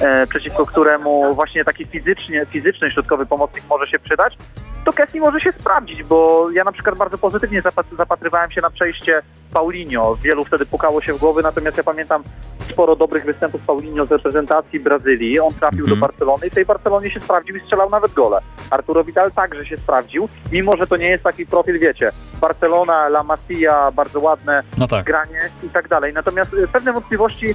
e, 0.00 0.26
przeciwko 0.26 0.66
któremu 0.66 1.34
właśnie 1.34 1.64
taki 1.64 1.84
fizycznie, 1.84 2.46
fizyczny 2.46 2.90
środkowy 2.90 3.26
pomocnik 3.26 3.64
może 3.68 3.86
się 3.86 3.98
przydać, 3.98 4.38
to 4.84 4.92
Kessie 4.92 5.20
może 5.20 5.40
się 5.40 5.52
sprawdzić, 5.52 6.02
bo 6.02 6.50
ja 6.50 6.64
na 6.64 6.72
przykład 6.72 6.98
bardzo 6.98 7.18
pozytywnie 7.18 7.47
zapat- 7.56 7.96
zapatrywałem 7.98 8.50
się 8.50 8.60
na 8.60 8.70
przejście 8.70 9.18
Paulinho. 9.52 10.16
Wielu 10.22 10.44
wtedy 10.44 10.66
pukało 10.66 11.00
się 11.00 11.12
w 11.12 11.18
głowy, 11.18 11.42
natomiast 11.42 11.76
ja 11.76 11.82
pamiętam 11.84 12.22
sporo 12.70 12.96
dobrych 12.96 13.24
występów 13.24 13.66
Paulinho 13.66 14.06
z 14.06 14.10
reprezentacji 14.10 14.80
Brazylii. 14.80 15.40
On 15.40 15.54
trafił 15.54 15.80
Mhm. 15.80 16.00
do 16.00 16.06
Barcelony 16.06 16.46
i 16.46 16.50
w 16.50 16.54
tej 16.54 16.64
Barcelonie 16.64 17.10
się 17.10 17.20
sprawdził 17.20 17.56
i 17.56 17.60
strzelał 17.60 17.90
nawet 17.90 18.12
gole. 18.12 18.38
Arturo 18.70 19.04
Vidal 19.04 19.32
także 19.32 19.66
się 19.66 19.76
sprawdził, 19.76 20.28
mimo 20.52 20.76
że 20.76 20.86
to 20.86 20.96
nie 20.96 21.08
jest 21.08 21.24
taki 21.24 21.46
profil, 21.46 21.78
wiecie, 21.78 22.10
Barcelona, 22.40 23.06
La 23.06 23.22
Masia, 23.22 23.90
bardzo 23.92 24.20
ładne 24.20 24.62
No 24.78 24.86
tak. 24.86 25.06
granie 25.06 25.40
i 25.62 25.68
tak 25.68 25.88
dalej. 25.88 26.12
Natomiast 26.14 26.54
y, 26.54 26.68
pewne 26.68 26.92
wątpliwości 26.92 27.54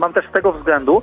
mam 0.00 0.12
też 0.12 0.28
z 0.28 0.30
tego 0.32 0.52
względu, 0.52 1.02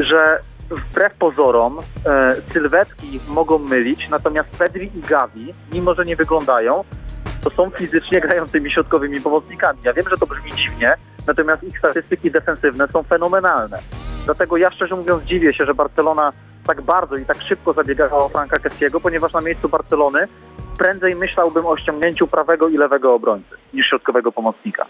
że 0.00 0.40
wbrew 0.70 1.16
pozorom 1.18 1.78
e, 2.06 2.32
sylwetki 2.52 3.20
mogą 3.28 3.58
mylić, 3.58 4.08
natomiast 4.08 4.48
Pedri 4.48 4.90
i 4.98 5.00
Gavi, 5.00 5.52
mimo 5.72 5.94
że 5.94 6.04
nie 6.04 6.16
wyglądają, 6.16 6.84
to 7.44 7.50
są 7.50 7.70
fizycznie 7.70 8.20
grającymi 8.20 8.72
środkowymi 8.72 9.20
pomocnikami. 9.20 9.78
Ja 9.84 9.92
wiem, 9.92 10.04
że 10.10 10.16
to 10.16 10.26
brzmi 10.26 10.52
dziwnie, 10.52 10.94
natomiast 11.26 11.62
ich 11.62 11.78
statystyki 11.78 12.30
defensywne 12.30 12.88
są 12.88 13.02
fenomenalne. 13.02 13.78
Dlatego 14.24 14.56
ja 14.56 14.70
szczerze 14.70 14.94
mówiąc 14.94 15.24
dziwię 15.24 15.54
się, 15.54 15.64
że 15.64 15.74
Barcelona 15.74 16.30
tak 16.66 16.82
bardzo 16.82 17.16
i 17.16 17.24
tak 17.24 17.42
szybko 17.42 17.72
zabiegała 17.72 18.24
o 18.24 18.28
Franka 18.28 18.58
Kessiego, 18.58 19.00
ponieważ 19.00 19.32
na 19.32 19.40
miejscu 19.40 19.68
Barcelony 19.68 20.24
prędzej 20.78 21.16
myślałbym 21.16 21.66
o 21.66 21.76
ściągnięciu 21.76 22.26
prawego 22.26 22.68
i 22.68 22.76
lewego 22.76 23.14
obrońcy 23.14 23.56
niż 23.74 23.86
środkowego 23.86 24.32
pomocnika. 24.32 24.86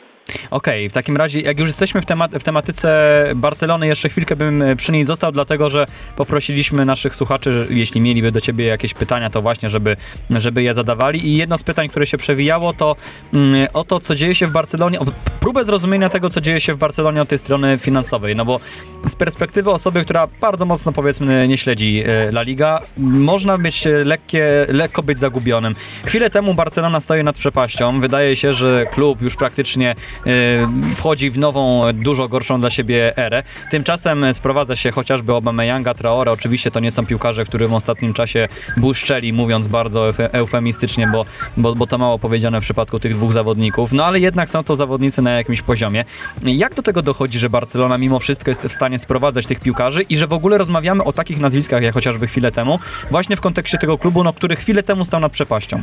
Okej, 0.50 0.88
w 0.88 0.92
takim 0.92 1.16
razie, 1.16 1.40
jak 1.40 1.58
już 1.58 1.68
jesteśmy 1.68 2.00
w, 2.00 2.06
temat, 2.06 2.32
w 2.32 2.42
tematyce 2.42 3.24
Barcelony, 3.34 3.86
jeszcze 3.86 4.08
chwilkę 4.08 4.36
bym 4.36 4.62
e, 4.62 4.76
przy 4.76 4.92
niej 4.92 5.04
został, 5.04 5.32
dlatego 5.32 5.70
że 5.70 5.86
poprosiliśmy 6.16 6.84
naszych 6.84 7.14
słuchaczy, 7.14 7.66
jeśli 7.70 8.00
mieliby 8.00 8.32
do 8.32 8.40
ciebie 8.40 8.66
jakieś 8.66 8.94
pytania, 8.94 9.30
to 9.30 9.42
właśnie, 9.42 9.70
żeby, 9.70 9.96
żeby 10.30 10.62
je 10.62 10.74
zadawali. 10.74 11.26
I 11.28 11.36
jedno 11.36 11.58
z 11.58 11.62
pytań, 11.62 11.88
które 11.88 12.06
się 12.06 12.18
przewijało, 12.18 12.72
to 12.72 12.96
mm, 13.32 13.68
o 13.72 13.84
to, 13.84 14.00
co 14.00 14.14
dzieje 14.14 14.34
się 14.34 14.46
w 14.46 14.50
Barcelonie, 14.50 15.00
o 15.00 15.04
próbę 15.40 15.64
zrozumienia 15.64 16.08
tego, 16.08 16.30
co 16.30 16.40
dzieje 16.40 16.60
się 16.60 16.74
w 16.74 16.78
Barcelonie 16.78 17.22
od 17.22 17.28
tej 17.28 17.38
strony 17.38 17.78
finansowej. 17.78 18.36
No 18.36 18.44
bo 18.44 18.60
z 19.08 19.16
perspektywy 19.16 19.70
osoby, 19.70 20.04
która 20.04 20.28
bardzo 20.40 20.64
mocno, 20.64 20.92
powiedzmy, 20.92 21.48
nie 21.48 21.58
śledzi 21.58 22.02
e, 22.06 22.28
La 22.28 22.42
Liga, 22.42 22.80
można 22.96 23.58
być 23.58 23.86
e, 23.86 23.90
lekkie, 24.04 24.66
lekko 24.68 25.02
być 25.02 25.18
zagubionym. 25.18 25.74
Chwilę 26.06 26.30
temu 26.30 26.54
Barcelona 26.54 27.00
stoi 27.00 27.24
nad 27.24 27.36
przepaścią. 27.36 28.00
Wydaje 28.00 28.36
się, 28.36 28.52
że 28.52 28.86
klub 28.90 29.22
już 29.22 29.36
praktycznie 29.36 29.94
wchodzi 30.94 31.30
w 31.30 31.38
nową, 31.38 31.82
dużo 31.94 32.28
gorszą 32.28 32.60
dla 32.60 32.70
siebie 32.70 33.16
erę. 33.16 33.42
Tymczasem 33.70 34.34
sprowadza 34.34 34.76
się 34.76 34.90
chociażby 34.90 35.32
Aubameyanga, 35.32 35.94
Traore. 35.94 36.32
Oczywiście 36.32 36.70
to 36.70 36.80
nie 36.80 36.90
są 36.90 37.06
piłkarze, 37.06 37.44
którzy 37.44 37.66
w 37.66 37.74
ostatnim 37.74 38.14
czasie 38.14 38.48
błyszczeli, 38.76 39.32
mówiąc 39.32 39.66
bardzo 39.66 40.10
euf- 40.10 40.28
eufemistycznie, 40.32 41.06
bo, 41.12 41.24
bo, 41.56 41.74
bo 41.74 41.86
to 41.86 41.98
mało 41.98 42.18
powiedziane 42.18 42.60
w 42.60 42.62
przypadku 42.62 43.00
tych 43.00 43.14
dwóch 43.14 43.32
zawodników. 43.32 43.92
No 43.92 44.04
ale 44.04 44.20
jednak 44.20 44.50
są 44.50 44.64
to 44.64 44.76
zawodnicy 44.76 45.22
na 45.22 45.30
jakimś 45.30 45.62
poziomie. 45.62 46.04
Jak 46.44 46.74
do 46.74 46.82
tego 46.82 47.02
dochodzi, 47.02 47.38
że 47.38 47.50
Barcelona 47.50 47.98
mimo 47.98 48.18
wszystko 48.18 48.50
jest 48.50 48.62
w 48.62 48.72
stanie 48.72 48.98
sprowadzać 48.98 49.46
tych 49.46 49.60
piłkarzy 49.60 50.02
i 50.02 50.16
że 50.16 50.26
w 50.26 50.32
ogóle 50.32 50.58
rozmawiamy 50.58 51.04
o 51.04 51.12
takich 51.12 51.40
nazwiskach, 51.40 51.82
jak 51.82 51.94
chociażby 51.94 52.26
chwilę 52.26 52.52
temu, 52.52 52.78
właśnie 53.10 53.36
w 53.36 53.40
kontekście 53.40 53.78
tego 53.78 53.98
klubu, 53.98 54.24
no, 54.24 54.32
który 54.32 54.56
chwilę 54.56 54.82
temu 54.82 55.04
stał 55.04 55.20
nad 55.20 55.32
przepaścią? 55.32 55.76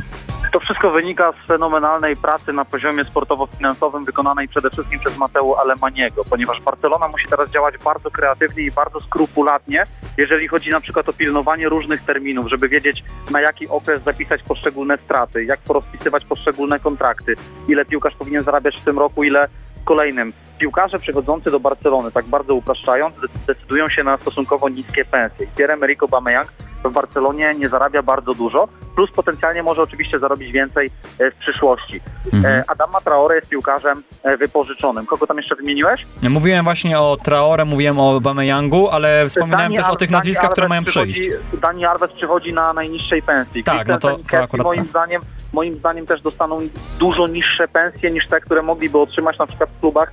To 0.52 0.60
wszystko 0.60 0.90
wynika 0.90 1.32
z 1.32 1.48
fenomenalnej 1.48 2.16
pracy 2.16 2.52
na 2.52 2.64
poziomie 2.64 3.04
sportowo-finansowym 3.04 4.04
wykonanej 4.04 4.31
przede 4.48 4.70
wszystkim 4.70 5.00
przez 5.00 5.18
Mateu 5.18 5.54
Alemaniego, 5.54 6.24
ponieważ 6.30 6.60
Barcelona 6.60 7.08
musi 7.08 7.26
teraz 7.28 7.50
działać 7.50 7.74
bardzo 7.84 8.10
kreatywnie 8.10 8.62
i 8.64 8.70
bardzo 8.70 9.00
skrupulatnie, 9.00 9.84
jeżeli 10.18 10.48
chodzi 10.48 10.70
na 10.70 10.80
przykład 10.80 11.08
o 11.08 11.12
pilnowanie 11.12 11.68
różnych 11.68 12.04
terminów, 12.04 12.50
żeby 12.50 12.68
wiedzieć 12.68 13.04
na 13.30 13.40
jaki 13.40 13.68
okres 13.68 14.02
zapisać 14.02 14.42
poszczególne 14.42 14.98
straty, 14.98 15.44
jak 15.44 15.60
porozpisywać 15.60 16.24
poszczególne 16.24 16.80
kontrakty, 16.80 17.34
ile 17.68 17.84
piłkarz 17.84 18.14
powinien 18.14 18.42
zarabiać 18.42 18.76
w 18.76 18.84
tym 18.84 18.98
roku, 18.98 19.24
ile 19.24 19.48
w 19.82 19.84
kolejnym. 19.84 20.32
Piłkarze 20.58 20.98
przychodzący 20.98 21.50
do 21.50 21.60
Barcelony, 21.60 22.12
tak 22.12 22.24
bardzo 22.24 22.54
upraszczając, 22.54 23.14
decydują 23.46 23.88
się 23.88 24.02
na 24.02 24.18
stosunkowo 24.18 24.68
niskie 24.68 25.04
pensje. 25.04 25.46
Pierre-Emerick 25.46 26.02
Aubameyang 26.02 26.52
w 26.84 26.90
Barcelonie 26.90 27.54
nie 27.54 27.68
zarabia 27.68 28.02
bardzo 28.02 28.34
dużo, 28.34 28.68
plus 28.94 29.10
potencjalnie 29.10 29.62
może 29.62 29.82
oczywiście 29.82 30.18
zarobić 30.18 30.52
więcej 30.52 30.90
e, 31.18 31.30
w 31.30 31.34
przyszłości. 31.34 32.00
Mhm. 32.32 32.54
E, 32.54 32.64
Adama 32.66 33.00
Traore 33.00 33.34
jest 33.36 33.48
piłkarzem 33.48 34.02
e, 34.22 34.36
wypożyczonym. 34.36 35.06
Kogo 35.06 35.26
tam 35.26 35.36
jeszcze 35.36 35.56
wymieniłeś? 35.56 36.06
Mówiłem 36.22 36.64
właśnie 36.64 36.98
o 36.98 37.16
Traore, 37.24 37.64
mówiłem 37.64 38.00
o 38.00 38.10
Aubameyangу, 38.12 38.88
ale 38.88 39.28
wspominałem 39.28 39.66
Dani 39.66 39.76
też 39.76 39.86
o 39.86 39.88
Al- 39.88 39.96
tych 39.96 40.10
Dani 40.10 40.18
nazwiskach, 40.18 40.52
które 40.52 40.68
mają 40.68 40.84
przyjść. 40.84 41.20
Dani 41.62 41.84
Alves 41.84 42.12
przychodzi 42.12 42.52
na 42.52 42.72
najniższej 42.72 43.22
pensji. 43.22 43.64
Tak, 43.64 43.88
no 43.88 43.98
to- 43.98 44.18
to 44.30 44.38
akurat 44.42 44.64
moim 44.64 44.80
tak. 44.80 44.88
zdaniem, 44.90 45.22
moim 45.52 45.74
zdaniem 45.74 46.06
też 46.06 46.22
dostaną 46.22 46.60
dużo 46.98 47.26
niższe 47.26 47.68
pensje 47.68 48.10
niż 48.10 48.28
te, 48.28 48.40
które 48.40 48.62
mogliby 48.62 48.98
otrzymać 48.98 49.38
na 49.38 49.46
przykład 49.46 49.70
w 49.70 49.80
klubach 49.80 50.12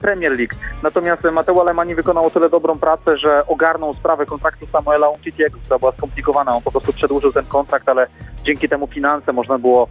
Premier 0.00 0.32
League. 0.32 0.54
Natomiast 0.82 1.22
Mateo 1.32 1.60
Alemani 1.60 1.94
wykonał 1.94 2.30
tyle 2.30 2.50
dobrą 2.50 2.78
pracę, 2.78 3.18
że 3.18 3.42
ogarnął 3.46 3.94
sprawę 3.94 4.26
kontraktu 4.26 4.66
Samuela 4.66 5.08
Umtitiego, 5.08 5.58
która 5.62 5.78
była 5.78 5.92
skomplikowana. 5.92 6.56
On 6.56 6.62
po 6.62 6.70
prostu 6.70 6.92
przedłużył 6.92 7.32
ten 7.32 7.44
kontrakt, 7.44 7.88
ale 7.88 8.06
dzięki 8.42 8.68
temu 8.68 8.86
finanse 8.86 9.32
można 9.32 9.58
było 9.58 9.88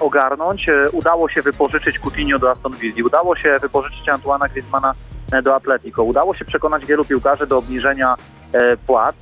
ogarnąć. 0.00 0.68
E, 0.68 0.90
Udało 0.90 1.28
się 1.28 1.42
wypożyczyć 1.42 1.98
Coutinho 1.98 2.38
do 2.38 2.50
Aston 2.50 2.72
Villa, 2.76 3.06
udało 3.06 3.36
się 3.36 3.56
wypożyczyć 3.62 4.08
Antoana 4.08 4.48
Griezmana 4.48 4.92
e, 5.32 5.42
do 5.42 5.54
Atletico, 5.54 6.02
udało 6.04 6.34
się 6.34 6.44
przekonać 6.44 6.86
wielu 6.86 7.04
piłkarzy 7.04 7.46
do 7.46 7.58
obniżenia 7.58 8.14
e, 8.52 8.76
płac. 8.76 9.16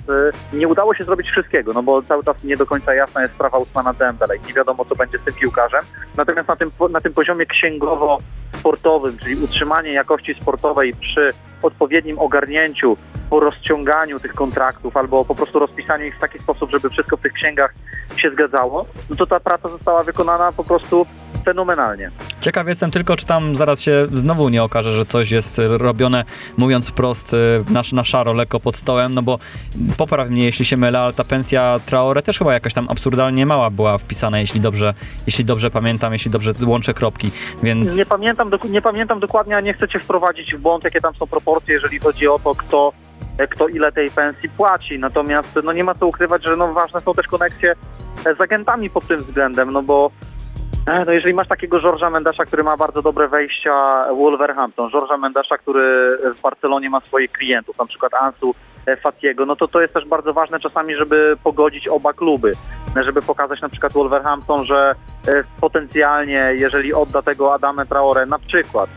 E, 0.52 0.56
Nie 0.56 0.68
udało 0.68 0.94
się 0.94 1.04
zrobić 1.04 1.30
wszystkiego, 1.30 1.72
no 1.72 1.82
bo 1.82 2.02
cały 2.02 2.24
czas 2.24 2.44
nie 2.44 2.56
do 2.56 2.66
końca 2.66 2.94
jasna 2.94 3.22
jest 3.22 3.34
sprawa 3.34 3.58
Usmana 3.58 3.92
Dembele 3.92 4.38
nie 4.46 4.54
wiadomo, 4.54 4.84
co 4.84 4.94
będzie 4.94 5.18
z 5.18 5.22
tym 5.22 5.34
piłkarzem. 5.34 5.80
Natomiast 6.16 6.48
na 6.48 6.56
tym, 6.56 6.70
na 6.90 7.00
tym 7.00 7.12
poziomie 7.14 7.46
księgowo-sportowym, 7.46 9.18
czyli 9.18 9.44
utrzymanie 9.44 9.92
jakości 9.92 10.34
sportowej 10.42 10.92
przy 11.00 11.32
odpowiednim 11.62 12.18
ogarnięciu, 12.18 12.96
po 13.30 13.40
rozciąganiu 13.40 14.18
tych 14.20 14.34
kontraktów 14.34 14.96
albo 14.96 15.24
po 15.24 15.34
prostu 15.34 15.58
rozpisaniu 15.58 16.04
ich 16.06 16.16
w 16.16 16.20
taki 16.20 16.38
sposób, 16.38 16.70
żeby 16.70 16.90
wszystko 16.90 17.16
w 17.16 17.20
tych 17.20 17.32
księgach 17.32 17.74
się 18.16 18.30
zgadzało, 18.30 18.86
no 19.10 19.16
to 19.16 19.26
ta 19.26 19.40
praca 19.40 19.68
została 19.68 20.04
wykonana 20.04 20.47
po 20.52 20.64
prostu 20.64 21.06
fenomenalnie. 21.44 22.10
Ciekaw 22.40 22.68
jestem 22.68 22.90
tylko, 22.90 23.16
czy 23.16 23.26
tam 23.26 23.56
zaraz 23.56 23.80
się 23.80 24.06
znowu 24.14 24.48
nie 24.48 24.62
okaże, 24.62 24.92
że 24.92 25.06
coś 25.06 25.30
jest 25.30 25.60
robione, 25.68 26.24
mówiąc 26.56 26.88
wprost, 26.88 27.34
y, 27.34 27.64
na, 27.70 27.82
na 27.92 28.04
szaro, 28.04 28.32
lekko 28.32 28.60
pod 28.60 28.76
stołem, 28.76 29.14
no 29.14 29.22
bo 29.22 29.38
popraw 29.96 30.30
mnie, 30.30 30.44
jeśli 30.44 30.64
się 30.64 30.76
mylę, 30.76 31.00
ale 31.00 31.12
ta 31.12 31.24
pensja 31.24 31.80
Traore 31.86 32.22
też 32.22 32.38
chyba 32.38 32.52
jakaś 32.52 32.74
tam 32.74 32.88
absurdalnie 32.90 33.46
mała 33.46 33.70
była 33.70 33.98
wpisana, 33.98 34.38
jeśli 34.40 34.60
dobrze, 34.60 34.94
jeśli 35.26 35.44
dobrze 35.44 35.70
pamiętam, 35.70 36.12
jeśli 36.12 36.30
dobrze 36.30 36.52
łączę 36.66 36.94
kropki, 36.94 37.30
więc... 37.62 37.96
Nie 37.96 38.06
pamiętam, 38.06 38.50
nie 38.70 38.82
pamiętam 38.82 39.20
dokładnie, 39.20 39.56
a 39.56 39.60
nie 39.60 39.74
chcę 39.74 39.88
cię 39.88 39.98
wprowadzić 39.98 40.54
w 40.54 40.58
błąd, 40.58 40.84
jakie 40.84 41.00
tam 41.00 41.14
są 41.14 41.26
proporcje, 41.26 41.74
jeżeli 41.74 41.98
chodzi 41.98 42.28
o 42.28 42.38
to, 42.38 42.54
kto, 42.54 42.92
e, 43.38 43.46
kto 43.46 43.68
ile 43.68 43.92
tej 43.92 44.10
pensji 44.10 44.48
płaci. 44.48 44.98
Natomiast 44.98 45.58
no 45.64 45.72
nie 45.72 45.84
ma 45.84 45.94
co 45.94 46.06
ukrywać, 46.06 46.44
że 46.44 46.56
no 46.56 46.72
ważne 46.72 47.00
są 47.00 47.14
też 47.14 47.26
koneksje 47.26 47.74
e, 48.26 48.34
z 48.34 48.40
agentami 48.40 48.90
pod 48.90 49.06
tym 49.06 49.16
względem, 49.16 49.72
no 49.72 49.82
bo 49.82 50.10
no 51.06 51.12
jeżeli 51.12 51.34
masz 51.34 51.48
takiego 51.48 51.78
George'a 51.78 52.12
Mendesza, 52.12 52.44
który 52.44 52.62
ma 52.62 52.76
bardzo 52.76 53.02
dobre 53.02 53.28
wejścia 53.28 54.06
Wolverhampton, 54.14 54.90
George'a 54.90 55.18
Mendesza, 55.18 55.58
który 55.58 56.18
w 56.36 56.40
Barcelonie 56.40 56.90
ma 56.90 57.00
swoich 57.00 57.32
klientów, 57.32 57.78
na 57.78 57.86
przykład 57.86 58.14
Ansu 58.14 58.54
e, 58.86 58.96
Fatiego, 58.96 59.46
no 59.46 59.56
to 59.56 59.68
to 59.68 59.80
jest 59.80 59.94
też 59.94 60.04
bardzo 60.04 60.32
ważne 60.32 60.60
czasami, 60.60 60.96
żeby 60.96 61.34
pogodzić 61.44 61.88
oba 61.88 62.12
kluby, 62.12 62.52
e, 62.96 63.04
żeby 63.04 63.22
pokazać 63.22 63.60
na 63.60 63.68
przykład 63.68 63.92
Wolverhampton, 63.92 64.64
że 64.64 64.90
e, 65.28 65.32
potencjalnie, 65.60 66.50
jeżeli 66.58 66.94
odda 66.94 67.22
tego 67.22 67.54
Adamę 67.54 67.86
Traore 67.86 68.26
na 68.26 68.38
przykład 68.38 68.90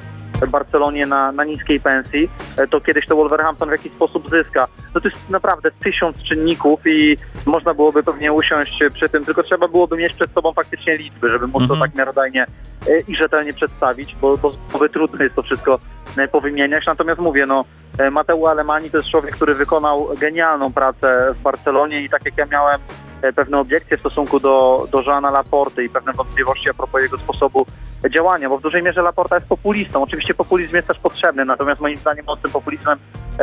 Barcelonie 0.48 1.06
na, 1.06 1.32
na 1.32 1.44
niskiej 1.44 1.80
pensji, 1.80 2.30
to 2.70 2.82
kiedyś 2.82 3.06
to 3.06 3.16
Wolverhampton 3.16 3.70
w 3.70 3.72
jakiś 3.72 3.94
sposób 3.94 4.30
zyska. 4.30 4.68
No 4.96 5.02
to 5.02 5.08
jest 5.08 5.30
naprawdę 5.30 5.72
tysiąc 5.72 6.24
czynników 6.24 6.80
i 6.88 7.18
można 7.46 7.74
byłoby 7.74 8.04
pewnie 8.04 8.34
usiąść 8.34 8.84
przy 8.94 9.10
tym, 9.10 9.26
tylko 9.26 9.44
trzeba 9.44 9.68
byłoby 9.68 9.98
mieć 9.98 10.14
przed 10.14 10.32
sobą 10.32 10.54
faktycznie 10.54 10.98
liczby, 10.98 11.28
żeby 11.28 11.48
móc 11.48 11.68
to 11.68 11.74
Mhm. 11.74 11.80
Tak 11.82 11.96
miarodajnie 11.96 12.46
e, 12.88 13.00
i 13.08 13.16
rzetelnie 13.16 13.54
przedstawić, 13.54 14.16
bo, 14.22 14.38
bo, 14.38 14.52
bo 14.74 14.90
trudno 14.90 15.24
jest 15.24 15.36
to 15.36 15.44
wszystko 15.44 15.80
e, 16.18 16.28
powymieniać. 16.28 16.86
Natomiast 16.86 17.20
mówię, 17.20 17.46
no 17.46 17.66
e, 18.00 18.12
Mateu 18.12 18.48
Alemani 18.48 18.92
to 18.92 18.98
jest 18.98 19.10
człowiek, 19.10 19.36
który 19.36 19.56
wykonał 19.56 20.08
genialną 20.20 20.74
pracę 20.74 21.34
w 21.36 21.42
Barcelonie 21.42 22.02
i 22.02 22.10
tak 22.10 22.26
jak 22.26 22.38
ja 22.38 22.46
miałem 22.46 22.80
pewne 23.36 23.58
obiekcje 23.58 23.98
w 23.98 24.00
stosunku 24.00 24.40
do, 24.40 24.88
do 24.92 25.02
Joana 25.02 25.32
Laporty 25.32 25.84
i 25.84 25.90
pewne 25.90 26.14
wątpliwości 26.14 26.70
a 26.70 26.74
propos 26.74 27.02
jego 27.02 27.18
sposobu 27.18 27.66
działania, 28.16 28.50
bo 28.50 28.58
w 28.58 28.62
dużej 28.62 28.84
mierze 28.84 29.02
Laporta 29.02 29.36
jest 29.36 29.48
populistą. 29.48 30.04
Oczywiście 30.04 30.34
populizm 30.34 30.76
jest 30.76 30.88
też 30.88 31.00
potrzebny, 31.00 31.46
natomiast 31.46 31.82
moim 31.82 31.98
zdaniem 31.98 32.24
on 32.28 32.40
tym 32.40 32.52
populizmem 32.52 32.98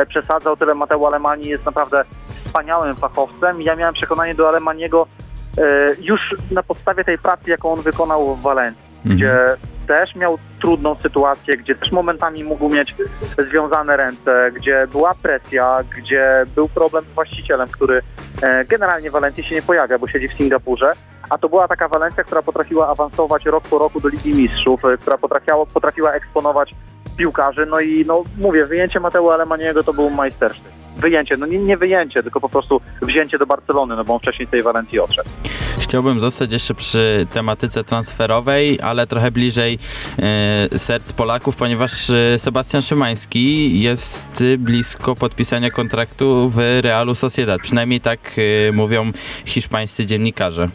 przesadzał. 0.09 0.57
Tyle 0.57 0.75
Mateu 0.75 1.05
Alemani 1.05 1.45
jest 1.47 1.65
naprawdę 1.65 2.05
wspaniałym 2.49 2.95
fachowcem 2.95 3.61
ja 3.61 3.75
miałem 3.75 3.93
przekonanie 3.93 4.35
do 4.35 4.47
Alemaniego 4.47 5.07
już 5.99 6.35
na 6.51 6.63
podstawie 6.63 7.03
tej 7.03 7.17
pracy, 7.17 7.49
jaką 7.49 7.71
on 7.71 7.81
wykonał 7.81 8.35
w 8.35 8.41
Walencji, 8.41 8.89
Mhm. 9.05 9.15
gdzie 9.15 9.37
też 9.87 10.15
miał 10.15 10.37
trudną 10.61 10.95
sytuację, 10.95 11.57
gdzie 11.57 11.75
też 11.75 11.91
momentami 11.91 12.43
mógł 12.43 12.69
mieć 12.69 12.95
związane 13.49 13.97
ręce, 13.97 14.51
gdzie 14.51 14.87
była 14.87 15.15
presja, 15.23 15.77
gdzie 15.97 16.43
był 16.55 16.69
problem 16.69 17.03
z 17.03 17.15
właścicielem, 17.15 17.67
który 17.67 17.99
e, 18.41 18.65
generalnie 18.65 19.09
w 19.09 19.13
Walencji 19.13 19.43
się 19.43 19.55
nie 19.55 19.61
pojawia, 19.61 19.99
bo 19.99 20.07
siedzi 20.07 20.27
w 20.27 20.33
Singapurze, 20.33 20.91
a 21.29 21.37
to 21.37 21.49
była 21.49 21.67
taka 21.67 21.87
Walencja, 21.87 22.23
która 22.23 22.41
potrafiła 22.41 22.87
awansować 22.87 23.45
rok 23.45 23.63
po 23.67 23.77
roku 23.77 23.99
do 23.99 24.07
Ligi 24.09 24.33
Mistrzów, 24.33 24.85
e, 24.85 24.97
która 24.97 25.17
potrafiła, 25.17 25.65
potrafiła 25.65 26.11
eksponować 26.11 26.71
piłkarzy, 27.17 27.65
no 27.65 27.79
i 27.79 28.05
no 28.05 28.23
mówię, 28.43 28.65
wyjęcie 28.65 28.99
Mateo 28.99 29.33
Alemaniego 29.33 29.83
to 29.83 29.93
był 29.93 30.09
majstersztyk. 30.09 30.78
Wyjęcie, 30.97 31.35
no 31.37 31.45
nie, 31.45 31.57
nie 31.57 31.77
wyjęcie, 31.77 32.23
tylko 32.23 32.39
po 32.39 32.49
prostu 32.49 32.81
wzięcie 33.01 33.37
do 33.37 33.45
Barcelony, 33.45 33.95
no 33.95 34.03
bo 34.05 34.13
on 34.13 34.19
wcześniej 34.19 34.47
tej 34.47 34.63
Walencji 34.63 34.99
odszedł. 34.99 35.29
Chciałbym 35.79 36.19
zostać 36.19 36.51
jeszcze 36.51 36.75
przy 36.75 37.27
tematyce 37.33 37.83
transferowej, 37.83 38.79
ale 38.81 39.07
trochę 39.07 39.31
bliżej 39.31 39.79
e, 40.19 40.79
serc 40.79 41.13
Polaków, 41.13 41.55
ponieważ 41.55 42.09
e, 42.09 42.39
Sebastian 42.39 42.81
Szymański 42.81 43.81
jest 43.81 44.43
blisko 44.57 45.15
podpisania 45.15 45.69
kontraktu 45.71 46.49
w 46.49 46.79
Realu 46.81 47.15
Sociedad. 47.15 47.61
Przynajmniej 47.61 48.01
tak 48.01 48.35
e, 48.37 48.71
mówią 48.71 49.11
hiszpańscy 49.45 50.05
dziennikarze. 50.05 50.69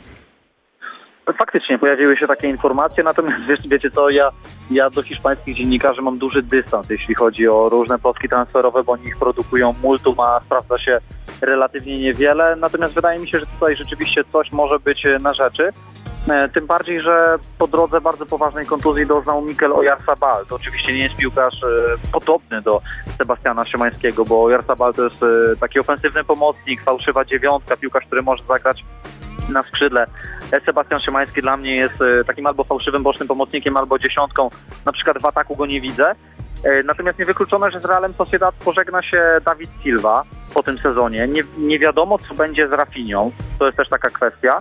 Faktycznie 1.32 1.78
pojawiły 1.78 2.16
się 2.16 2.26
takie 2.26 2.48
informacje, 2.48 3.04
natomiast 3.04 3.68
wiecie 3.68 3.90
co, 3.90 4.10
ja, 4.10 4.30
ja 4.70 4.90
do 4.90 5.02
hiszpańskich 5.02 5.56
dziennikarzy 5.56 6.02
mam 6.02 6.18
duży 6.18 6.42
dystans, 6.42 6.90
jeśli 6.90 7.14
chodzi 7.14 7.48
o 7.48 7.68
różne 7.68 7.98
plotki 7.98 8.28
transferowe, 8.28 8.84
bo 8.84 8.92
oni 8.92 9.04
ich 9.04 9.16
produkują 9.16 9.72
multum, 9.82 10.20
a 10.20 10.40
sprawdza 10.40 10.78
się 10.78 10.98
relatywnie 11.40 11.94
niewiele, 11.94 12.56
natomiast 12.56 12.94
wydaje 12.94 13.20
mi 13.20 13.28
się, 13.28 13.38
że 13.40 13.46
tutaj 13.46 13.76
rzeczywiście 13.76 14.24
coś 14.32 14.52
może 14.52 14.78
być 14.78 15.06
e, 15.06 15.18
na 15.18 15.34
rzeczy. 15.34 15.70
E, 16.30 16.48
Tym 16.48 16.66
bardziej, 16.66 17.02
że 17.02 17.36
po 17.58 17.66
drodze 17.66 18.00
bardzo 18.00 18.26
poważnej 18.26 18.66
kontuzji 18.66 19.06
doznał 19.06 19.42
Mikel 19.42 19.72
Oyarzabal. 19.72 20.46
To 20.46 20.56
oczywiście 20.56 20.92
nie 20.92 21.02
jest 21.02 21.16
piłkarz 21.16 21.62
e, 21.64 21.68
podobny 22.12 22.62
do 22.62 22.80
Sebastiana 23.18 23.64
Szymańskiego, 23.64 24.24
bo 24.24 24.42
Oyarzabal 24.42 24.94
to 24.94 25.04
jest 25.04 25.22
e, 25.22 25.56
taki 25.60 25.80
ofensywny 25.80 26.24
pomocnik, 26.24 26.84
fałszywa 26.84 27.24
dziewiątka, 27.24 27.76
piłkarz, 27.76 28.06
który 28.06 28.22
może 28.22 28.42
zagrać 28.44 28.84
na 29.52 29.62
skrzydle. 29.62 30.06
Sebastian 30.64 31.00
Szymański 31.00 31.40
dla 31.40 31.56
mnie 31.56 31.74
jest 31.74 31.94
takim 32.26 32.46
albo 32.46 32.64
fałszywym 32.64 33.02
bocznym 33.02 33.28
pomocnikiem, 33.28 33.76
albo 33.76 33.98
dziesiątką. 33.98 34.48
Na 34.84 34.92
przykład 34.92 35.22
w 35.22 35.26
ataku 35.26 35.56
go 35.56 35.66
nie 35.66 35.80
widzę. 35.80 36.14
E, 36.64 36.82
Natomiast 36.82 37.18
niewykluczone, 37.18 37.70
że 37.70 37.78
z 37.78 37.84
Realem 37.84 38.12
Sociedad 38.12 38.54
pożegna 38.54 39.02
się 39.02 39.28
Dawid 39.44 39.70
Silva 39.82 40.24
po 40.54 40.62
tym 40.62 40.78
sezonie. 40.78 41.28
Nie, 41.28 41.44
nie 41.58 41.78
wiadomo, 41.78 42.18
co 42.18 42.34
będzie 42.34 42.68
z 42.68 42.72
Rafinią. 42.72 43.32
To 43.58 43.66
jest 43.66 43.78
też 43.78 43.88
taka 43.88 44.10
kwestia. 44.10 44.58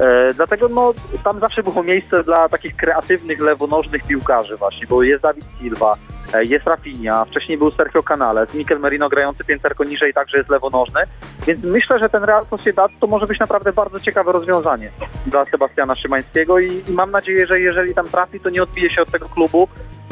E, 0.00 0.34
dlatego 0.34 0.68
no, 0.68 0.94
tam 1.24 1.40
zawsze 1.40 1.62
było 1.62 1.82
miejsce 1.82 2.24
dla 2.24 2.48
takich 2.48 2.76
kreatywnych, 2.76 3.40
lewonożnych 3.40 4.02
piłkarzy 4.02 4.56
właśnie, 4.56 4.86
bo 4.86 5.02
jest 5.02 5.22
Dawid 5.22 5.44
Silva, 5.60 5.94
e, 6.34 6.44
jest 6.44 6.66
Rafinha, 6.66 7.24
wcześniej 7.24 7.58
był 7.58 7.70
Sergio 7.70 8.02
Canales, 8.02 8.54
Mikel 8.54 8.78
Merino 8.80 9.08
grający 9.08 9.44
pięterko 9.44 9.84
niżej 9.84 10.14
także 10.14 10.38
jest 10.38 10.50
lewonożny, 10.50 11.00
więc 11.48 11.64
myślę, 11.64 11.98
że 11.98 12.08
ten 12.08 12.24
Real 12.24 12.46
Sociedad 12.46 12.90
to 13.00 13.06
może 13.06 13.26
być 13.26 13.40
naprawdę 13.40 13.72
bardzo 13.72 14.00
ciekawe 14.00 14.32
rozwiązanie 14.32 14.90
dla 15.26 15.44
Sebastiana 15.44 15.96
Szymańskiego 15.96 16.58
i, 16.58 16.82
i 16.88 16.92
mam 16.92 17.10
nadzieję, 17.10 17.46
że 17.46 17.60
jeżeli 17.60 17.94
tam 17.94 18.08
trafi, 18.08 18.40
to 18.40 18.50
nie 18.50 18.62
odbije 18.62 18.90
się 18.90 19.02
od 19.02 19.10
tego 19.10 19.28
klubu, 19.28 19.68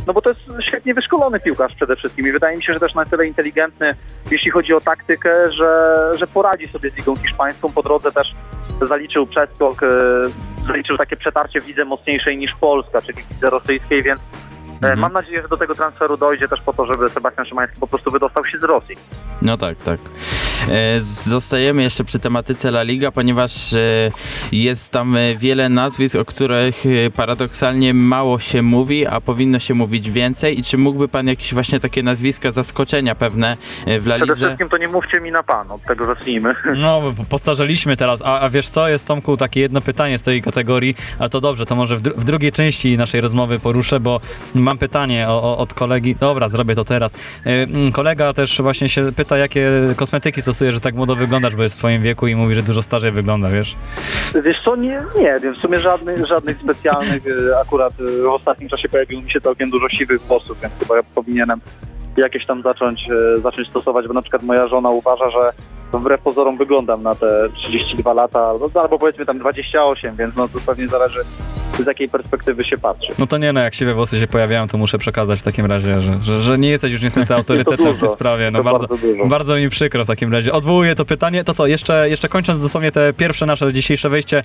no 0.07 0.13
bo 0.13 0.23
to 0.23 0.29
jest 0.31 0.41
świetnie 0.61 0.95
wyszkolony 0.95 1.41
piłkarz 1.41 1.75
przede 1.75 1.97
wszystkim 1.97 2.29
i 2.29 2.33
wydaje 2.33 2.57
mi 2.57 2.63
się, 2.63 2.73
że 2.73 2.81
też 2.81 2.95
na 2.95 3.05
tyle 3.05 3.27
inteligentny, 3.27 3.91
jeśli 4.31 4.51
chodzi 4.51 4.75
o 4.75 4.81
taktykę, 4.81 5.53
że, 5.53 5.97
że 6.19 6.27
poradzi 6.27 6.69
sobie 6.69 6.91
z 6.91 6.97
Ligą 6.97 7.17
Hiszpańską. 7.17 7.73
Po 7.73 7.83
drodze 7.83 8.13
też 8.13 8.35
zaliczył 8.83 9.27
przeskok, 9.27 9.83
e, 9.83 9.87
zaliczył 10.67 10.97
takie 10.97 11.17
przetarcie 11.17 11.61
w 11.61 11.67
lidze 11.69 11.85
mocniejszej 11.85 12.39
niż 12.39 12.55
Polska, 12.55 13.03
czyli 13.03 13.23
w 13.23 13.31
lidze 13.31 13.51
rosyjskiej, 13.51 14.03
więc 14.03 14.21
e, 14.21 14.77
Mhm. 14.77 14.99
mam 14.99 15.13
nadzieję, 15.13 15.43
że 15.43 15.49
do 15.49 15.57
tego 15.57 15.75
transferu 15.75 16.17
dojdzie 16.17 16.49
też 16.49 16.61
po 16.61 16.73
to, 16.73 16.87
żeby 16.87 17.09
Sebastian 17.09 17.47
Szymański 17.47 17.81
po 17.81 17.87
prostu 17.87 18.11
wydostał 18.11 18.45
się 18.45 18.59
z 18.59 18.63
Rosji. 18.63 18.97
No 19.43 19.57
tak, 19.57 19.77
tak. 19.83 20.01
E, 20.71 21.01
Zostajemy 21.01 21.83
jeszcze 21.83 22.05
przy 22.05 22.19
tematyce 22.19 22.69
La 22.69 22.83
Liga, 22.83 23.11
ponieważ 23.13 23.73
e, 23.73 24.11
jest 24.53 24.91
tam 24.91 25.17
e, 25.17 25.35
wiele 25.37 25.69
nazwisk, 25.69 26.17
o 26.17 26.25
których 26.25 26.85
paradoksalnie 27.17 27.95
mało 27.95 28.39
się 28.39 28.63
mówi, 28.63 29.07
a 29.07 29.21
powinno 29.21 29.59
się 29.59 29.75
mówić 29.75 30.11
więcej. 30.11 30.59
I 30.59 30.63
czy 30.63 30.79
mógłby 30.79 31.09
pan 31.09 31.27
jakieś 31.27 31.55
właśnie 31.55 31.81
takie 31.81 32.03
nazwiska, 32.03 32.53
zaskoczenia 32.53 33.15
pewne 33.15 33.57
w 33.87 34.07
La 34.07 34.17
Przede 34.17 34.25
Lidze? 34.33 34.35
wszystkim 34.47 34.69
to 34.69 34.77
nie 34.77 34.89
mówcie 34.89 35.21
mi 35.21 35.31
na 35.33 35.43
pan, 35.43 35.71
od 35.71 35.83
tego 35.83 36.05
zacznijmy. 36.05 36.53
No, 36.77 37.03
po- 37.17 37.25
postarzeliśmy 37.25 37.97
teraz, 37.97 38.23
a, 38.25 38.41
a 38.41 38.51
wiesz 38.51 38.69
co, 38.69 38.89
jest 38.89 39.05
Tomku 39.05 39.37
takie 39.37 39.61
jedno 39.61 39.81
pytanie 39.81 40.19
z 40.19 40.23
tej 40.23 40.43
kategorii, 40.43 40.95
ale 41.19 41.29
to 41.31 41.41
dobrze, 41.41 41.67
to 41.67 41.75
może 41.77 41.97
w, 41.97 42.03
dru- 42.03 42.17
w 42.17 42.25
drugiej 42.25 42.53
części 42.53 42.97
naszej 42.97 43.21
rozmowy 43.21 43.59
poruszę, 43.59 44.01
bo 44.01 44.21
mam 44.55 44.79
pytanie 44.79 45.29
o, 45.29 45.43
o, 45.43 45.59
od 45.59 45.75
kolegi, 45.75 46.17
dobra, 46.21 46.49
zrobię 46.49 46.75
to 46.75 46.85
teraz. 46.85 47.15
Kolega 47.93 48.33
też 48.33 48.63
właśnie 48.63 48.89
się 48.89 49.13
pyta, 49.13 49.37
jakie 49.39 49.71
kosmetyki 49.97 50.43
stosuje, 50.47 50.73
że 50.73 50.81
tak 50.81 50.95
młodo 50.95 51.17
wyglądasz, 51.17 51.57
bo 51.57 51.63
jest 51.63 51.77
w 51.77 51.79
twoim 51.79 52.03
wieku 52.03 52.27
i 52.27 52.35
mówi, 52.35 52.55
że 52.55 52.63
dużo 52.63 52.83
starzej 52.83 53.13
wygląda, 53.13 53.49
wiesz? 53.49 53.77
Wiesz 54.45 54.63
co, 54.65 54.77
nie, 54.77 54.99
nie 55.17 55.41
wiem, 55.43 55.55
w 55.55 55.57
sumie 55.57 55.79
żadnych, 55.79 56.27
żadnych 56.27 56.57
specjalnych, 56.57 57.23
e, 57.27 57.61
akurat 57.61 57.93
e, 57.93 58.23
w 58.23 58.27
ostatnim 58.27 58.69
czasie 58.69 58.89
pojawiło 58.89 59.23
mi 59.23 59.31
się 59.31 59.41
całkiem 59.41 59.71
dużo 59.71 59.89
siwych 59.89 60.21
włosów, 60.21 60.61
więc 60.61 60.75
chyba 60.79 60.97
ja 60.97 61.03
powinienem 61.15 61.61
jakieś 62.17 62.47
tam 62.47 62.63
zacząć, 62.63 63.09
e, 63.11 63.39
zacząć 63.39 63.69
stosować, 63.69 64.09
bo 64.09 64.15
na 64.15 64.23
przykład 64.23 64.43
moja 64.43 64.69
żona 64.69 64.89
uważa, 64.89 65.31
że 65.31 65.51
wbrew 65.93 66.21
pozorom 66.21 66.59
wyglądam 66.59 67.03
na 67.03 67.15
te 67.15 67.47
32 67.55 68.13
lata, 68.13 68.53
albo 68.75 68.99
powiedzmy 68.99 69.27
tam 69.27 69.39
28, 69.39 70.17
więc 70.17 70.37
no 70.37 70.49
to 70.49 70.59
pewnie 70.67 70.89
zależy 70.89 71.21
z 71.85 71.87
jakiej 71.87 72.09
perspektywy 72.09 72.65
się 72.65 72.79
patrzy. 72.79 73.09
No 73.19 73.27
to 73.27 73.39
nie 73.39 73.53
no, 73.53 73.61
jak 73.61 73.75
siwe 73.75 73.95
włosy 73.95 74.21
się 74.21 74.27
pojawiają, 74.27 74.69
to 74.69 74.79
muszę 74.79 74.99
przekazać 74.99 75.41
w 75.41 75.43
takim 75.43 75.67
razie, 75.67 76.01
że, 76.01 76.19
że, 76.19 76.43
że 76.43 76.59
nie 76.59 76.69
jesteś 76.69 76.93
już 76.93 77.03
niestety 77.03 77.35
autorytetem 77.41 77.93
w 77.95 77.99
tej 78.01 78.09
sprawie. 78.09 78.51
No 78.51 78.59
to 78.59 78.65
bardzo, 78.65 78.87
bardzo 78.89 79.07
bardzo 79.27 79.57
mi 79.57 79.69
przykro 79.69 80.05
w 80.05 80.09
takim 80.09 80.33
razie. 80.33 80.53
Odwołuję 80.53 80.95
to 80.95 81.05
pytanie. 81.05 81.45
To 81.45 81.55
co, 81.55 81.67
jeszcze, 81.67 82.11
jeszcze 82.11 82.29
kończąc 82.29 82.63
dosłownie 82.63 82.91
te 82.93 83.13
pierwsze 83.13 83.47
nasze 83.47 83.73
dzisiejsze 83.73 84.09
wejście, 84.09 84.43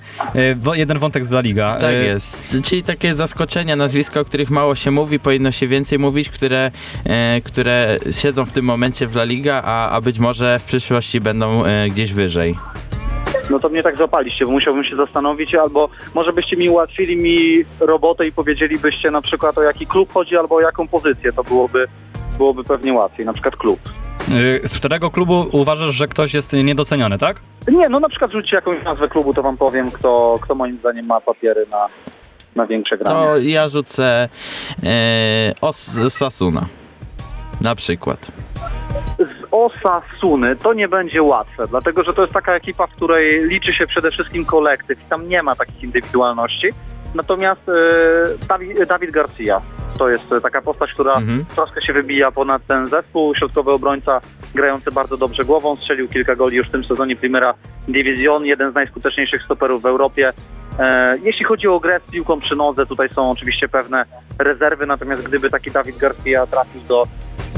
wo- 0.56 0.74
jeden 0.74 0.98
wątek 0.98 1.24
z 1.24 1.30
La 1.30 1.40
Liga. 1.40 1.76
Tak 1.80 1.94
Y, 1.94 2.04
jest. 2.04 2.56
Czyli 2.64 2.82
takie 2.82 3.14
zaskoczenia, 3.14 3.76
nazwiska, 3.76 4.20
o 4.20 4.24
których 4.24 4.50
mało 4.50 4.74
się 4.74 4.90
mówi, 4.90 5.20
powinno 5.20 5.52
się 5.52 5.68
więcej 5.68 5.98
mówić, 5.98 6.30
które, 6.30 6.70
e, 7.04 7.40
które 7.44 7.98
siedzą 8.10 8.44
w 8.44 8.52
tym 8.52 8.64
momencie 8.64 9.06
w 9.06 9.14
La 9.16 9.24
Liga, 9.24 9.62
a, 9.64 9.90
a 9.90 10.00
być 10.00 10.18
może 10.18 10.58
w 10.58 10.64
przyszłości 10.64 11.20
będą 11.20 11.64
e, 11.64 11.88
gdzieś 11.88 12.12
wyżej. 12.12 12.56
No 13.52 13.58
to 13.58 13.68
mnie 13.68 13.82
tak 13.82 13.96
złapaliście, 13.96 14.44
bo 14.44 14.50
musiałbym 14.50 14.84
się 14.84 14.96
zastanowić, 14.96 15.54
albo 15.54 15.88
może 16.14 16.32
byście 16.32 16.56
mi 16.56 16.68
ułatwili 16.70 17.16
mi 17.16 17.64
robotę 17.80 18.26
i 18.26 18.32
powiedzielibyście 18.32 19.10
na 19.10 19.22
przykład 19.22 19.58
o 19.58 19.62
jaki 19.62 19.86
klub 19.86 20.12
chodzi, 20.12 20.36
albo 20.36 20.54
o 20.54 20.60
jaką 20.60 20.88
pozycję, 20.88 21.32
to 21.32 21.44
byłoby, 21.44 21.86
byłoby 22.38 22.64
pewnie 22.64 22.92
łatwiej, 22.92 23.26
na 23.26 23.32
przykład 23.32 23.56
klub. 23.56 23.80
y, 24.64 24.68
Z 24.68 24.78
którego 24.78 25.10
klubu 25.10 25.46
uważasz, 25.52 25.94
że 25.94 26.06
ktoś 26.06 26.34
jest 26.34 26.52
niedoceniony, 26.52 27.18
tak? 27.18 27.40
Nie, 27.68 27.88
no 27.88 28.00
na 28.00 28.08
przykład 28.08 28.32
rzućcie 28.32 28.56
jakąś 28.56 28.84
nazwę 28.84 29.08
klubu, 29.08 29.34
to 29.34 29.42
wam 29.42 29.56
powiem, 29.56 29.90
kto, 29.90 30.38
kto 30.42 30.54
moim 30.54 30.78
zdaniem 30.78 31.06
ma 31.06 31.20
papiery 31.20 31.66
na, 31.70 31.86
na 32.56 32.66
większe 32.66 32.98
granie. 32.98 33.26
To 33.26 33.38
ja 33.38 33.68
rzucę 33.68 34.28
e, 34.84 35.52
Os 35.60 35.98
Sasuna. 36.08 36.66
Na 37.60 37.74
przykład. 37.74 38.32
Osasuny 39.52 40.56
to 40.56 40.72
nie 40.72 40.88
będzie 40.88 41.22
łatwe, 41.22 41.64
dlatego 41.70 42.02
że 42.02 42.12
to 42.12 42.22
jest 42.22 42.34
taka 42.34 42.54
ekipa, 42.54 42.86
w 42.86 42.90
której 42.90 43.44
liczy 43.48 43.72
się 43.74 43.86
przede 43.86 44.10
wszystkim 44.10 44.44
kolektyw 44.44 45.02
i 45.02 45.04
tam 45.04 45.28
nie 45.28 45.42
ma 45.42 45.56
takich 45.56 45.82
indywidualności. 45.82 46.68
Natomiast 47.14 47.68
e, 47.68 47.72
Dawid, 48.48 48.84
Dawid 48.84 49.10
Garcia 49.10 49.60
to 49.98 50.08
jest 50.08 50.32
e, 50.32 50.40
taka 50.40 50.62
postać, 50.62 50.92
która 50.92 51.12
Mhm. 51.12 51.44
troszkę 51.44 51.82
się 51.82 51.92
wybija 51.92 52.30
ponad 52.32 52.66
ten 52.66 52.86
zespół. 52.86 53.34
Środkowy 53.34 53.70
obrońca 53.70 54.20
grający 54.54 54.92
bardzo 54.92 55.16
dobrze 55.16 55.44
głową, 55.44 55.76
strzelił 55.76 56.08
kilka 56.08 56.36
goli 56.36 56.56
już 56.56 56.68
w 56.68 56.70
tym 56.70 56.84
sezonie 56.84 57.16
Primera 57.16 57.54
Division, 57.88 58.44
jeden 58.44 58.70
z 58.70 58.74
najskuteczniejszych 58.74 59.42
stoperów 59.42 59.82
w 59.82 59.86
Europie. 59.86 60.32
E, 60.78 61.18
jeśli 61.22 61.44
chodzi 61.44 61.68
o 61.68 61.80
grę 61.80 62.00
z 62.08 62.10
piłką 62.10 62.40
przy 62.40 62.56
nodze, 62.56 62.86
tutaj 62.86 63.08
są 63.08 63.30
oczywiście 63.30 63.68
pewne 63.68 64.04
rezerwy, 64.38 64.86
natomiast 64.86 65.22
gdyby 65.28 65.50
taki 65.50 65.70
Dawid 65.70 65.96
Garcia 65.98 66.46
trafił 66.46 66.80
do 66.80 67.02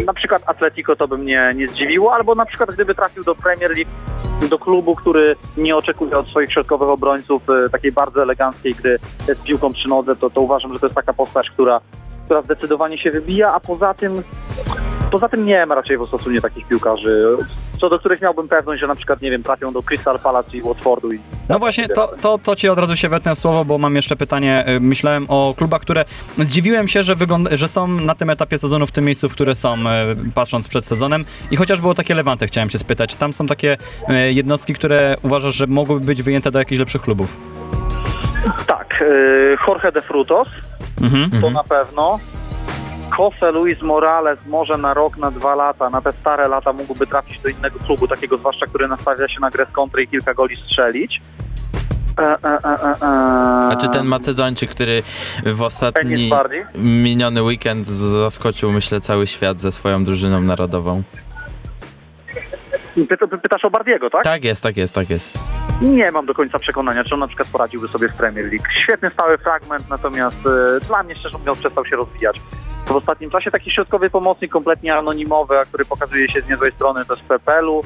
na 0.07 0.13
przykład 0.13 0.43
Atletico, 0.47 0.97
to 0.97 1.09
by 1.09 1.19
mnie 1.19 1.51
nie 1.55 1.69
zdziwiło, 1.69 2.15
albo 2.15 2.35
na 2.35 2.47
przykład 2.47 2.75
gdyby 2.75 2.95
trafił 2.95 3.25
do 3.25 3.35
Premier 3.35 3.71
League, 3.71 3.91
do 4.49 4.59
klubu, 4.59 4.95
który 4.95 5.37
nie 5.57 5.77
oczekuje 5.77 6.19
od 6.19 6.29
swoich 6.29 6.53
środkowych 6.53 6.89
obrońców 6.89 7.43
e, 7.51 7.71
takiej 7.71 7.93
bardzo 7.93 8.23
eleganckiej 8.23 8.75
gry 8.75 8.99
z 9.19 9.43
piłką 9.43 9.73
przy 9.73 9.89
nodze, 9.89 10.17
to, 10.17 10.31
to 10.31 10.41
uważam, 10.41 10.73
że 10.73 10.79
to 10.79 10.87
jest 10.87 10.97
taka 10.97 11.13
postać, 11.13 11.51
która, 11.51 11.81
która 12.25 12.43
zdecydowanie 12.43 12.99
się 12.99 13.11
wybija, 13.11 13.55
a 13.55 13.61
poza 13.61 13.95
tym 13.95 14.23
Poza 15.15 15.29
tym 15.29 15.47
nie 15.47 15.67
ma 15.67 15.75
raczej 15.75 15.99
w 15.99 16.01
Osasunie 16.01 16.41
takich 16.41 16.69
piłkarzy, 16.69 17.23
co 17.81 17.89
do 17.89 17.99
których 17.99 18.21
miałbym 18.21 18.49
pewność, 18.49 18.81
że 18.81 18.87
na 18.87 18.95
przykład, 18.95 19.23
nie 19.23 19.31
wiem, 19.31 19.43
trafią 19.43 19.73
do 19.73 19.83
Crystal 19.83 20.19
Palace 20.19 20.57
i 20.57 20.63
Watfordu 20.63 21.13
i 21.13 21.19
No 21.49 21.59
właśnie, 21.59 21.89
to, 21.89 22.11
to, 22.23 22.39
to 22.39 22.57
ci 22.57 22.69
od 22.69 22.79
razu 22.79 22.97
się 22.97 23.09
wetnę 23.09 23.35
w 23.35 23.39
słowo, 23.39 23.65
bo 23.65 23.79
mam 23.79 23.97
jeszcze 23.97 24.17
pytanie. 24.17 24.65
Y, 24.69 24.81
Myślałem 24.81 25.27
o 25.29 25.55
klubach, 25.57 25.81
które 25.81 26.05
zdziwiłem 26.39 26.89
się, 26.89 27.03
że, 27.03 27.15
wygląda, 27.15 27.57
że 27.57 27.69
są 27.69 27.89
na 27.89 28.15
tym 28.15 28.31
etapie 28.31 28.59
sezonu 28.59 28.87
w 28.87 28.91
tym 28.91 29.05
miejscu, 29.05 29.29
w 29.29 29.33
które 29.33 29.55
są, 29.55 29.75
y, 29.79 29.83
patrząc 30.35 30.69
przed 30.69 30.85
sezonem. 30.85 31.25
I 31.51 31.57
chociaż 31.57 31.81
było 31.81 31.95
takie 31.95 32.15
Levante, 32.15 32.47
chciałem 32.47 32.69
cię 32.71 32.79
spytać. 32.79 33.15
Tam 33.15 33.33
są 33.33 33.47
takie 33.47 33.77
y, 34.11 34.33
jednostki, 34.33 34.75
które 34.75 35.15
uważasz, 35.23 35.55
że 35.55 35.67
mogłyby 35.67 36.07
być 36.07 36.23
wyjęte 36.23 36.51
do 36.51 36.59
jakichś 36.59 36.79
lepszych 36.79 37.03
klubów? 37.03 37.37
Tak, 38.67 39.05
Jorge 39.69 39.93
de 39.93 40.03
Frutos, 40.03 40.49
Mhm. 41.03 41.31
to 41.43 41.51
na 41.51 41.65
pewno. 41.65 42.19
Jose 43.19 43.51
Luis 43.51 43.83
Morales 43.83 44.47
może 44.47 44.79
na 44.79 44.95
rok, 44.95 45.17
na 45.17 45.31
dwa 45.31 45.55
lata, 45.55 45.91
na 45.91 46.01
te 46.01 46.13
stare 46.13 46.49
lata 46.49 46.73
mógłby 46.73 47.07
trafić 47.07 47.41
do 47.41 47.49
innego 47.49 47.79
klubu, 47.79 48.09
takiego 48.09 48.37
zwłaszcza, 48.37 48.67
który 48.67 48.89
nastawia 48.89 49.29
się 49.29 49.41
na 49.41 49.51
grę 49.51 49.67
z 49.71 49.73
kontry 49.73 50.03
i 50.03 50.09
kilka 50.09 50.35
goli 50.35 50.57
strzelić. 50.57 51.21
E, 52.19 52.23
e, 52.23 52.59
e. 52.65 53.09
A 53.71 53.77
czy 53.81 53.89
ten 53.89 54.07
Macedończyk, 54.07 54.71
który 54.71 55.03
w 55.47 55.63
ostatni 55.63 56.31
miniony 56.75 57.43
weekend 57.43 57.87
zaskoczył, 57.87 58.73
myślę, 58.73 59.01
cały 59.01 59.27
świat 59.27 59.61
ze 59.61 59.73
swoją 59.73 60.05
drużyną 60.05 60.41
narodową? 60.41 61.03
Pyta, 62.95 63.27
pytasz 63.27 63.65
o 63.65 63.71
Bardiego, 63.71 64.11
tak? 64.11 64.25
Tak 64.25 64.45
jest, 64.45 64.63
tak 64.63 64.77
jest, 64.77 64.95
tak 64.95 65.11
jest. 65.11 65.39
Nie 65.83 66.13
mam 66.13 66.27
do 66.27 66.35
końca 66.35 66.59
przekonania, 66.59 67.05
czy 67.05 67.15
on 67.15 67.21
na 67.21 67.29
przykład 67.29 67.49
poradziłby 67.49 67.89
sobie 67.89 68.09
w 68.09 68.15
Premier 68.15 68.45
League. 68.45 68.65
Świetny 68.75 69.11
stały 69.11 69.39
fragment, 69.39 69.89
natomiast 69.91 70.41
e, 70.47 70.87
dla 70.87 71.03
mnie 71.03 71.17
szczerze 71.17 71.39
mówiąc 71.39 71.59
przestał 71.59 71.85
się 71.85 71.97
rozwijać. 71.97 72.41
W 72.87 72.91
ostatnim 72.91 73.31
czasie 73.31 73.51
taki 73.51 73.71
środkowy 73.71 74.11
pomocnik, 74.11 74.53
kompletnie 74.53 74.97
anonimowy, 74.97 75.59
a 75.59 75.65
który 75.65 75.85
pokazuje 75.85 76.29
się 76.29 76.41
z 76.41 76.51
niezłej 76.51 76.73
strony 76.73 77.05
też 77.05 77.21
w 77.21 77.25
PPL-u. 77.25 77.83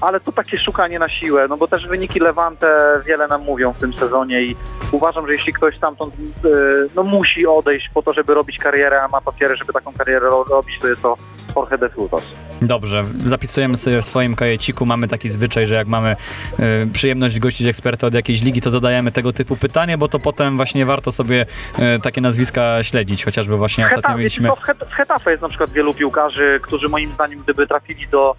Ale 0.00 0.20
to 0.20 0.32
takie 0.32 0.56
szukanie 0.56 0.98
na 0.98 1.08
siłę, 1.08 1.46
no 1.48 1.56
bo 1.56 1.68
też 1.68 1.86
wyniki 1.86 2.20
Levante 2.20 2.94
wiele 3.06 3.28
nam 3.28 3.42
mówią 3.42 3.72
w 3.72 3.78
tym 3.78 3.92
sezonie 3.92 4.42
i 4.42 4.56
uważam, 4.92 5.26
że 5.26 5.32
jeśli 5.32 5.52
ktoś 5.52 5.76
stamtąd 5.76 6.14
y, 6.14 6.48
no, 6.94 7.02
musi 7.02 7.46
odejść 7.46 7.88
po 7.94 8.02
to, 8.02 8.12
żeby 8.12 8.34
robić 8.34 8.58
karierę, 8.58 9.02
a 9.02 9.08
ma 9.08 9.20
papiery, 9.20 9.56
żeby 9.56 9.72
taką 9.72 9.92
karierę 9.92 10.20
ro 10.20 10.44
robić, 10.50 10.78
to 10.80 10.88
jest 10.88 11.02
to 11.02 11.14
Jorge 11.56 11.78
de 11.78 11.88
Frutos. 11.88 12.22
Dobrze, 12.62 13.04
zapisujemy 13.26 13.76
sobie 13.76 14.02
w 14.02 14.04
swoim 14.04 14.36
kajeciku, 14.36 14.86
mamy 14.86 15.08
taki 15.08 15.30
zwyczaj, 15.30 15.66
że 15.66 15.74
jak 15.74 15.86
mamy 15.86 16.16
y, 16.60 16.88
przyjemność 16.92 17.38
gościć 17.38 17.66
eksperta 17.66 18.06
od 18.06 18.14
jakiejś 18.14 18.42
ligi, 18.42 18.60
to 18.60 18.70
zadajemy 18.70 19.12
tego 19.12 19.32
typu 19.32 19.56
pytanie, 19.56 19.98
bo 19.98 20.08
to 20.08 20.18
potem 20.18 20.56
właśnie 20.56 20.86
warto 20.86 21.12
sobie 21.12 21.46
y, 21.78 22.00
takie 22.02 22.20
nazwiska 22.20 22.82
śledzić, 22.82 23.24
chociażby 23.24 23.56
właśnie 23.56 23.84
ostatnio 23.84 24.02
Hetafe, 24.02 24.18
mieliśmy... 24.18 24.48
to 24.48 24.56
w 24.56 24.60
Het- 24.60 24.86
w 24.88 24.92
Hetafe 24.92 25.30
jest 25.30 25.42
na 25.42 25.48
przykład 25.48 25.70
wielu 25.70 25.94
piłkarzy, 25.94 26.60
którzy 26.62 26.88
moim 26.88 27.12
zdaniem 27.12 27.38
gdyby 27.38 27.66
trafili 27.66 28.06
do, 28.06 28.36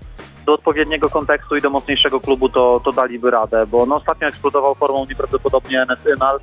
do 0.49 0.53
odpowiedniego 0.53 1.09
kontekstu 1.09 1.55
i 1.55 1.61
do 1.61 1.69
mocniejszego 1.69 2.19
klubu, 2.19 2.49
to, 2.49 2.81
to 2.83 2.91
daliby 2.91 3.31
radę, 3.31 3.67
bo 3.67 3.85
no, 3.85 3.95
ostatnio 3.95 4.27
eksplodował 4.27 4.75
formą 4.75 5.05
nieprawdopodobnie 5.09 5.81
Enes 5.81 6.05
Ynal, 6.05 6.39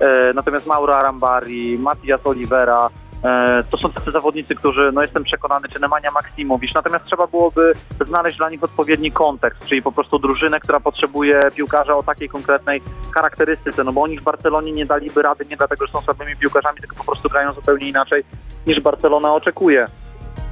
e, 0.00 0.32
natomiast 0.34 0.66
Mauro 0.66 0.96
Arambari, 0.96 1.78
Matias 1.78 2.20
Oliveira, 2.24 2.90
e, 3.24 3.62
to 3.70 3.76
są 3.76 3.92
tacy 3.92 4.10
zawodnicy, 4.10 4.54
którzy, 4.54 4.92
no 4.94 5.02
jestem 5.02 5.24
przekonany, 5.24 5.68
czy 5.68 5.80
Nemanja 5.80 6.10
Maksimowicz, 6.10 6.74
natomiast 6.74 7.04
trzeba 7.04 7.26
byłoby 7.26 7.72
znaleźć 8.06 8.38
dla 8.38 8.50
nich 8.50 8.64
odpowiedni 8.64 9.12
kontekst, 9.12 9.64
czyli 9.66 9.82
po 9.82 9.92
prostu 9.92 10.18
drużynę, 10.18 10.60
która 10.60 10.80
potrzebuje 10.80 11.40
piłkarza 11.54 11.96
o 11.96 12.02
takiej 12.02 12.28
konkretnej 12.28 12.82
charakterystyce, 13.14 13.84
no 13.84 13.92
bo 13.92 14.02
oni 14.02 14.18
w 14.18 14.24
Barcelonie 14.24 14.72
nie 14.72 14.86
daliby 14.86 15.22
rady 15.22 15.44
nie 15.50 15.56
dlatego, 15.56 15.86
że 15.86 15.92
są 15.92 16.00
słabymi 16.00 16.36
piłkarzami, 16.36 16.78
tylko 16.80 16.96
po 16.96 17.04
prostu 17.04 17.28
grają 17.28 17.52
zupełnie 17.52 17.88
inaczej 17.88 18.24
niż 18.66 18.80
Barcelona 18.80 19.34
oczekuje. 19.34 19.86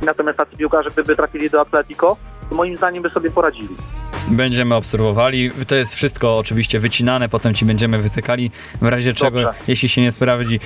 Natomiast 0.03 0.39
tacy 0.39 0.57
piłkarze, 0.57 0.91
gdyby 0.91 1.17
trafili 1.17 1.51
do 1.51 1.61
Atletico, 1.61 2.17
to 2.49 2.55
moim 2.55 2.77
zdaniem 2.77 3.03
by 3.03 3.11
sobie 3.11 3.31
poradzili. 3.31 3.69
Będziemy 4.29 4.75
obserwowali. 4.75 5.51
To 5.69 5.75
jest 5.75 5.95
wszystko 5.95 6.39
oczywiście 6.39 6.81
wycinane, 6.81 7.29
potem 7.29 7.55
ci 7.55 7.65
będziemy 7.65 7.99
wytykali 7.99 8.51
w 8.83 8.87
razie 8.87 9.15
czego, 9.15 9.43
Dobrze. 9.43 9.61
jeśli 9.69 9.89
się 9.89 10.01
nie 10.03 10.13
sprawdzi. 10.13 10.61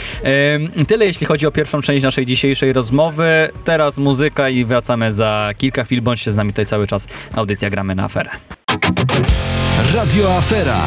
Ym, 0.76 0.86
tyle 0.86 1.06
jeśli 1.06 1.26
chodzi 1.26 1.46
o 1.46 1.50
pierwszą 1.52 1.80
część 1.82 2.04
naszej 2.04 2.26
dzisiejszej 2.26 2.72
rozmowy. 2.72 3.48
Teraz 3.64 3.98
muzyka 3.98 4.48
i 4.48 4.64
wracamy 4.64 5.12
za 5.12 5.50
kilka 5.58 5.84
chwil. 5.84 6.02
Bądźcie 6.02 6.32
z 6.32 6.36
nami 6.36 6.50
tutaj 6.50 6.66
cały 6.66 6.86
czas. 6.86 7.06
Audycja 7.36 7.70
Gramy 7.70 7.94
na 7.94 8.04
aferę. 8.04 8.30
Radio 9.94 10.36
Afera. 10.36 10.80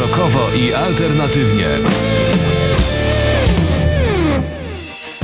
Rokowo 0.00 0.48
i 0.56 0.74
alternatywnie. 0.74 1.66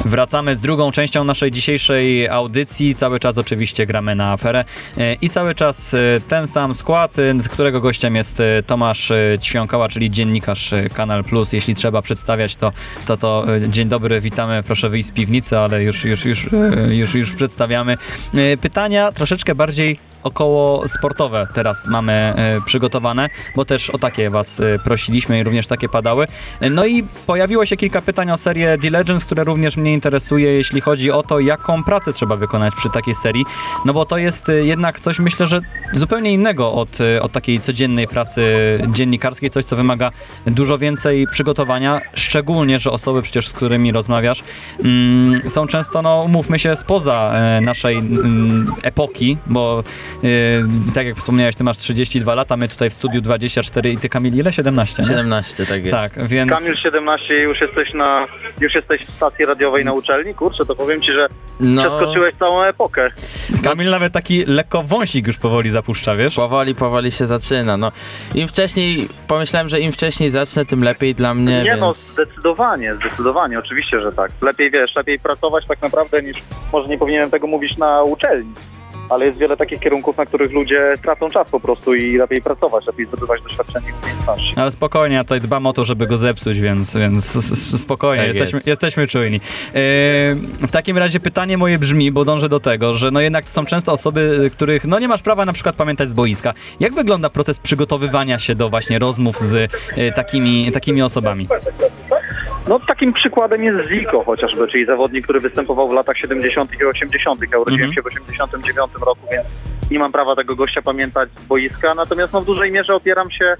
Wracamy 0.04 0.56
z 0.56 0.60
drugą 0.60 0.92
częścią 0.92 1.24
naszej 1.24 1.50
dzisiejszej 1.50 2.28
audycji. 2.28 2.94
Cały 2.94 3.20
czas 3.20 3.38
oczywiście 3.38 3.86
gramy 3.86 4.14
na 4.14 4.32
aferę 4.32 4.64
E, 4.98 5.14
i 5.14 5.28
cały 5.28 5.54
czas 5.54 5.94
e, 5.94 5.98
ten 6.28 6.46
sam 6.46 6.74
skład, 6.74 7.18
e, 7.18 7.40
z 7.40 7.48
którego 7.48 7.80
gościem 7.80 8.16
jest 8.16 8.42
Tomasz 8.66 9.12
Ćwiąkała, 9.42 9.88
czyli 9.88 10.10
dziennikarz 10.10 10.74
Kanal 10.94 11.24
Plus. 11.24 11.52
Jeśli 11.52 11.74
trzeba 11.74 12.02
przedstawiać, 12.02 12.56
to, 12.56 12.72
to, 13.06 13.16
to 13.16 13.46
dzień 13.68 13.88
dobry, 13.88 14.20
witamy, 14.20 14.62
proszę 14.62 14.88
wyjść 14.88 15.08
z 15.08 15.10
piwnicy, 15.10 15.58
ale 15.58 15.82
już, 15.82 16.04
już, 16.04 16.24
już, 16.24 16.48
już, 16.90 17.14
już 17.14 17.32
przedstawiamy. 17.32 17.96
Pytania 18.60 19.12
troszeczkę 19.12 19.54
bardziej 19.54 19.98
około 20.22 20.88
sportowe 20.88 21.46
teraz 21.54 21.86
mamy 21.86 22.34
przygotowane, 22.66 23.28
bo 23.56 23.64
też 23.64 23.90
o 23.90 23.98
takie 23.98 24.30
was 24.30 24.62
prosiliśmy 24.84 25.40
i 25.40 25.42
również 25.42 25.66
takie 25.66 25.88
padały. 25.88 26.26
No 26.70 26.86
i 26.86 27.02
pojawiło 27.26 27.66
się 27.66 27.76
kilka 27.76 28.02
pytań 28.02 28.30
o 28.30 28.36
serię 28.36 28.78
The 28.82 28.90
Legends, 28.90 29.24
które 29.24 29.44
również 29.44 29.76
mnie 29.76 29.89
interesuje, 29.92 30.52
jeśli 30.52 30.80
chodzi 30.80 31.10
o 31.10 31.22
to, 31.22 31.40
jaką 31.40 31.84
pracę 31.84 32.12
trzeba 32.12 32.36
wykonać 32.36 32.74
przy 32.74 32.90
takiej 32.90 33.14
serii, 33.14 33.44
no 33.84 33.92
bo 33.92 34.04
to 34.04 34.18
jest 34.18 34.48
e, 34.48 34.52
jednak 34.52 35.00
coś, 35.00 35.18
myślę, 35.18 35.46
że 35.46 35.60
zupełnie 35.92 36.32
innego 36.32 36.72
od, 36.72 37.00
e, 37.00 37.22
od 37.22 37.32
takiej 37.32 37.60
codziennej 37.60 38.08
pracy 38.08 38.42
dziennikarskiej, 38.88 39.50
coś, 39.50 39.64
co 39.64 39.76
wymaga 39.76 40.10
dużo 40.46 40.78
więcej 40.78 41.26
przygotowania, 41.32 42.00
szczególnie, 42.14 42.78
że 42.78 42.90
osoby 42.90 43.22
przecież, 43.22 43.48
z 43.48 43.52
którymi 43.52 43.92
rozmawiasz, 43.92 44.42
mm, 44.84 45.50
są 45.50 45.66
często, 45.66 46.02
no 46.02 46.22
umówmy 46.22 46.58
się, 46.58 46.76
spoza 46.76 47.32
e, 47.34 47.60
naszej 47.60 47.96
mm, 47.96 48.74
epoki, 48.82 49.38
bo 49.46 49.82
e, 50.24 50.92
tak 50.94 51.06
jak 51.06 51.16
wspomniałeś, 51.16 51.54
ty 51.56 51.64
masz 51.64 51.78
32 51.78 52.34
lata, 52.34 52.56
my 52.56 52.68
tutaj 52.68 52.90
w 52.90 52.94
studiu 52.94 53.20
24 53.20 53.92
i 53.92 53.98
ty 53.98 54.08
Kamil 54.08 54.34
ile? 54.34 54.52
17, 54.52 55.02
nie? 55.02 55.08
17, 55.08 55.66
tak 55.66 55.84
jest. 55.84 55.90
Tak, 55.90 56.28
więc... 56.28 56.50
Kamil 56.50 56.76
17 56.76 57.34
już 57.34 57.60
jesteś 57.60 57.94
na, 57.94 58.26
już 58.60 58.74
jesteś 58.74 59.00
w 59.00 59.10
stacji 59.10 59.46
radiowej 59.46 59.79
na 59.84 59.92
uczelni? 59.92 60.34
Kurczę, 60.34 60.66
to 60.66 60.74
powiem 60.74 61.00
ci, 61.02 61.12
że 61.12 61.26
No, 61.60 61.82
przeskoczyłeś 61.82 62.34
całą 62.36 62.62
epokę. 62.62 63.10
Kamil 63.64 63.90
nawet 63.90 64.12
taki 64.12 64.44
lekko 64.46 64.82
wąsik 64.82 65.26
już 65.26 65.36
powoli 65.38 65.70
zapuszcza, 65.70 66.16
wiesz? 66.16 66.34
powoli, 66.34 66.74
powoli 66.74 67.12
się 67.12 67.26
zaczyna. 67.26 67.76
No, 67.76 67.92
im 68.34 68.48
wcześniej, 68.48 69.08
pomyślałem, 69.28 69.68
że 69.68 69.80
im 69.80 69.92
wcześniej 69.92 70.30
zacznę, 70.30 70.64
tym 70.64 70.84
lepiej 70.84 71.14
dla 71.14 71.34
mnie, 71.34 71.58
Nie 71.58 71.64
więc... 71.64 71.80
no, 71.80 71.92
zdecydowanie, 71.92 72.94
zdecydowanie, 72.94 73.58
oczywiście, 73.58 74.00
że 74.00 74.12
tak. 74.12 74.30
Lepiej 74.42 74.70
wiesz, 74.70 74.94
lepiej 74.96 75.18
pracować 75.18 75.64
tak 75.68 75.82
naprawdę 75.82 76.22
niż, 76.22 76.36
może 76.72 76.88
nie 76.88 76.98
powinienem 76.98 77.30
tego 77.30 77.46
mówić 77.46 77.76
na 77.78 78.02
uczelni, 78.02 78.52
ale 79.10 79.26
jest 79.26 79.38
wiele 79.38 79.56
takich 79.56 79.80
kierunków, 79.80 80.16
na 80.16 80.26
których 80.26 80.52
ludzie 80.52 80.92
tracą 81.02 81.28
czas 81.30 81.50
po 81.50 81.60
prostu 81.60 81.94
i 81.94 82.16
lepiej 82.16 82.42
pracować, 82.42 82.86
lepiej 82.86 83.06
zdobywać 83.06 83.42
doświadczenie 83.42 83.86
i 83.88 83.92
umiejętności. 84.04 84.52
Ale 84.56 84.70
spokojnie, 84.70 85.16
ja 85.16 85.24
tutaj 85.24 85.40
dbam 85.40 85.66
o 85.66 85.72
to, 85.72 85.84
żeby 85.84 86.06
go 86.06 86.18
zepsuć, 86.18 86.60
więc, 86.60 86.96
więc 86.96 87.24
spokojnie, 87.82 88.24
Tak 88.24 88.34
jesteśmy, 88.34 88.56
jest. 88.56 88.66
jesteśmy 88.66 89.06
czujni. 89.06 89.36
Yy, 89.36 89.80
w 90.66 90.70
takim 90.72 90.98
razie 90.98 91.20
pytanie 91.20 91.58
moje 91.58 91.78
brzmi, 91.78 92.12
bo 92.12 92.24
dążę 92.24 92.48
do 92.48 92.60
tego, 92.60 92.98
że 92.98 93.10
no 93.10 93.20
jednak 93.20 93.44
to 93.44 93.50
są 93.50 93.66
często 93.66 93.92
osoby, 93.92 94.40
y, 94.46 94.50
których 94.50 94.84
no 94.84 94.98
nie 94.98 95.08
masz 95.08 95.22
prawa 95.22 95.44
na 95.44 95.52
przykład 95.52 95.76
pamiętać 95.76 96.08
z 96.08 96.12
boiska. 96.14 96.54
Jak 96.80 96.94
wygląda 96.94 97.30
proces 97.30 97.58
przygotowywania 97.58 98.38
się 98.38 98.54
do 98.54 98.68
właśnie 98.70 98.98
rozmów 98.98 99.38
z 99.38 99.54
y, 99.54 99.68
takimi, 100.14 100.72
takimi 100.72 101.02
osobami? 101.02 101.48
No 102.68 102.80
takim 102.80 103.12
przykładem 103.12 103.64
jest 103.64 103.90
Zico 103.90 104.24
chociażby, 104.24 104.68
czyli 104.68 104.86
zawodnik, 104.86 105.24
który 105.24 105.40
występował 105.40 105.88
w 105.88 105.92
latach 105.92 106.16
70. 106.16 106.80
i 106.80 106.84
80. 106.84 107.40
Ja 107.52 107.58
urodziłem 107.58 107.90
Mhm. 107.90 107.94
się 107.94 108.02
w 108.02 108.06
89 108.06 108.90
roku, 109.06 109.20
więc 109.32 109.46
nie 109.90 109.98
mam 109.98 110.12
prawa 110.12 110.34
tego 110.36 110.56
gościa 110.56 110.82
pamiętać 110.82 111.28
z 111.36 111.46
boiska, 111.46 111.94
natomiast 111.94 112.32
no 112.32 112.40
w 112.40 112.44
dużej 112.44 112.72
mierze 112.72 112.94
opieram 112.94 113.30
się 113.30 113.56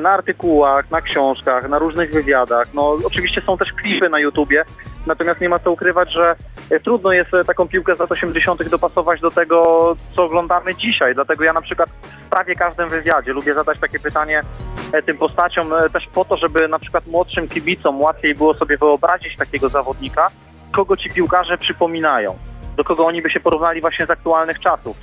na 0.00 0.10
artykułach, 0.10 0.90
na 0.90 1.00
książkach, 1.00 1.68
na 1.68 1.78
różnych 1.78 2.12
wywiadach. 2.12 2.74
No 2.74 2.96
oczywiście 3.04 3.40
są 3.40 3.58
też 3.58 3.72
klipy 3.72 4.08
na 4.08 4.18
YouTubie, 4.18 4.64
natomiast 5.06 5.40
nie 5.40 5.48
ma 5.48 5.58
co 5.58 5.70
ukrywać, 5.70 6.12
że 6.12 6.36
e, 6.70 6.80
trudno 6.80 7.12
jest 7.12 7.34
e, 7.34 7.44
taką 7.44 7.68
piłkę 7.68 7.94
z 7.94 7.98
lat 7.98 8.12
80. 8.12 8.68
dopasować 8.68 9.20
do 9.20 9.30
tego, 9.30 9.96
co 10.16 10.24
oglądamy 10.24 10.74
dzisiaj. 10.74 11.14
Dlatego 11.14 11.44
ja 11.44 11.52
na 11.52 11.62
przykład 11.62 11.90
w 12.20 12.28
prawie 12.28 12.54
każdym 12.54 12.88
wywiadzie 12.88 13.32
lubię 13.32 13.54
zadać 13.54 13.80
takie 13.80 13.98
pytanie 13.98 14.40
e, 14.92 15.02
tym 15.02 15.18
postaciom 15.18 15.72
e, 15.72 15.90
też 15.90 16.06
po 16.12 16.24
to, 16.24 16.36
żeby 16.36 16.68
na 16.68 16.78
przykład 16.78 17.06
młodszym 17.06 17.48
kibicom 17.48 18.00
łatwiej 18.00 18.34
było 18.34 18.54
sobie 18.54 18.76
wyobrazić 18.78 19.36
takiego 19.36 19.68
zawodnika, 19.68 20.30
kogo 20.72 20.96
ci 20.96 21.10
piłkarze 21.10 21.58
przypominają, 21.58 22.38
do 22.76 22.84
kogo 22.84 23.06
oni 23.06 23.22
by 23.22 23.30
się 23.30 23.40
porównali 23.40 23.80
właśnie 23.80 24.06
z 24.06 24.10
aktualnych 24.10 24.60
czasów. 24.60 24.96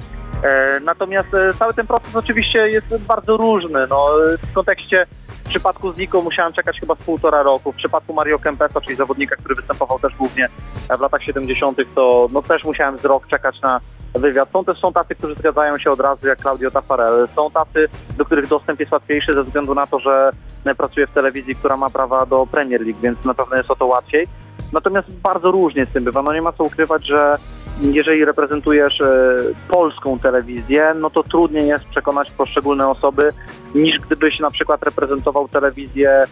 E, 0.43 0.79
Natomiast 0.79 1.33
e, 1.33 1.53
cały 1.53 1.73
ten 1.73 1.87
proces 1.87 2.15
oczywiście 2.15 2.69
jest 2.69 2.97
bardzo 2.97 3.37
różny. 3.37 3.87
No, 3.89 4.07
w 4.43 4.53
kontekście 4.53 5.05
w 5.45 5.49
przypadku 5.49 5.93
Zico 5.93 6.21
musiałem 6.21 6.53
czekać 6.53 6.79
chyba 6.79 6.95
z 6.95 6.97
półtora 6.97 7.43
roku. 7.43 7.71
W 7.71 7.75
przypadku 7.75 8.13
Mario 8.13 8.39
Kempesa, 8.39 8.81
czyli 8.81 8.95
zawodnika, 8.95 9.35
który 9.35 9.55
występował 9.55 9.99
też 9.99 10.15
głównie 10.15 10.49
w 10.97 11.01
latach 11.01 11.23
70., 11.23 11.77
to 11.95 12.27
no, 12.33 12.41
też 12.41 12.63
musiałem 12.63 12.97
z 12.97 13.05
rok 13.05 13.27
czekać 13.27 13.61
na 13.61 13.79
wywiad. 14.15 14.51
Są 14.51 14.65
też 14.65 14.79
są 14.79 14.93
tacy, 14.93 15.15
którzy 15.15 15.35
zgadzają 15.35 15.77
się 15.77 15.91
od 15.91 15.99
razu, 15.99 16.27
jak 16.27 16.39
Claudio 16.39 16.71
Taffarel. 16.71 17.27
Są 17.35 17.51
tacy, 17.51 17.89
do 18.17 18.25
których 18.25 18.47
dostęp 18.47 18.79
jest 18.79 18.91
łatwiejszy 18.91 19.33
ze 19.33 19.43
względu 19.43 19.75
na 19.75 19.87
to, 19.87 19.99
że 19.99 20.31
e, 20.65 20.75
pracuję 20.75 21.07
w 21.07 21.11
telewizji, 21.11 21.55
która 21.55 21.77
ma 21.77 21.89
prawa 21.89 22.25
do 22.25 22.47
Premier 22.51 22.81
League, 22.81 22.99
więc 23.01 23.25
na 23.25 23.33
pewno 23.33 23.55
jest 23.57 23.71
o 23.71 23.75
to 23.75 23.85
łatwiej. 23.85 24.27
Natomiast 24.73 25.19
bardzo 25.19 25.51
różnie 25.51 25.85
z 25.85 25.93
tym 25.93 26.03
bywa. 26.03 26.21
No 26.21 26.33
nie 26.33 26.41
ma 26.41 26.51
co 26.51 26.63
ukrywać, 26.63 27.05
że 27.05 27.37
jeżeli 27.81 28.25
reprezentujesz 28.25 29.01
e, 29.01 29.35
polską 29.67 30.19
telewizję, 30.19 30.91
no 30.99 31.09
to 31.09 31.23
trudniej 31.23 31.67
jest 31.67 31.85
przekonać 31.85 32.31
poszczególne 32.31 32.89
osoby, 32.89 33.29
niż 33.75 33.97
gdybyś 33.97 34.39
na 34.39 34.51
przykład 34.51 34.83
reprezentował 34.83 35.47
telewizję 35.47 36.09
e, 36.09 36.25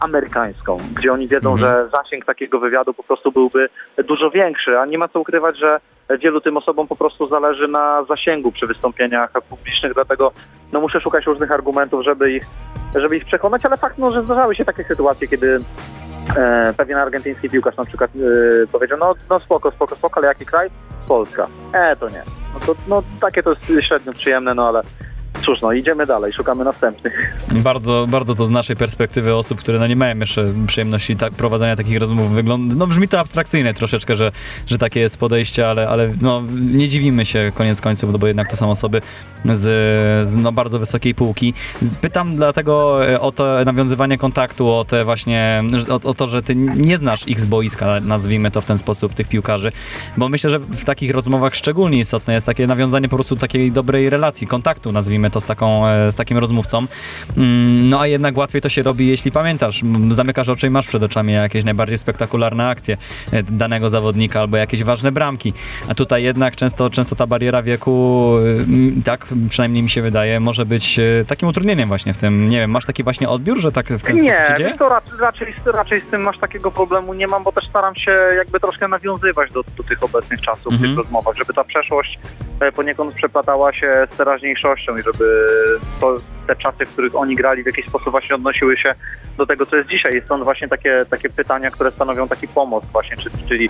amerykańską, 0.00 0.76
gdzie 0.96 1.12
oni 1.12 1.28
wiedzą, 1.28 1.52
Mhm. 1.52 1.70
że 1.70 1.88
zasięg 1.90 2.24
takiego 2.24 2.60
wywiadu 2.60 2.94
po 2.94 3.02
prostu 3.02 3.32
byłby 3.32 3.68
dużo 4.08 4.30
większy, 4.30 4.78
a 4.78 4.86
nie 4.86 4.98
ma 4.98 5.08
co 5.08 5.20
ukrywać, 5.20 5.58
że 5.58 5.80
wielu 6.20 6.40
tym 6.40 6.56
osobom 6.56 6.88
po 6.88 6.96
prostu 6.96 7.28
zależy 7.28 7.68
na 7.68 8.04
zasięgu 8.04 8.52
przy 8.52 8.66
wystąpieniach 8.66 9.32
publicznych, 9.48 9.94
dlatego 9.94 10.32
no 10.72 10.80
muszę 10.80 11.00
szukać 11.00 11.26
różnych 11.26 11.52
argumentów, 11.52 12.04
żeby 12.04 12.32
ich, 12.32 12.42
żeby 12.94 13.16
ich 13.16 13.24
przekonać, 13.24 13.66
ale 13.66 13.76
fakt, 13.76 13.98
no, 13.98 14.10
że 14.10 14.24
zdarzały 14.24 14.54
się 14.54 14.64
takie 14.64 14.84
sytuacje, 14.84 15.28
kiedy 15.28 15.58
e, 16.36 16.74
pewien 16.76 16.98
argentyński 16.98 17.50
piłkarz 17.50 17.76
na 17.76 17.84
przykład 17.84 18.10
e, 18.16 18.66
powiedział, 18.66 18.98
no, 18.98 19.14
no 19.30 19.38
spoko, 19.38 19.70
spoko, 19.70 19.96
spoko, 19.96 20.18
ale 20.18 20.26
jaki 20.26 20.46
kraj? 20.46 20.70
Polska. 21.08 21.48
E, 21.72 21.96
to 21.96 22.08
nie. 22.08 22.22
No 22.54 22.60
to 22.60 22.74
no, 22.88 23.02
takie 23.20 23.42
to 23.42 23.50
jest 23.50 23.86
średnio 23.86 24.12
przyjemne, 24.12 24.54
no 24.54 24.68
ale 24.68 24.82
cóż, 25.40 25.60
no 25.60 25.72
idziemy 25.72 26.06
dalej, 26.06 26.32
szukamy 26.32 26.64
następnych. 26.64 27.36
Bardzo, 27.52 28.06
bardzo 28.10 28.34
to 28.34 28.46
z 28.46 28.50
naszej 28.50 28.76
perspektywy 28.76 29.34
osób, 29.34 29.58
które 29.58 29.78
no 29.78 29.86
nie 29.86 29.96
mają 29.96 30.18
jeszcze 30.18 30.44
przyjemności 30.66 31.16
tak, 31.16 31.32
prowadzenia 31.32 31.76
takich 31.76 31.98
rozmów 31.98 32.30
wygląda. 32.30 32.74
No 32.74 32.86
brzmi 32.86 33.08
to 33.08 33.20
abstrakcyjnie 33.20 33.74
troszeczkę, 33.74 34.16
że, 34.16 34.32
że 34.66 34.78
takie 34.78 35.00
jest 35.00 35.16
podejście, 35.16 35.68
ale, 35.68 35.88
ale 35.88 36.10
no, 36.20 36.42
nie 36.60 36.88
dziwimy 36.88 37.24
się 37.24 37.52
koniec 37.54 37.80
końców, 37.80 38.12
no 38.12 38.18
bo 38.18 38.26
jednak 38.26 38.50
to 38.50 38.56
są 38.56 38.70
osoby 38.70 39.00
z, 39.44 39.60
z 40.28 40.36
no, 40.36 40.52
bardzo 40.52 40.78
wysokiej 40.78 41.14
półki. 41.14 41.54
Pytam 42.00 42.36
dlatego 42.36 43.06
e, 43.08 43.20
o 43.20 43.32
to 43.32 43.64
nawiązywanie 43.64 44.18
kontaktu, 44.18 44.68
o 44.68 44.84
te 44.84 45.04
właśnie, 45.04 45.64
o, 45.88 46.08
o 46.08 46.14
to, 46.14 46.28
że 46.28 46.42
ty 46.42 46.54
nie 46.56 46.96
znasz 46.96 47.28
ich 47.28 47.40
z 47.40 47.46
boiska, 47.46 48.00
nazwijmy 48.00 48.50
to 48.50 48.60
w 48.60 48.64
ten 48.64 48.78
sposób, 48.78 49.14
tych 49.14 49.28
piłkarzy, 49.28 49.72
bo 50.16 50.28
myślę, 50.28 50.50
że 50.50 50.58
w 50.58 50.84
takich 50.84 51.10
rozmowach 51.10 51.54
szczególnie 51.54 51.98
istotne 51.98 52.34
jest 52.34 52.46
takie 52.46 52.66
nawiązanie 52.66 53.08
po 53.08 53.16
prostu 53.16 53.36
takiej 53.36 53.72
dobrej 53.72 54.10
relacji, 54.10 54.46
kontaktu, 54.46 54.92
nazwijmy 54.92 55.21
to 55.30 55.40
z, 55.40 55.46
taką, 55.46 55.86
e, 55.88 56.12
z 56.12 56.16
takim 56.16 56.38
rozmówcą. 56.38 56.86
Mm, 57.36 57.88
No 57.88 58.00
a 58.00 58.06
jednak 58.06 58.36
łatwiej 58.36 58.62
to 58.62 58.68
się 58.68 58.82
robi, 58.82 59.08
jeśli 59.08 59.32
pamiętasz, 59.32 59.82
zamykasz 60.10 60.48
oczy 60.48 60.66
i 60.66 60.70
masz 60.70 60.86
przed 60.86 61.02
oczami 61.02 61.32
jakieś 61.32 61.64
najbardziej 61.64 61.98
spektakularne 61.98 62.68
akcje 62.68 62.96
e, 63.32 63.42
danego 63.42 63.90
zawodnika 63.90 64.40
albo 64.40 64.56
jakieś 64.56 64.84
ważne 64.84 65.12
bramki. 65.12 65.52
A 65.88 65.94
tutaj 65.94 66.22
jednak 66.22 66.56
często, 66.56 66.90
często 66.90 67.16
ta 67.16 67.26
bariera 67.26 67.62
wieku, 67.62 68.32
e, 68.98 69.02
tak 69.02 69.26
przynajmniej 69.48 69.82
mi 69.82 69.90
się 69.90 70.02
wydaje, 70.02 70.40
może 70.40 70.66
być 70.66 71.00
takim 71.26 71.48
utrudnieniem 71.48 71.88
właśnie 71.88 72.14
w 72.14 72.18
tym. 72.18 72.48
Nie 72.48 72.58
wiem, 72.58 72.70
masz 72.70 72.86
taki 72.86 73.02
właśnie 73.02 73.28
odbiór, 73.28 73.58
że 73.60 73.72
tak 73.72 73.86
w 73.88 74.02
ten 74.02 74.16
Nie, 74.16 74.32
sposób 74.34 74.48
się 74.48 74.54
dzieje? 74.58 74.74
to 74.78 74.88
raczej, 74.88 75.12
raczej, 75.20 75.54
raczej 75.74 76.00
z 76.00 76.04
tym 76.10 76.20
masz 76.22 76.38
takiego 76.38 76.70
problemu 76.70 77.14
nie 77.14 77.26
mam, 77.26 77.42
bo 77.44 77.52
też 77.52 77.64
staram 77.68 77.96
się 77.96 78.12
jakby 78.36 78.60
troszkę 78.60 78.88
nawiązywać 78.88 79.52
do, 79.52 79.62
do 79.76 79.82
tych 79.82 80.02
obecnych 80.04 80.40
czasów 80.40 80.72
Mhm. 80.72 80.90
tych 80.90 80.98
rozmowach, 80.98 81.36
żeby 81.36 81.54
ta 81.54 81.64
przeszłość 81.64 82.18
poniekąd 82.74 83.14
przeplatała 83.14 83.72
się 83.72 84.06
z 84.12 84.16
teraźniejszością 84.16 84.96
i 84.96 85.02
żeby 85.02 85.11
to, 86.00 86.16
te 86.46 86.56
czasy, 86.56 86.84
w 86.84 86.88
których 86.88 87.16
oni 87.16 87.34
grali 87.34 87.62
w 87.62 87.66
jakiś 87.66 87.86
sposób 87.86 88.10
właśnie 88.10 88.36
odnosiły 88.36 88.76
się 88.76 88.94
do 89.38 89.46
tego, 89.46 89.66
co 89.66 89.76
jest 89.76 89.88
dzisiaj. 89.88 90.22
Stąd 90.24 90.44
właśnie 90.44 90.68
takie, 90.68 91.04
takie 91.10 91.28
pytania, 91.28 91.70
które 91.70 91.90
stanowią 91.90 92.28
taki 92.28 92.48
pomoc 92.48 92.86
właśnie, 92.92 93.16
czy, 93.16 93.30
czyli 93.48 93.68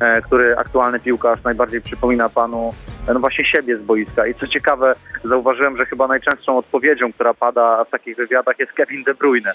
e, 0.00 0.22
który 0.22 0.56
aktualny 0.56 1.00
piłkarz 1.00 1.42
najbardziej 1.44 1.80
przypomina 1.80 2.28
panu 2.28 2.74
no 3.14 3.20
właśnie 3.20 3.44
siebie 3.44 3.76
z 3.76 3.82
boiska. 3.82 4.26
I 4.26 4.34
co 4.34 4.46
ciekawe, 4.46 4.92
zauważyłem, 5.24 5.76
że 5.76 5.86
chyba 5.86 6.08
najczęstszą 6.08 6.58
odpowiedzią, 6.58 7.12
która 7.12 7.34
pada 7.34 7.84
w 7.84 7.90
takich 7.90 8.16
wywiadach 8.16 8.58
jest 8.58 8.72
Kevin 8.72 9.04
De 9.04 9.14
Bruyne. 9.14 9.52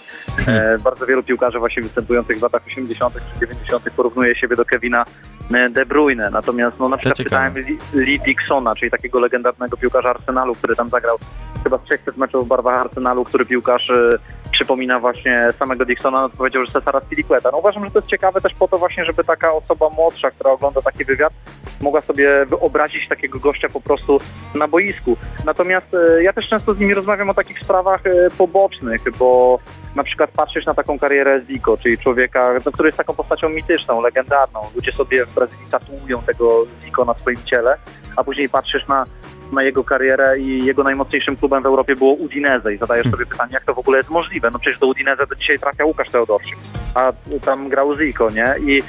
E, 0.47 0.77
bardzo 0.83 1.05
wielu 1.05 1.23
piłkarzy 1.23 1.59
właśnie 1.59 1.83
występujących 1.83 2.39
w 2.39 2.41
latach 2.41 2.61
80. 2.67 3.13
czy 3.13 3.39
90. 3.39 3.83
porównuje 3.95 4.35
siebie 4.35 4.55
do 4.55 4.65
Kevina 4.65 5.05
e, 5.53 5.69
De 5.69 5.85
Bruyne. 5.85 6.29
Natomiast 6.31 6.79
no, 6.79 6.89
na 6.89 6.97
przykład 6.97 7.17
pytałem 7.17 7.53
Lee, 7.93 8.19
Dixona, 8.19 8.75
czyli 8.75 8.91
takiego 8.91 9.19
legendarnego 9.19 9.77
piłkarza 9.77 10.09
Arsenalu, 10.09 10.55
który 10.55 10.75
tam 10.75 10.89
zagrał 10.89 11.17
chyba 11.63 11.77
z 11.77 11.87
600 11.87 12.17
meczów 12.17 12.45
w 12.45 12.47
barwach 12.47 12.79
Arsenalu, 12.79 13.23
który 13.23 13.45
piłkarz 13.45 13.89
e, 13.89 14.09
przypomina 14.51 14.99
właśnie 14.99 15.47
samego 15.59 15.85
Dixona, 15.85 16.21
no 16.21 16.29
powiedział, 16.29 16.65
że 16.65 16.71
Cesara 16.71 17.01
Spilicueta. 17.01 17.49
No 17.51 17.57
uważam, 17.57 17.85
że 17.85 17.91
to 17.91 17.99
jest 17.99 18.09
ciekawe 18.09 18.41
też 18.41 18.53
po 18.53 18.67
to 18.67 18.77
właśnie, 18.77 19.05
żeby 19.05 19.23
taka 19.23 19.53
osoba 19.53 19.89
młodsza, 19.89 20.31
która 20.31 20.51
ogląda 20.51 20.81
taki 20.81 21.05
wywiad, 21.05 21.33
mogła 21.81 22.01
sobie 22.01 22.45
wyobrazić 22.45 23.07
takiego 23.07 23.34
gościa 23.39 23.69
po 23.69 23.81
prostu 23.81 24.17
na 24.55 24.67
boisku. 24.67 25.17
Natomiast 25.45 25.93
e, 25.93 26.23
ja 26.23 26.33
też 26.33 26.49
często 26.49 26.75
z 26.75 26.79
nimi 26.79 26.93
rozmawiam 26.93 27.29
o 27.29 27.33
takich 27.33 27.59
sprawach 27.59 28.01
e, 28.05 28.29
pobocznych, 28.37 29.01
bo 29.19 29.59
na 29.95 30.03
przykład 30.03 30.31
patrzysz 30.31 30.65
na 30.65 30.73
taką 30.73 30.99
karierę 30.99 31.39
Zico, 31.49 31.77
czyli 31.77 31.97
człowieka, 31.97 32.53
no, 32.65 32.71
który 32.71 32.87
jest 32.87 32.97
taką 32.97 33.13
postacią 33.13 33.49
mityczną, 33.49 34.01
legendarną. 34.01 34.59
Ludzie 34.75 34.91
sobie 34.91 35.25
w 35.25 35.35
Brazylii 35.35 35.65
tatuują 35.71 36.21
tego 36.21 36.65
Zico 36.85 37.05
na 37.05 37.13
swoim 37.13 37.43
ciele, 37.45 37.77
a 38.15 38.23
później 38.23 38.49
patrzysz 38.49 38.87
na 38.87 39.05
na 39.51 39.63
jego 39.63 39.83
karierę 39.83 40.39
i 40.39 40.65
jego 40.65 40.83
najmocniejszym 40.83 41.37
klubem 41.37 41.63
w 41.63 41.65
Europie 41.65 41.95
było 41.95 42.13
Udinese 42.13 42.73
i 42.73 42.77
zadajesz 42.77 43.11
sobie 43.11 43.25
pytanie, 43.25 43.53
jak 43.53 43.63
to 43.63 43.73
w 43.73 43.79
ogóle 43.79 43.97
jest 43.97 44.09
możliwe. 44.09 44.49
No 44.53 44.59
przecież 44.59 44.79
do 44.79 44.87
Udinese 44.87 45.27
do 45.29 45.35
dzisiaj 45.35 45.59
trafia 45.59 45.85
Łukasz 45.85 46.09
Teodorczyk, 46.09 46.55
a 46.95 47.11
tam 47.41 47.69
grał 47.69 47.95
Zico, 47.95 48.29
nie? 48.29 48.55
I 48.67 48.81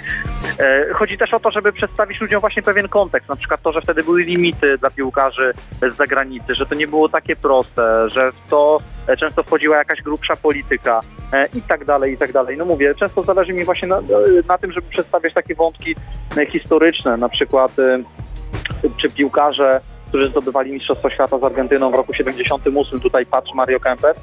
e, 0.61 0.87
chodzi 0.95 1.19
też 1.19 1.35
o 1.35 1.41
to, 1.41 1.51
żeby 1.51 1.73
przedstawić 1.73 2.21
ludziom 2.21 2.41
właśnie 2.41 2.63
pewien 2.63 2.89
kontekst, 2.89 3.29
na 3.29 3.37
przykład 3.37 3.63
to, 3.63 3.73
że 3.73 3.81
wtedy 3.81 4.03
były 4.03 4.23
limity 4.23 4.79
dla 4.79 4.91
piłkarzy 4.91 5.53
z 5.71 5.97
zagranicy, 5.97 6.55
że 6.55 6.67
to 6.67 6.75
nie 6.75 6.87
było 6.87 7.09
takie 7.09 7.37
proste, 7.37 8.11
że 8.11 8.31
w 8.33 8.49
to 8.49 8.79
e, 9.07 9.17
często 9.17 9.43
wchodziła 9.43 9.77
jakaś 9.77 10.03
grubsza 10.03 10.37
polityka 10.37 11.01
e, 11.33 11.49
i 11.55 11.63
tak 11.63 11.85
dalej, 11.85 12.13
i 12.13 12.17
tak 12.17 12.33
dalej. 12.33 12.57
No 12.57 12.65
mówię, 12.65 12.95
często 12.95 13.23
zależy 13.23 13.53
mi 13.53 13.65
właśnie 13.65 13.89
na, 13.89 14.01
na 14.49 14.59
tym, 14.59 14.73
żeby 14.73 14.87
przedstawiać 14.87 15.35
takie 15.35 15.55
wątki 15.55 15.95
e, 16.37 16.47
historyczne, 16.47 17.17
na 17.17 17.29
przykład 17.29 17.79
e, 17.79 18.01
czy 18.97 19.11
piłkarze, 19.11 19.81
którzy 20.07 20.25
zdobywali 20.25 20.73
Mistrzostwo 20.73 21.11
Świata 21.11 21.39
z 21.39 21.45
Argentyną 21.45 21.91
w 21.91 21.95
roku 21.95 22.13
78, 22.13 23.01
tutaj 23.01 23.27
patrz 23.27 23.55
Mario 23.55 23.81
Kempes, 23.81 24.17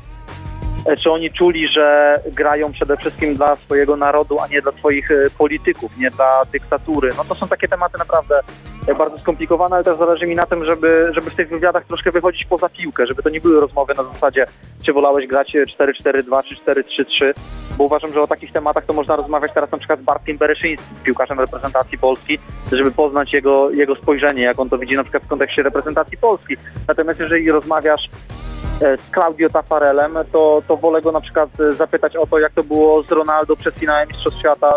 czy 1.04 1.12
oni 1.12 1.32
czuli, 1.32 1.68
że 1.68 2.16
grają 2.26 2.72
przede 2.72 2.98
wszystkim 2.98 3.34
dla 3.34 3.56
swojego 3.56 3.98
narodu, 3.98 4.40
a 4.40 4.48
nie 4.48 4.62
dla 4.62 4.72
swoich 4.72 5.12
e, 5.12 5.30
polityków, 5.38 5.98
nie 5.98 6.10
dla 6.10 6.42
dyktatury. 6.52 7.10
No 7.18 7.24
to 7.24 7.36
są 7.36 7.48
takie 7.48 7.68
tematy 7.68 7.98
naprawdę 7.98 8.40
e, 8.88 8.96
bardzo 8.96 9.18
skomplikowane, 9.18 9.76
ale 9.76 9.84
też 9.84 9.98
zależy 9.98 10.28
mi 10.28 10.36
na 10.36 10.46
tym, 10.46 10.66
żeby, 10.66 11.12
żeby 11.16 11.30
w 11.30 11.36
tych 11.36 11.50
wywiadach 11.50 11.86
troszkę 11.86 12.12
wychodzić 12.12 12.46
poza 12.46 12.70
piłkę, 12.70 13.08
żeby 13.08 13.24
to 13.24 13.30
nie 13.30 13.42
były 13.42 13.60
rozmowy 13.60 13.94
na 13.98 14.04
zasadzie, 14.04 14.46
czy 14.86 14.94
wolałeś 14.94 15.28
grać 15.28 15.56
4-4-2 15.80 16.44
czy 16.44 16.56
4-3-3, 16.56 17.34
bo 17.78 17.84
uważam, 17.84 18.14
że 18.14 18.22
o 18.22 18.28
takich 18.28 18.52
tematach 18.52 18.86
to 18.86 18.94
można 18.94 19.16
rozmawiać 19.16 19.52
teraz 19.54 19.72
na 19.72 19.78
przykład 19.78 20.00
z 20.00 20.04
Bartkiem 20.04 20.38
Bereszyńskim, 20.38 20.98
piłkarzem 21.04 21.40
reprezentacji 21.40 21.98
Polski, 21.98 22.40
żeby 22.72 22.92
poznać 22.92 23.34
jego, 23.34 23.72
jego 23.72 23.96
spojrzenie, 23.96 24.44
jak 24.44 24.60
on 24.60 24.70
to 24.70 24.78
widzi 24.78 24.96
na 24.96 25.04
przykład 25.04 25.24
w 25.24 25.28
kontekście 25.28 25.64
reprezentacji 25.64 26.18
Polski. 26.18 26.58
Natomiast 26.88 27.20
jeżeli 27.20 27.52
rozmawiasz 27.52 28.06
e, 28.06 28.34
z 28.80 29.12
Claudio 29.14 29.50
Tafarelem, 29.50 30.14
to, 30.32 30.62
to 30.68 30.78
wolę 30.78 31.02
go 31.02 31.12
na 31.12 31.22
przykład 31.22 31.60
e, 31.60 31.72
zapytać 31.72 32.16
o 32.16 32.28
to, 32.28 32.40
jak 32.40 32.54
to 32.54 32.64
było 32.64 33.04
z 33.04 33.12
Ronaldo 33.12 33.56
przed 33.56 33.76
finałem 33.76 34.08
Mistrzostw 34.08 34.40
Świata 34.40 34.74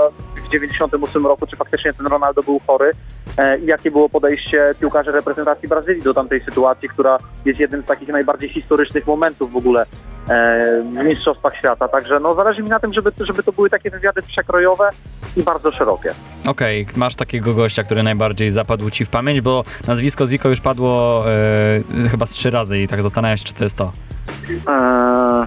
w 0.47 0.49
98 0.49 1.27
roku, 1.27 1.47
czy 1.47 1.57
faktycznie 1.57 1.93
ten 1.93 2.07
Ronaldo 2.07 2.43
był 2.43 2.61
chory 2.67 2.91
e, 3.39 3.59
i 3.59 3.67
jakie 3.67 3.91
było 3.91 4.09
podejście 4.09 4.75
piłkarzy 4.81 5.13
reprezentacji 5.13 5.69
Brazylii 5.69 6.03
do 6.03 6.15
tamtej 6.15 6.41
sytuacji, 6.41 6.89
która 6.89 7.19
jest 7.45 7.61
jednym 7.61 7.83
z 7.83 7.87
takich 7.87 8.09
najbardziej 8.09 8.49
historycznych 8.49 9.07
momentów 9.07 9.53
w 9.53 9.57
ogóle 9.57 9.87
e, 10.29 10.81
w 10.81 11.05
Mistrzostwach 11.05 11.57
Świata. 11.57 11.89
Także 11.89 12.21
no, 12.21 12.35
zależy 12.35 12.63
mi 12.63 12.69
na 12.69 12.81
tym, 12.81 12.93
żeby, 12.93 13.13
żeby 13.19 13.43
to 13.43 13.53
były 13.53 13.71
takie 13.71 13.91
wywiady 13.91 14.23
przekrojowe 14.23 14.89
i 15.37 15.43
bardzo 15.43 15.71
szerokie. 15.73 16.15
Okej, 16.47 16.87
masz 16.97 17.15
takiego 17.15 17.55
gościa, 17.55 17.83
który 17.83 18.03
najbardziej 18.03 18.51
zapadł 18.51 18.91
ci 18.91 19.05
w 19.05 19.09
pamięć, 19.09 19.41
bo 19.41 19.65
nazwisko 19.87 20.27
Ziko 20.27 20.49
już 20.49 20.61
padło 20.61 21.25
e, 21.31 22.09
chyba 22.11 22.27
z 22.27 22.31
trzy 22.31 22.51
razy 22.51 22.79
i 22.79 22.89
tak 22.89 23.03
zastanawiam 23.03 23.37
się, 23.37 23.45
czy 23.45 23.55
to 23.55 23.65
jest 23.65 23.76
Eee, 23.85 25.47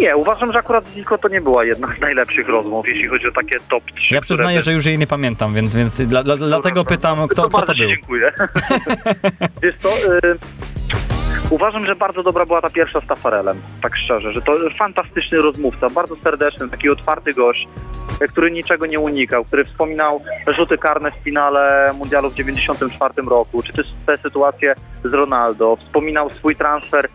nie, 0.00 0.16
uważam, 0.16 0.52
że 0.52 0.58
akurat 0.58 0.84
Zico 0.94 1.18
to 1.18 1.28
nie 1.28 1.40
była 1.40 1.64
jedna 1.64 1.88
z 1.98 2.00
najlepszych 2.00 2.48
rozmów, 2.48 2.86
jeśli 2.88 3.08
chodzi 3.08 3.26
o 3.28 3.32
takie 3.32 3.56
top 3.70 3.82
3. 3.94 4.14
Ja 4.14 4.20
przyznaję, 4.20 4.62
że 4.62 4.72
już 4.72 4.86
jej 4.86 4.98
nie 4.98 5.06
pamiętam, 5.06 5.54
więc, 5.54 5.74
więc 5.76 6.00
dla, 6.02 6.22
dla, 6.22 6.36
dlatego 6.36 6.84
pytam, 6.84 7.28
kto, 7.28 7.42
to 7.42 7.48
kto 7.48 7.62
to 7.62 7.74
był. 7.74 7.88
dziękuję. 7.88 8.32
Wiesz 9.62 9.76
co, 9.76 9.88
y, 9.88 10.38
uważam, 11.50 11.86
że 11.86 11.96
bardzo 11.96 12.22
dobra 12.22 12.46
była 12.46 12.60
ta 12.62 12.70
pierwsza 12.70 13.00
z 13.00 13.06
Tafarelem, 13.06 13.62
tak 13.82 13.96
szczerze, 13.96 14.32
że 14.32 14.42
to 14.42 14.52
fantastyczny 14.78 15.38
rozmówca, 15.38 15.86
bardzo 15.90 16.16
serdeczny, 16.24 16.68
taki 16.68 16.88
otwarty 16.88 17.34
gość, 17.34 17.68
który 18.28 18.50
niczego 18.50 18.86
nie 18.86 19.00
unikał, 19.00 19.44
który 19.44 19.64
wspominał 19.64 20.22
rzuty 20.46 20.78
karne 20.78 21.12
w 21.12 21.22
finale 21.22 21.92
Mundialu 21.94 22.30
w 22.30 22.34
94 22.34 23.14
roku, 23.28 23.62
czy 23.62 23.72
też 23.72 23.86
te 24.06 24.18
sytuacje 24.18 24.74
z 25.04 25.14
Ronaldo, 25.14 25.76
wspominał 25.76 26.30
swój 26.30 26.56
transfer 26.56 27.08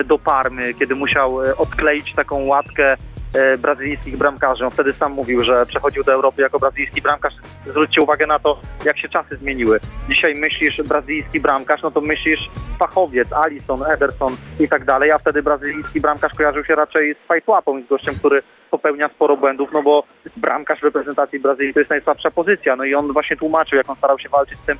y, 0.00 0.04
do 0.04 0.18
Parmy, 0.18 0.74
kiedy 0.74 0.94
musiał 0.94 1.44
y, 1.44 1.56
odkleić 1.56 2.12
taką 2.14 2.46
łatkę 2.46 2.96
e, 3.34 3.58
brazylijskich 3.58 4.16
bramkarzy. 4.16 4.64
On 4.64 4.70
wtedy 4.70 4.92
sam 4.92 5.12
mówił, 5.12 5.44
że 5.44 5.66
przechodził 5.66 6.04
do 6.04 6.12
Europy 6.12 6.42
jako 6.42 6.58
brazylijski 6.58 7.02
bramkarz. 7.02 7.34
Zwróćcie 7.64 8.00
uwagę 8.00 8.26
na 8.26 8.38
to, 8.38 8.60
jak 8.84 8.98
się 8.98 9.08
czasy 9.08 9.36
zmieniły. 9.36 9.80
Dzisiaj 10.08 10.34
myślisz 10.34 10.82
brazylijski 10.82 11.40
bramkarz, 11.40 11.82
no 11.82 11.90
to 11.90 12.00
myślisz 12.00 12.50
fachowiec, 12.78 13.32
Alisson, 13.32 13.82
Ederson 13.94 14.36
i 14.60 14.68
tak 14.68 14.84
dalej, 14.84 15.10
a 15.10 15.18
wtedy 15.18 15.42
brazylijski 15.42 16.00
bramkarz 16.00 16.34
kojarzył 16.34 16.64
się 16.64 16.74
raczej 16.74 17.14
z 17.14 17.26
fajtłapą 17.26 17.82
z 17.82 17.88
gościem, 17.88 18.14
który 18.14 18.38
popełnia 18.70 19.08
sporo 19.08 19.36
błędów, 19.36 19.70
no 19.72 19.82
bo 19.82 20.04
bramkarz 20.36 20.80
w 20.80 20.84
reprezentacji 20.84 21.40
Brazylii 21.40 21.74
to 21.74 21.80
jest 21.80 21.90
najsłabsza 21.90 22.30
pozycja. 22.30 22.76
No 22.76 22.84
i 22.84 22.94
on 22.94 23.12
właśnie 23.12 23.36
tłumaczył, 23.36 23.76
jak 23.76 23.90
on 23.90 23.96
starał 23.96 24.18
się 24.18 24.28
walczyć 24.28 24.58
z 24.58 24.62
tym 24.62 24.78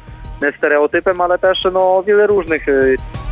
stereotypem, 0.58 1.20
ale 1.20 1.38
też 1.38 1.58
no 1.72 2.02
wiele 2.02 2.26
różnych 2.26 2.68
e, 2.68 2.72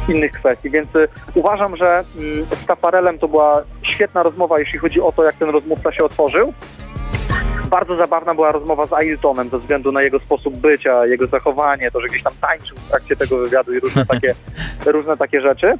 innych 0.08 0.32
kwestii, 0.32 0.70
więc 0.70 0.96
y, 0.96 1.08
uważam, 1.34 1.76
że 1.76 2.04
mm, 2.18 2.44
z 2.44 2.66
Tafarelem 2.66 3.18
to 3.18 3.28
była 3.28 3.62
świetna 3.82 4.22
rozmowa, 4.22 4.58
jeśli 4.58 4.78
chodzi 4.78 5.00
o 5.00 5.12
to, 5.12 5.24
jak 5.24 5.34
ten 5.34 5.48
rozmówca 5.48 5.92
się 5.92 6.04
otworzył. 6.04 6.54
Bardzo 7.70 7.96
zabawna 7.96 8.34
była 8.34 8.52
rozmowa 8.52 8.86
z 8.86 8.92
Ailtonem 8.92 9.50
ze 9.50 9.58
względu 9.58 9.92
na 9.92 10.02
jego 10.02 10.20
sposób 10.20 10.56
bycia, 10.58 11.06
jego 11.06 11.26
zachowanie, 11.26 11.90
to, 11.90 12.00
że 12.00 12.06
gdzieś 12.06 12.22
tam 12.22 12.32
tańczył 12.40 12.76
w 12.76 12.88
trakcie 12.88 13.16
tego 13.16 13.38
wywiadu 13.38 13.72
i 13.74 13.80
różne 13.80 14.06
takie, 14.12 14.34
różne 14.86 15.16
takie 15.16 15.40
rzeczy. 15.40 15.78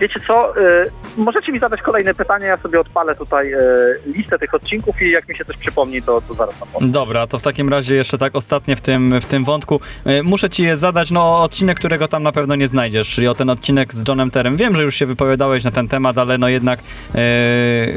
Wiecie 0.00 0.20
co? 0.26 0.60
y, 0.60 0.90
możecie 1.16 1.52
mi 1.52 1.58
zadać 1.58 1.82
kolejne 1.82 2.14
pytania, 2.14 2.46
ja 2.46 2.56
sobie 2.56 2.80
odpalę 2.80 3.16
tutaj 3.16 3.52
e, 3.52 3.58
listę 4.06 4.38
tych 4.38 4.54
odcinków 4.54 5.02
i 5.02 5.10
jak 5.10 5.28
mi 5.28 5.36
się 5.36 5.44
coś 5.44 5.56
przypomni, 5.56 6.02
to, 6.02 6.22
to 6.28 6.34
zaraz 6.34 6.62
odpowiem. 6.62 6.90
Dobra, 6.90 7.26
to 7.26 7.38
w 7.38 7.42
takim 7.42 7.68
razie 7.68 7.94
jeszcze 7.94 8.18
tak 8.18 8.36
ostatnie 8.36 8.76
w 8.76 8.80
tym, 8.80 9.20
w 9.20 9.26
tym 9.26 9.44
wątku. 9.44 9.80
E, 10.04 10.22
Muszę 10.22 10.50
ci 10.50 10.62
je 10.62 10.76
zadać, 10.76 11.10
no 11.10 11.42
odcinek, 11.42 11.78
którego 11.78 12.08
tam 12.08 12.22
na 12.22 12.32
pewno 12.32 12.54
nie 12.54 12.68
znajdziesz, 12.68 13.08
czyli 13.08 13.28
o 13.28 13.34
ten 13.34 13.50
odcinek 13.50 13.94
z 13.94 14.08
Johnem 14.08 14.30
Terem. 14.30 14.56
Wiem, 14.56 14.76
że 14.76 14.82
już 14.82 14.94
się 14.94 15.06
wypowiadałeś 15.06 15.64
na 15.64 15.70
ten 15.70 15.88
temat, 15.88 16.18
ale 16.18 16.38
no 16.38 16.48
jednak 16.48 16.80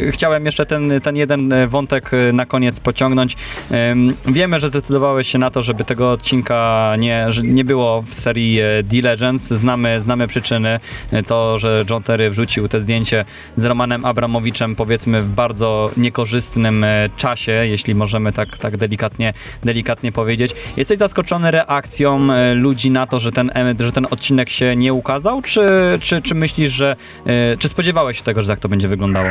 chciałem 0.10 0.46
jeszcze 0.46 0.66
ten, 0.66 1.02
ten 1.02 1.16
jeden 1.16 1.54
wątek 1.68 2.12
na 2.34 2.46
koniec 2.46 2.80
pociągnąć. 2.80 3.36
Em, 3.72 4.14
wiemy, 4.26 4.60
że 4.60 4.70
zdecydowałeś 4.70 5.28
się 5.28 5.38
na 5.38 5.50
to, 5.50 5.62
żeby 5.62 5.86
tego 5.86 6.12
odcinka 6.12 6.94
nie, 7.00 7.28
nie 7.44 7.64
było 7.64 8.02
w 8.02 8.14
serii 8.14 8.60
e, 8.62 8.84
D-Legends. 8.84 9.48
Znamy, 9.48 10.02
znamy 10.02 10.28
przyczyny. 10.28 10.80
To, 11.28 11.58
że 11.58 11.75
John 11.90 12.04
Terry 12.04 12.30
wrzucił 12.30 12.68
te 12.68 12.80
zdjęcie 12.80 13.26
z 13.56 13.66
Romanem 13.66 14.06
Abramowiczem, 14.06 14.76
powiedzmy 14.76 15.22
w 15.22 15.30
bardzo 15.30 15.92
niekorzystnym 15.98 16.84
e, 16.84 17.10
czasie, 17.18 17.52
jeśli 17.52 17.96
możemy 17.96 18.34
tak, 18.34 18.58
tak 18.58 18.78
delikatnie, 18.78 19.34
delikatnie 19.64 20.12
powiedzieć. 20.12 20.56
Jesteś 20.78 20.98
zaskoczony 20.98 21.52
reakcją 21.52 22.32
e, 22.32 22.54
ludzi 22.54 22.92
na 22.92 23.08
to, 23.08 23.20
że 23.20 23.32
ten, 23.32 23.52
że 23.80 23.92
ten 23.92 24.08
odcinek 24.12 24.50
się 24.50 24.76
nie 24.76 24.94
ukazał, 24.94 25.42
czy, 25.42 25.62
czy, 26.02 26.22
czy 26.22 26.36
myślisz, 26.36 26.72
że, 26.72 26.96
e, 27.26 27.58
czy 27.58 27.70
spodziewałeś 27.70 28.18
się 28.18 28.24
tego, 28.24 28.42
że 28.42 28.48
tak 28.48 28.60
to 28.60 28.70
będzie 28.70 28.88
wyglądało? 28.88 29.30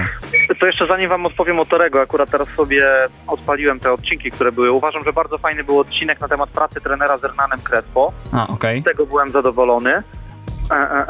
To 0.61 0.66
jeszcze 0.66 0.86
zanim 0.86 1.09
wam 1.09 1.26
odpowiem 1.26 1.61
o 1.61 1.64
Torego, 1.64 2.01
akurat 2.01 2.30
teraz 2.30 2.49
sobie 2.49 2.86
odpaliłem 3.26 3.80
te 3.80 3.92
odcinki, 3.92 4.30
które 4.30 4.53
były. 4.53 4.70
Uważam, 4.70 5.03
że 5.05 5.12
bardzo 5.12 5.38
fajny 5.38 5.64
był 5.64 5.78
odcinek 5.78 6.20
na 6.20 6.28
temat 6.28 6.51
pracy 6.51 6.80
trenera 6.80 7.18
z 7.18 7.22
Hernanem 7.22 7.61
Crespo. 7.61 8.12
A, 8.32 8.47
okej. 8.47 8.80
Z 8.80 8.84
tego 8.84 9.07
byłem 9.07 9.30
zadowolony. 9.30 10.03
E, 10.70 10.74
e, 10.74 11.06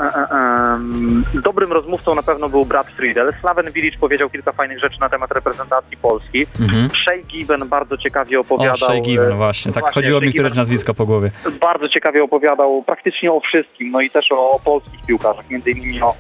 e. 1.35 1.41
Dobrym 1.41 1.73
rozmówcą 1.73 2.15
na 2.15 2.23
pewno 2.23 2.49
był 2.49 2.65
Brad 2.65 2.87
Friedel. 2.87 3.33
Slaven 3.41 3.73
Bilic 3.73 4.01
powiedział 4.01 4.31
kilka 4.31 4.53
fajnych 4.53 4.81
rzeczy 4.81 5.01
na 5.01 5.09
temat 5.09 5.33
reprezentacji 5.33 5.97
Polski. 5.97 6.47
Mhm. 6.61 6.89
Shay 6.91 7.23
Given 7.23 7.69
bardzo 7.69 7.99
ciekawie 7.99 8.39
O, 8.39 8.41
opowiadał. 8.41 8.77
Shea 8.77 9.01
Given, 9.01 9.33
e, 9.33 9.37
właśnie. 9.37 9.73
Tak 9.73 9.83
właśnie, 9.83 10.03
chodziło 10.03 10.21
mi 10.21 10.33
któreś 10.33 10.53
Given 10.53 10.63
nazwisko 10.63 10.95
po 10.95 11.07
głowie. 11.07 11.31
Bardzo 11.61 11.89
ciekawie 11.89 12.23
opowiadał 12.23 12.83
praktycznie 12.83 13.33
o 13.33 13.41
wszystkim, 13.41 13.91
no 13.91 14.01
i 14.01 14.11
też 14.11 14.33
o, 14.33 14.51
o 14.51 14.61
polskich 14.61 15.01
piłkarzach, 15.07 15.51
między 15.51 15.71
innymi 15.71 16.03
o, 16.03 16.15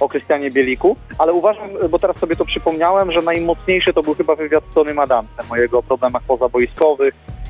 o 0.00 0.08
Krystianie 0.08 0.50
Bieliku, 0.50 0.96
ale 1.18 1.32
uważam, 1.32 1.68
bo 1.90 1.98
teraz 1.98 2.16
sobie 2.16 2.36
to 2.36 2.44
przypomniałem, 2.44 3.12
że 3.12 3.22
najmocniejszy 3.22 3.92
to 3.92 4.02
był 4.02 4.14
chyba 4.14 4.34
wywiad 4.34 4.64
z 4.70 4.74
Tonym 4.74 4.98
Adamsem 4.98 5.46
o 5.50 5.56
jego 5.56 5.82
problemach 5.82 6.22
pozabojskowych, 6.22 7.14
e, 7.14 7.49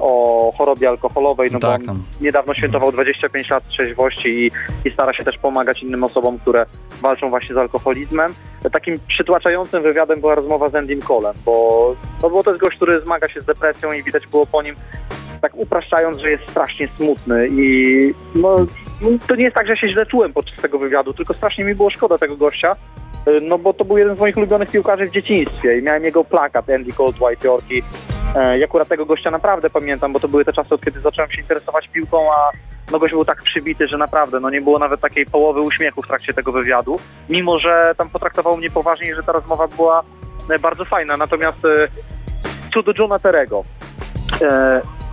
o 0.00 0.52
chorobie 0.58 0.88
alkoholowej, 0.88 1.50
no 1.52 1.58
Tak, 1.58 1.80
bo 1.80 1.86
tam. 1.86 1.96
on 1.96 2.02
niedawno 2.20 2.54
świętował 2.54 2.92
25 2.92 3.50
lat 3.50 3.66
trzeźwości 3.66 4.28
i, 4.28 4.50
i 4.84 4.90
stara 4.90 5.12
się 5.12 5.24
też 5.24 5.38
pomagać 5.38 5.82
innym 5.82 6.04
osobom, 6.04 6.38
które 6.38 6.66
walczą 7.02 7.30
właśnie 7.30 7.54
z 7.54 7.58
alkoholizmem. 7.58 8.34
Takim 8.72 8.94
przytłaczającym 9.08 9.82
wywiadem 9.82 10.20
była 10.20 10.34
rozmowa 10.34 10.68
z 10.68 10.74
Endym 10.74 11.00
Colem, 11.00 11.34
bo, 11.44 11.96
no 12.22 12.30
bo 12.30 12.42
to 12.44 12.50
jest 12.50 12.62
gość, 12.64 12.76
który 12.76 13.00
zmaga 13.04 13.28
się 13.28 13.40
z 13.40 13.44
depresją 13.44 13.92
i 13.92 14.02
widać 14.02 14.26
było 14.26 14.46
po 14.46 14.62
nim, 14.62 14.74
tak 15.40 15.52
upraszczając, 15.56 16.18
że 16.18 16.30
jest 16.30 16.50
strasznie 16.50 16.88
smutny 16.88 17.48
i 17.50 18.14
no, 18.34 18.66
to 19.26 19.34
nie 19.36 19.44
jest 19.44 19.54
tak, 19.56 19.66
że 19.66 19.76
się 19.76 19.88
źle 19.88 20.06
czułem 20.06 20.32
podczas 20.32 20.62
tego 20.62 20.78
wywiadu, 20.78 21.12
tylko 21.12 21.34
strasznie 21.34 21.64
mi 21.64 21.74
było 21.74 21.90
szkoda 21.90 22.18
tego 22.18 22.36
gościa, 22.36 22.76
no 23.42 23.58
bo 23.58 23.72
to 23.74 23.84
był 23.84 23.98
jeden 23.98 24.16
z 24.16 24.20
moich 24.20 24.36
ulubionych 24.36 24.70
piłkarzy 24.70 25.06
w 25.06 25.12
dzieciństwie 25.12 25.78
i 25.78 25.82
miałem 25.82 26.04
jego 26.04 26.24
plakat 26.24 26.70
Andy 26.70 26.92
Cole 26.92 27.12
z 27.12 27.20
White 27.20 27.48
Yorki. 28.34 28.62
E, 28.62 28.64
akurat 28.64 28.88
tego 28.88 29.06
gościa 29.06 29.30
naprawdę 29.30 29.70
pamiętam, 29.70 30.12
bo 30.12 30.20
to 30.20 30.28
były 30.28 30.44
te 30.44 30.52
czasy, 30.52 30.74
od 30.74 30.84
kiedy 30.84 31.00
zacząłem 31.00 31.30
się 31.30 31.40
interesować 31.40 31.88
piłką, 31.88 32.18
a 32.32 32.50
no 32.92 32.98
gość 32.98 33.12
był 33.12 33.24
tak 33.24 33.42
przybity, 33.42 33.88
że 33.88 33.98
naprawdę 33.98 34.40
no 34.40 34.50
nie 34.50 34.60
było 34.60 34.78
nawet 34.78 35.00
takiej 35.00 35.26
połowy 35.26 35.60
uśmiechu 35.60 36.02
w 36.02 36.06
trakcie 36.06 36.32
tego 36.32 36.52
wywiadu, 36.52 36.96
mimo 37.28 37.58
że 37.58 37.94
tam 37.96 38.10
potraktował 38.10 38.56
mnie 38.56 38.70
poważnie 38.70 39.10
i 39.10 39.14
że 39.14 39.22
ta 39.22 39.32
rozmowa 39.32 39.68
była 39.68 40.02
e, 40.50 40.58
bardzo 40.58 40.84
fajna. 40.84 41.16
Natomiast 41.16 41.64
e, 41.64 41.88
co 42.74 42.82
do 42.82 42.92
Johna 42.98 43.18
Terego, 43.18 43.62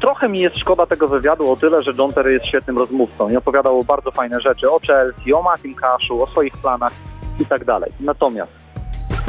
trochę 0.01 0.30
mi 0.30 0.39
jest 0.39 0.57
szkoda 0.57 0.86
tego 0.86 1.07
wywiadu 1.07 1.51
o 1.51 1.55
tyle, 1.55 1.84
że 1.84 1.91
John 1.97 2.11
Terry 2.11 2.34
jest 2.34 2.45
świetnym 2.45 2.78
rozmówcą 2.78 3.30
i 3.30 3.36
opowiadał 3.36 3.84
bardzo 3.84 4.11
fajne 4.11 4.41
rzeczy 4.41 4.72
o 4.72 4.80
Chelsea, 4.80 5.34
o 5.34 5.41
Matim 5.41 5.76
Kaszu, 5.76 6.24
o 6.24 6.28
swoich 6.28 6.53
planach 6.57 6.91
i 7.39 7.45
tak 7.45 7.65
dalej. 7.65 7.91
Natomiast 7.99 8.70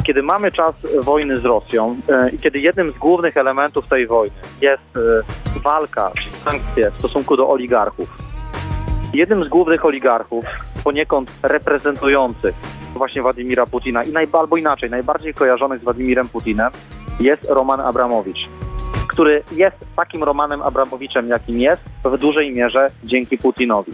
kiedy 0.03 0.23
mamy 0.23 0.51
czas 0.51 0.87
wojny 1.03 1.37
z 1.37 1.45
Rosją 1.45 1.97
e, 2.09 2.29
i 2.29 2.37
kiedy 2.37 2.59
jednym 2.59 2.89
z 2.89 2.97
głównych 2.97 3.37
elementów 3.37 3.87
tej 3.87 4.07
wojny 4.07 4.35
jest 4.61 4.97
e, 4.97 5.59
walka 5.59 6.11
sankcje 6.43 6.91
w 6.91 6.99
stosunku 6.99 7.37
do 7.37 7.49
oligarchów, 7.49 8.09
jednym 9.13 9.43
z 9.43 9.47
głównych 9.47 9.85
oligarchów, 9.85 10.45
poniekąd 10.83 11.31
reprezentujących 11.43 12.55
właśnie 12.95 13.21
Władimira 13.21 13.65
Putina 13.65 14.03
i 14.03 14.11
naj, 14.11 14.27
albo 14.33 14.57
inaczej, 14.57 14.89
najbardziej 14.89 15.33
kojarzonych 15.33 15.79
z 15.79 15.83
Władimirem 15.83 16.29
Putinem 16.29 16.71
jest 17.19 17.45
Roman 17.49 17.79
Abramowicz, 17.79 18.49
który 19.07 19.43
jest 19.51 19.77
takim 19.95 20.23
Romanem 20.23 20.61
Abramowiczem, 20.61 21.27
jakim 21.27 21.59
jest, 21.59 21.81
w 22.05 22.17
dużej 22.17 22.51
mierze 22.51 22.87
dzięki 23.03 23.37
Putinowi. 23.37 23.91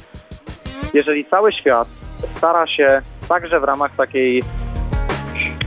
Jeżeli 0.94 1.26
cały 1.26 1.52
świat 1.52 1.88
stara 2.36 2.68
się 2.68 3.02
także 3.30 3.60
w 3.60 3.64
ramach 3.64 3.96
takiej 3.96 4.42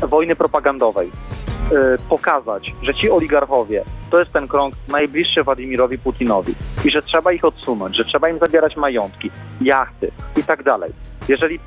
wojny 0.08 0.36
propagandowej 0.36 1.08
y, 1.08 1.98
pokazać, 2.08 2.74
że 2.82 2.94
ci 2.94 3.10
oligarchowie 3.10 3.84
to 4.10 4.18
jest 4.18 4.32
ten 4.32 4.48
krąg 4.48 4.74
najbliższy 4.88 5.42
Władimirowi 5.42 5.98
Putinowi 5.98 6.54
i 6.84 6.90
że 6.90 7.02
trzeba 7.02 7.32
ich 7.32 7.44
odsunąć, 7.44 7.96
że 7.96 8.04
trzeba 8.04 8.28
im 8.28 8.38
zabierać 8.38 8.76
majątki, 8.76 9.30
jachty 9.60 10.10
i 10.36 10.44
tak 10.44 10.62
dalej. 10.62 10.90
Jeżeli 11.28 11.58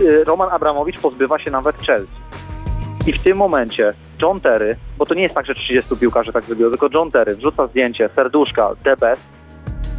y, 0.00 0.24
Roman 0.24 0.48
Abramowicz 0.50 0.98
pozbywa 0.98 1.38
się 1.38 1.50
nawet 1.50 1.76
Chelsea 1.76 2.28
i 3.06 3.12
w 3.12 3.22
tym 3.22 3.36
momencie 3.36 3.94
John 4.22 4.40
Terry, 4.40 4.76
bo 4.98 5.06
to 5.06 5.14
nie 5.14 5.22
jest 5.22 5.34
tak, 5.34 5.46
że 5.46 5.54
30 5.54 5.96
piłkarzy 5.96 6.32
tak 6.32 6.44
zrobiło, 6.44 6.70
tylko 6.70 6.88
John 6.94 7.10
Terry 7.10 7.36
wrzuca 7.36 7.66
zdjęcie, 7.66 8.08
serduszka, 8.12 8.70
the 8.84 8.96
best, 8.96 9.22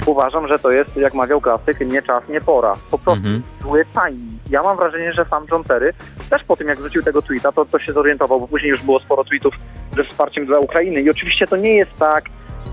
uważam, 0.06 0.48
że 0.48 0.60
to 0.60 0.72
jest, 0.72 0.98
jak 0.98 1.14
mawiał 1.14 1.42
klasyk, 1.42 1.80
nie 1.80 2.02
czas, 2.02 2.30
nie 2.30 2.42
pora. 2.42 2.76
Po 2.92 2.98
prostu 2.98 3.12
Mhm. 3.22 3.42
zły 3.62 3.86
timing. 3.86 4.42
Ja 4.50 4.64
mam 4.64 4.78
wrażenie, 4.78 5.14
że 5.14 5.26
sam 5.26 5.46
John 5.52 5.64
Terry 5.64 5.94
też 6.30 6.44
po 6.44 6.56
tym, 6.56 6.68
jak 6.68 6.80
wrzucił 6.80 7.04
tego 7.04 7.22
tweeta, 7.22 7.52
to, 7.52 7.66
to 7.66 7.80
się 7.80 7.94
zorientował, 7.94 8.40
bo 8.40 8.48
później 8.48 8.70
już 8.70 8.82
było 8.84 9.00
sporo 9.00 9.24
tweetów 9.24 9.54
ze 9.92 10.04
wsparciem 10.04 10.46
dla 10.46 10.60
Ukrainy. 10.60 11.02
I 11.02 11.10
oczywiście 11.10 11.48
to 11.48 11.58
nie 11.58 11.76
jest 11.76 12.00
tak, 12.00 12.26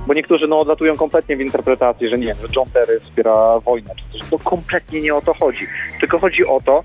bo 0.07 0.15
niektórzy 0.15 0.47
no, 0.49 0.61
odlatują 0.61 0.97
kompletnie 0.97 1.37
w 1.37 1.41
interpretacji, 1.41 2.09
że 2.09 2.17
nie 2.17 2.27
wiem, 2.27 2.37
że 2.37 2.47
John 2.57 2.71
Terry 2.73 3.01
wspiera 3.01 3.61
wojnę, 3.61 3.91
czy. 4.13 4.31
To 4.31 4.39
kompletnie 4.39 5.01
nie 5.01 5.15
o 5.15 5.21
to 5.21 5.35
chodzi. 5.35 5.67
Tylko 6.01 6.19
chodzi 6.19 6.47
o 6.47 6.61
to, 6.61 6.85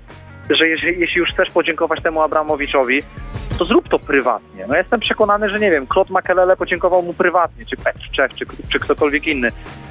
że 0.50 0.68
jeżeli, 0.68 1.00
jeśli 1.00 1.18
już 1.18 1.30
chcesz 1.30 1.50
podziękować 1.50 2.02
temu 2.02 2.20
Abramowiczowi, 2.20 3.02
to 3.62 3.68
zrób 3.68 3.88
to 3.88 3.98
prywatnie. 3.98 4.66
No 4.68 4.76
jestem 4.76 5.00
przekonany, 5.00 5.50
że 5.50 5.58
nie 5.58 5.70
wiem, 5.70 5.86
Claude 5.86 6.12
Makelele 6.12 6.56
podziękował 6.56 7.02
mu 7.02 7.14
prywatnie, 7.14 7.64
czy 7.64 7.76
Petr 7.76 8.10
Czech, 8.10 8.34
czy, 8.34 8.46
czy 8.68 8.80
ktokolwiek 8.80 9.26
inny. 9.26 9.48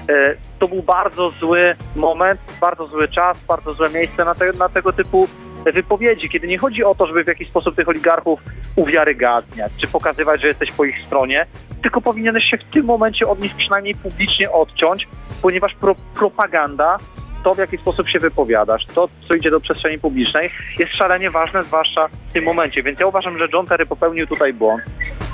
E, 0.10 0.36
to 0.60 0.68
był 0.68 0.84
bardzo 0.84 1.30
zły 1.30 1.76
moment, 1.96 2.42
bardzo 2.62 2.86
zły 2.86 3.08
czas, 3.08 3.38
bardzo 3.48 3.74
złe 3.74 3.90
miejsce 3.90 4.26
na, 4.26 4.36
te, 4.36 4.52
na 4.52 4.70
tego 4.70 4.94
typu 4.94 5.28
wypowiedzi, 5.74 6.30
kiedy 6.30 6.48
nie 6.48 6.58
chodzi 6.58 6.84
o 6.84 6.96
to, 6.96 7.08
żeby 7.08 7.24
w 7.24 7.28
jakiś 7.28 7.50
sposób 7.50 7.76
tych 7.76 7.88
oligarchów 7.88 8.40
uwiarygadniać, 8.76 9.72
czy 9.78 9.88
pokazywać, 9.88 10.42
że 10.42 10.48
jesteś 10.48 10.72
po 10.72 10.86
ich 10.86 11.06
stronie, 11.06 11.46
tylko 11.84 12.02
powinieneś 12.02 12.44
się 12.44 12.58
w 12.58 12.64
tym 12.64 12.86
momencie 12.86 13.26
od 13.26 13.42
nich 13.42 13.56
przynajmniej 13.56 13.96
publicznie 13.96 14.52
odciąć, 14.52 15.08
ponieważ 15.42 15.76
pro, 15.76 15.96
propaganda 16.16 16.98
to, 17.44 17.54
w 17.54 17.58
jaki 17.58 17.78
sposób 17.78 18.10
się 18.10 18.20
wypowiadasz, 18.20 18.86
to, 18.86 19.08
co 19.22 19.34
idzie 19.34 19.52
do 19.52 19.60
przestrzeni 19.60 20.00
publicznej, 20.00 20.50
jest 20.80 20.96
szalenie 20.96 21.30
ważne, 21.30 21.64
zwłaszcza 21.64 22.08
w 22.30 22.34
tym 22.34 22.44
momencie. 22.44 22.82
Więc 22.82 23.00
ja 23.00 23.08
uważam, 23.08 23.38
że 23.38 23.48
John 23.54 23.66
Terry 23.66 23.86
popełnił 23.86 24.28
tutaj 24.28 24.54
błąd. 24.54 24.84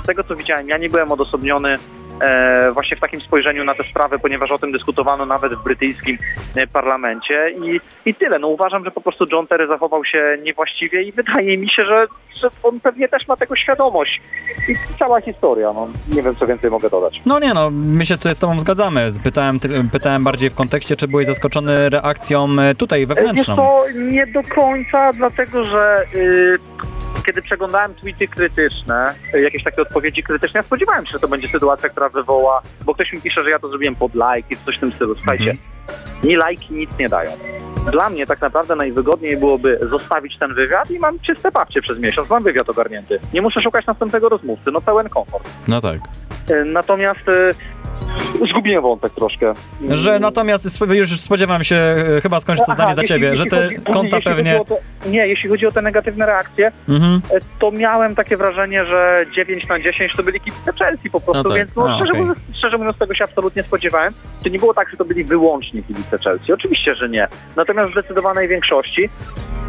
Z 0.02 0.06
tego, 0.06 0.24
co 0.24 0.36
widziałem, 0.36 0.68
ja 0.68 0.78
nie 0.78 0.88
byłem 0.88 1.12
odosobniony 1.12 1.74
e, 2.20 2.72
właśnie 2.72 2.96
w 2.96 3.00
takim 3.00 3.20
spojrzeniu 3.20 3.64
na 3.64 3.74
tę 3.74 3.82
sprawę, 3.90 4.18
ponieważ 4.18 4.50
o 4.50 4.58
tym 4.58 4.72
dyskutowano 4.72 5.26
nawet 5.26 5.54
w 5.54 5.64
brytyjskim 5.64 6.18
e, 6.56 6.66
parlamencie 6.66 7.50
i, 7.50 7.80
i 8.10 8.14
tyle. 8.14 8.38
No 8.38 8.48
uważam, 8.48 8.84
że 8.84 8.90
po 8.90 9.00
prostu 9.00 9.24
John 9.32 9.46
Terry 9.46 9.66
zachował 9.66 10.04
się 10.04 10.38
niewłaściwie 10.42 11.02
i 11.02 11.12
wydaje 11.12 11.58
mi 11.58 11.68
się, 11.68 11.84
że, 11.84 12.06
że 12.34 12.48
on 12.62 12.80
pewnie 12.80 13.08
też 13.08 13.28
ma 13.28 13.36
tego 13.36 13.56
świadomość. 13.56 14.20
I 14.68 14.74
cała 14.98 15.20
historia, 15.20 15.72
no 15.72 15.88
nie 16.12 16.22
wiem, 16.22 16.36
co 16.36 16.46
więcej 16.46 16.70
mogę 16.70 16.90
dodać. 16.90 17.22
No 17.26 17.38
nie 17.38 17.54
no, 17.54 17.70
my 17.70 18.06
się 18.06 18.16
tutaj 18.16 18.34
z 18.34 18.38
tobą 18.38 18.60
zgadzamy. 18.60 19.10
Pytałem, 19.24 19.60
pytałem 19.92 20.24
bardziej 20.24 20.50
w 20.50 20.54
kontekście, 20.54 20.96
czy 20.96 21.08
byłeś 21.08 21.26
zaskoczony 21.26 21.90
reakcją 22.02 22.48
e, 22.60 22.74
tutaj 22.74 23.06
Wiesz 23.06 23.16
wewnętrzną. 23.16 23.56
to 23.56 23.84
nie 23.94 24.26
do 24.26 24.42
końca, 24.42 25.12
dlatego 25.12 25.64
że 25.64 26.04
y, 26.14 26.58
kiedy 27.26 27.42
przeglądałem 27.42 27.94
tweety 27.94 28.28
krytyczne, 28.28 29.14
y, 29.34 29.40
jakieś 29.40 29.64
takie 29.64 29.82
odpowiedzi 29.82 30.22
krytyczne, 30.22 30.58
ja 30.58 30.62
spodziewałem 30.62 31.06
się, 31.06 31.12
że 31.12 31.18
to 31.18 31.28
będzie 31.28 31.48
sytuacja, 31.48 31.88
która 31.88 32.08
wywoła, 32.08 32.62
bo 32.84 32.94
ktoś 32.94 33.12
mi 33.12 33.20
pisze, 33.20 33.44
że 33.44 33.50
ja 33.50 33.58
to 33.58 33.68
zrobiłem 33.68 33.94
pod 33.94 34.14
lajki, 34.14 34.56
coś 34.66 34.76
w 34.76 34.80
tym 34.80 34.92
stylu. 34.92 35.14
Słuchajcie, 35.14 35.56
ni 36.24 36.36
lajki 36.36 36.72
nic 36.74 36.98
nie 36.98 37.08
dają. 37.08 37.30
Dla 37.92 38.10
mnie 38.10 38.26
tak 38.26 38.40
naprawdę 38.40 38.76
najwygodniej 38.76 39.36
byłoby 39.36 39.78
zostawić 39.90 40.38
ten 40.38 40.54
wywiad 40.54 40.90
i 40.90 40.98
mam 40.98 41.18
czyste 41.18 41.50
papcie 41.52 41.82
przez 41.82 41.98
miesiąc, 42.00 42.30
mam 42.30 42.42
wywiad 42.42 42.68
ogarnięty. 42.70 43.20
Nie 43.34 43.40
muszę 43.40 43.60
szukać 43.62 43.86
następnego 43.86 44.28
rozmówcy, 44.28 44.70
no 44.72 44.80
pełen 44.80 45.08
komfort. 45.08 45.48
No 45.68 45.80
tak. 45.80 45.98
E, 46.50 46.64
Natomiast 46.64 47.28
e, 47.28 47.54
Zgubiłem 48.50 48.82
wątek 48.82 49.12
troszkę. 49.12 49.52
Że 49.88 50.18
natomiast 50.18 50.80
już 50.90 51.20
spodziewam 51.20 51.64
się, 51.64 51.76
e, 51.76 52.20
chyba 52.20 52.40
skończę 52.40 52.62
to 52.66 52.72
Aha, 52.72 52.74
zdanie 52.74 52.94
za 52.94 53.02
jeśli- 53.02 53.16
ciebie, 53.16 53.36
że 53.36 53.44
jeśli 53.44 53.50
te 53.58 53.64
chodzi- 53.64 53.80
konta 53.92 54.16
jeśli 54.16 54.22
pewnie... 54.34 54.60
te- 55.02 55.10
nie, 55.10 55.26
jeśli 55.28 55.48
chodzi 55.50 55.66
o 55.66 55.70
te 55.70 55.82
negatywne 55.82 56.26
reakcje, 56.26 56.70
Mhm. 56.88 57.20
e, 57.32 57.38
to 57.58 57.70
miałem 57.70 58.14
takie 58.14 58.36
wrażenie, 58.36 58.84
że 58.86 59.26
9 59.34 59.68
na 59.68 59.78
10 59.78 60.12
to 60.16 60.22
byli 60.22 60.40
kibice 60.40 60.72
Chelsea 60.78 61.10
po 61.10 61.20
prostu, 61.20 61.42
No 61.42 61.48
tak. 61.50 61.58
więc 61.58 61.76
no, 61.76 61.88
A, 61.88 61.96
szczerze, 61.96 62.10
okej. 62.10 62.20
mówiąc, 62.20 62.38
szczerze 62.52 62.78
mówiąc 62.78 62.98
tego 62.98 63.14
się 63.14 63.24
absolutnie 63.24 63.62
spodziewałem. 63.62 64.12
To 64.42 64.48
nie 64.48 64.58
było 64.58 64.74
tak, 64.74 64.90
że 64.90 64.96
to 64.96 65.04
byli 65.04 65.24
wyłącznie 65.24 65.82
kibice 65.82 66.18
Chelsea. 66.24 66.52
Oczywiście, 66.52 66.94
że 66.94 67.08
nie. 67.08 67.28
Natomiast 67.56 67.90
w 67.90 67.92
zdecydowanej 67.92 68.48
większości 68.48 69.08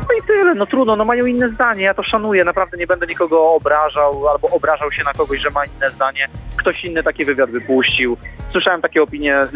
no 0.10 0.16
i 0.24 0.28
tyle, 0.28 0.54
no 0.56 0.66
trudno, 0.66 0.96
no 0.96 1.06
mają 1.06 1.26
inne 1.26 1.50
zdanie, 1.50 1.84
ja 1.84 1.94
to 1.94 2.04
szanuję, 2.04 2.44
naprawdę 2.44 2.78
nie 2.78 2.88
będę 2.88 3.08
nikogo 3.08 3.54
obrażał 3.54 4.28
albo 4.28 4.48
obrażał 4.50 4.92
się 4.92 5.04
na 5.04 5.14
kogoś, 5.14 5.40
że 5.40 5.50
ma 5.50 5.66
inne 5.66 5.90
zdanie. 5.96 6.28
Ktoś 6.58 6.84
inny 6.84 7.04
taki 7.04 7.26
wywiad 7.26 7.50
wypuścił. 7.52 8.18
Słyszałem 8.52 8.82
takie 8.82 9.02
opinie 9.02 9.36
e, 9.36 9.48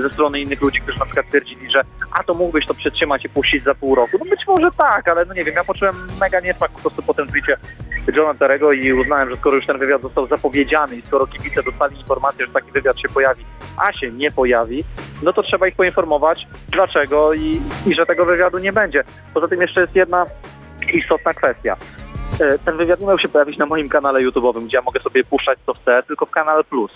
ze 0.00 0.10
strony 0.10 0.40
innych 0.40 0.62
ludzi, 0.62 0.80
którzy 0.80 0.98
na 0.98 1.04
przykład 1.04 1.28
twierdzili, 1.28 1.70
że 1.70 1.80
a 2.12 2.22
to 2.22 2.34
mógłbyś 2.34 2.66
to 2.66 2.74
przetrzymać 2.74 3.24
i 3.24 3.28
puścić 3.28 3.64
za 3.64 3.74
pół 3.74 3.94
roku. 3.94 4.18
No 4.24 4.30
być 4.30 4.46
może 4.46 4.70
tak, 4.78 5.08
ale 5.08 5.24
no 5.28 5.34
nie 5.34 5.44
wiem, 5.44 5.54
ja 5.54 5.64
poczułem 5.64 5.94
mega 6.20 6.40
niesmak 6.40 6.70
po 6.70 6.80
prostu 6.80 7.02
po 7.02 7.14
tym 7.14 7.26
tweetie 7.26 7.56
Johna 8.16 8.34
Terego 8.34 8.72
i 8.72 8.92
uznałem, 8.92 9.30
że 9.30 9.36
skoro 9.36 9.56
już 9.56 9.66
ten 9.66 9.78
wywiad 9.78 10.02
został 10.02 10.26
zapowiedziany 10.26 10.96
i 10.96 11.02
skoro 11.02 11.26
kibice 11.26 11.62
dostali 11.62 11.98
informację, 11.98 12.46
że 12.46 12.52
taki 12.52 12.72
wywiad 12.72 13.00
się 13.00 13.08
pojawi, 13.08 13.44
a 13.76 13.92
się 13.92 14.10
nie 14.10 14.30
pojawi, 14.30 14.84
no 15.22 15.32
to 15.32 15.42
trzeba 15.42 15.68
ich 15.68 15.74
poinformować 15.76 16.46
dlaczego 16.68 17.34
i, 17.34 17.60
i 17.86 17.94
że 17.94 18.06
tego 18.06 18.24
wywiadu 18.24 18.58
nie 18.58 18.72
będzie. 18.72 19.04
Poza 19.34 19.48
tym 19.48 19.60
jeszcze 19.60 19.80
jest 19.80 19.96
jedna 19.96 20.26
istotna 20.92 21.34
kwestia. 21.34 21.76
E, 22.40 22.58
Ten 22.58 22.76
wywiad 22.76 23.00
nie 23.00 23.06
miał 23.06 23.18
się 23.18 23.28
pojawić 23.28 23.58
na 23.58 23.66
moim 23.66 23.88
kanale 23.88 24.20
YouTube'owym, 24.20 24.64
gdzie 24.64 24.76
ja 24.76 24.82
mogę 24.82 25.00
sobie 25.00 25.24
puszczać 25.24 25.58
co 25.66 25.74
chcę, 25.74 26.02
tylko 26.06 26.26
w 26.26 26.30
kanale 26.30 26.64
Plus. 26.64 26.90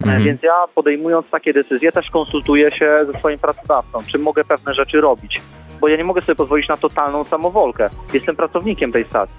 E, 0.00 0.06
Mhm. 0.06 0.24
Więc 0.24 0.42
ja 0.42 0.64
podejmując 0.74 1.30
takie 1.30 1.52
decyzje 1.52 1.92
też 1.92 2.10
konsultuję 2.10 2.70
się 2.70 3.06
ze 3.12 3.18
swoim 3.18 3.38
pracodawcą, 3.38 3.98
czy 4.06 4.18
mogę 4.18 4.44
pewne 4.44 4.74
rzeczy 4.74 5.00
robić. 5.00 5.40
Bo 5.80 5.88
ja 5.88 5.96
nie 5.96 6.04
mogę 6.04 6.22
sobie 6.22 6.36
pozwolić 6.36 6.68
na 6.68 6.76
totalną 6.76 7.24
samowolkę. 7.24 7.88
Jestem 8.14 8.36
pracownikiem 8.36 8.92
tej 8.92 9.04
stacji. 9.04 9.36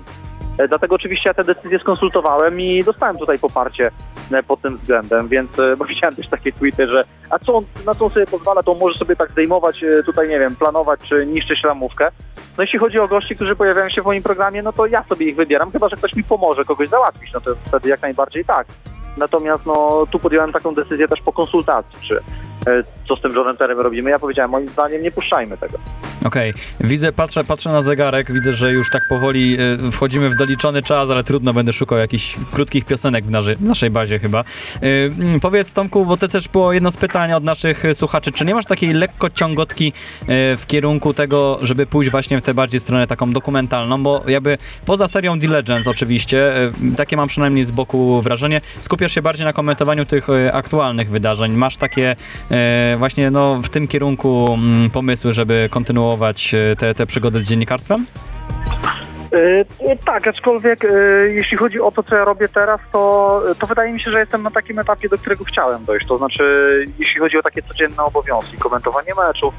E, 0.62 0.68
Dlatego 0.68 0.96
oczywiście 0.96 1.30
ja 1.30 1.34
te 1.34 1.44
decyzje 1.44 1.80
skonsultowałem 1.80 2.62
i 2.62 2.84
dostałem 2.84 3.18
tutaj 3.18 3.40
poparcie 3.40 3.92
e, 4.32 4.44
pod 4.44 4.62
tym 4.62 4.78
względem, 4.78 5.28
więc 5.28 5.60
e, 5.60 5.78
bo 5.78 5.86
widziałem 5.92 6.16
też 6.16 6.28
takie 6.28 6.52
tweety, 6.52 6.90
że 6.90 7.04
a 7.30 7.40
co 7.40 7.56
on, 7.56 7.64
na 7.86 7.94
co 7.94 8.06
on 8.06 8.12
sobie 8.12 8.26
pozwala, 8.26 8.64
to 8.64 8.74
może 8.74 8.98
sobie 8.98 9.16
tak 9.16 9.32
zdejmować, 9.32 9.82
tutaj 10.06 10.30
nie 10.30 10.40
wiem, 10.40 10.56
planować 10.56 11.00
czy 11.00 11.26
niszczyć 11.26 11.64
ramówkę. 11.64 12.12
No 12.58 12.64
jeśli 12.64 12.80
chodzi 12.80 13.00
o 13.00 13.08
gości, 13.08 13.36
którzy 13.36 13.56
pojawiają 13.56 13.90
się 13.90 14.02
w 14.02 14.06
moim 14.06 14.24
programie, 14.24 14.62
no 14.62 14.74
to 14.74 14.86
ja 14.86 15.04
sobie 15.04 15.26
ich 15.26 15.36
wybieram, 15.36 15.72
chyba 15.72 15.90
że 15.90 15.96
ktoś 15.96 16.14
mi 16.16 16.24
pomoże 16.24 16.66
kogoś 16.66 16.90
załatwić, 16.90 17.34
no 17.34 17.42
to 17.42 17.52
wtedy 17.68 17.90
jak 17.90 18.02
najbardziej 18.02 18.46
tak. 18.46 18.68
Natomiast 19.18 19.66
no, 19.66 20.04
tu 20.12 20.20
podjąłem 20.20 20.52
taką 20.52 20.74
decyzję 20.74 21.08
też 21.08 21.22
po 21.22 21.34
konsultacji, 21.34 22.08
czy 22.08 22.20
co 23.08 23.16
z 23.16 23.22
tym 23.22 23.32
Johnem 23.36 23.58
Terem 23.58 23.80
robimy. 23.80 24.10
Ja 24.10 24.20
powiedziałem, 24.20 24.52
moim 24.52 24.68
zdaniem 24.68 25.02
nie 25.02 25.12
puszczajmy 25.12 25.58
tego. 25.58 25.78
Okej, 26.26 26.54
widzę, 26.80 27.12
patrzę, 27.12 27.44
patrzę 27.44 27.72
na 27.72 27.84
zegarek, 27.84 28.34
widzę, 28.34 28.54
że 28.54 28.72
już 28.72 28.90
tak 28.90 29.08
powoli 29.08 29.58
e, 29.88 29.92
wchodzimy 29.92 30.30
w 30.30 30.36
doliczony 30.36 30.84
czas, 30.84 31.10
ale 31.10 31.24
trudno, 31.24 31.54
będę 31.54 31.74
szukał 31.74 31.98
jakichś 31.98 32.36
krótkich 32.52 32.86
piosenek 32.86 33.26
w, 33.26 33.30
naszy, 33.30 33.56
w 33.56 33.62
naszej 33.62 33.90
bazie 33.90 34.20
chyba. 34.20 34.40
E, 34.40 34.44
mm, 34.82 35.40
powiedz 35.40 35.74
Tomku, 35.74 36.06
bo 36.06 36.18
to 36.18 36.28
też 36.28 36.48
było 36.48 36.74
jedno 36.74 36.92
z 36.92 36.98
pytań 36.98 37.34
od 37.34 37.44
naszych 37.44 37.86
e, 37.86 37.96
słuchaczy, 37.96 38.32
czy 38.32 38.46
nie 38.46 38.56
masz 38.56 38.66
takiej 38.66 38.94
lekko 38.94 39.30
ciągotki 39.30 39.94
w 40.58 40.64
kierunku 40.68 41.14
tego, 41.14 41.60
żeby 41.62 41.86
pójść 41.86 42.12
właśnie 42.12 42.40
w 42.40 42.44
tę 42.44 42.54
bardziej 42.54 42.80
stronę 42.80 43.08
taką 43.08 43.32
dokumentalną, 43.32 44.04
bo 44.04 44.24
jakby 44.28 44.58
poza 44.86 45.08
serią 45.08 45.36
Legends 45.36 45.88
oczywiście, 45.88 46.54
takie 46.98 47.18
mam 47.18 47.28
przynajmniej 47.28 47.66
z 47.66 47.72
boku 47.72 48.22
wrażenie, 48.22 48.62
skupiasz 48.82 49.12
się 49.12 49.22
bardziej 49.22 49.46
na 49.46 49.54
komentowaniu 49.54 50.06
tych 50.06 50.28
aktualnych 50.54 51.10
wydarzeń. 51.10 51.52
Masz 51.52 51.78
takie 51.78 52.16
właśnie 52.98 53.32
no, 53.32 53.62
w 53.64 53.70
tym 53.70 53.88
kierunku 53.88 54.54
mm, 54.54 54.90
pomysły, 54.90 55.34
żeby 55.34 55.68
kontynuować 55.72 56.11
e, 56.54 56.76
te, 56.76 56.94
te 56.94 57.06
przygody 57.06 57.42
z 57.42 57.46
dziennikarstwem? 57.46 58.06
Yy, 59.32 59.98
tak, 60.06 60.28
aczkolwiek 60.28 60.84
yy, 60.84 61.34
jeśli 61.34 61.58
chodzi 61.58 61.80
o 61.80 61.92
to, 61.92 62.04
co 62.04 62.16
ja 62.16 62.26
robię 62.26 62.50
teraz, 62.50 62.82
to, 62.92 63.42
to 63.60 63.68
wydaje 63.68 63.94
mi 63.94 64.00
się, 64.00 64.12
że 64.12 64.20
jestem 64.20 64.44
na 64.44 64.52
takim 64.52 64.80
etapie, 64.80 65.10
do 65.10 65.18
którego 65.18 65.44
chciałem 65.44 65.86
dojść. 65.86 66.08
To 66.08 66.18
znaczy, 66.18 66.86
jeśli 67.00 67.22
chodzi 67.22 67.38
o 67.38 67.42
takie 67.42 67.62
codzienne 67.62 68.04
obowiązki, 68.04 68.58
komentowanie 68.58 69.12
meczów, 69.28 69.54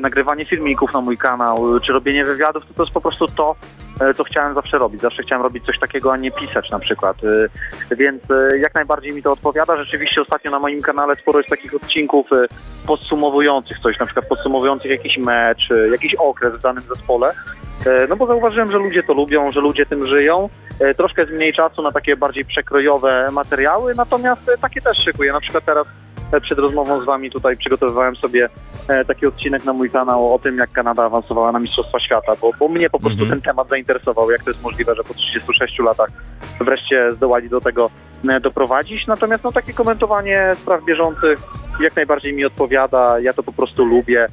nagrywanie 0.00 0.44
filmików 0.44 0.92
na 0.94 1.00
mój 1.00 1.18
kanał, 1.18 1.80
czy 1.80 1.92
robienie 1.92 2.24
wywiadów, 2.24 2.66
to 2.66 2.74
to 2.74 2.82
jest 2.82 2.94
po 2.94 3.00
prostu 3.00 3.26
to, 3.26 3.56
co 4.16 4.24
chciałem 4.24 4.54
zawsze 4.54 4.78
robić. 4.78 5.00
Zawsze 5.00 5.22
chciałem 5.22 5.42
robić 5.42 5.66
coś 5.66 5.78
takiego, 5.78 6.12
a 6.12 6.16
nie 6.16 6.30
pisać 6.30 6.70
na 6.70 6.78
przykład. 6.78 7.16
Więc 7.96 8.22
jak 8.58 8.74
najbardziej 8.74 9.12
mi 9.12 9.22
to 9.22 9.32
odpowiada. 9.32 9.76
Rzeczywiście 9.76 10.22
ostatnio 10.22 10.50
na 10.50 10.58
moim 10.58 10.82
kanale 10.82 11.14
sporo 11.14 11.38
jest 11.38 11.50
takich 11.50 11.74
odcinków 11.74 12.26
podsumowujących 12.86 13.78
coś, 13.82 13.98
na 13.98 14.06
przykład 14.06 14.28
podsumowujących 14.28 14.90
jakiś 14.90 15.18
mecz, 15.18 15.68
jakiś 15.92 16.14
okres 16.14 16.52
w 16.52 16.62
danym 16.62 16.84
zespole. 16.94 17.28
E, 17.86 18.06
No 18.08 18.16
bo 18.16 18.26
zauważyłem, 18.26 18.72
że 18.72 18.78
ludzie 18.78 18.95
to 19.02 19.12
lubią, 19.14 19.52
że 19.52 19.60
ludzie 19.60 19.86
tym 19.86 20.06
żyją. 20.06 20.48
E, 20.80 20.94
Troszkę 20.94 21.22
jest 21.22 21.32
mniej 21.32 21.52
czasu 21.52 21.82
na 21.82 21.92
takie 21.92 22.16
bardziej 22.16 22.44
przekrojowe 22.44 23.30
materiały, 23.32 23.94
natomiast 23.94 24.48
e, 24.48 24.58
takie 24.58 24.80
też 24.80 24.98
szykuję. 25.04 25.32
Na 25.32 25.40
przykład 25.40 25.64
teraz 25.64 25.86
e, 26.32 26.40
przed 26.40 26.58
rozmową 26.58 27.02
z 27.02 27.06
Wami 27.06 27.30
tutaj 27.30 27.56
przygotowywałem 27.56 28.16
sobie 28.16 28.48
taki 29.06 29.26
odcinek 29.26 29.64
na 29.64 29.72
mój 29.72 29.90
kanał 29.90 30.34
o 30.34 30.38
tym, 30.38 30.58
jak 30.58 30.72
Kanada 30.72 31.04
awansowała 31.04 31.52
na 31.52 31.58
Mistrzostwa 31.58 31.98
Świata, 32.00 32.32
bo, 32.40 32.50
bo 32.58 32.68
mnie 32.68 32.90
po 32.90 32.98
prostu 32.98 33.22
Mhm. 33.22 33.40
ten 33.40 33.50
temat 33.50 33.68
zainteresował, 33.68 34.30
jak 34.30 34.44
to 34.44 34.50
jest 34.50 34.62
możliwe, 34.62 34.94
że 34.94 35.02
po 35.02 35.14
36 35.14 35.78
latach 35.78 36.08
wreszcie 36.60 37.12
zdołali 37.12 37.48
do 37.48 37.60
tego 37.60 37.90
doprowadzić. 38.42 39.06
Natomiast 39.06 39.44
no, 39.44 39.52
takie 39.52 39.72
komentowanie 39.72 40.50
spraw 40.62 40.84
bieżących 40.84 41.38
jak 41.80 41.96
najbardziej 41.96 42.32
mi 42.32 42.44
odpowiada, 42.44 43.20
ja 43.20 43.32
to 43.32 43.42
po 43.42 43.52
prostu 43.52 43.84
lubię. 43.84 44.26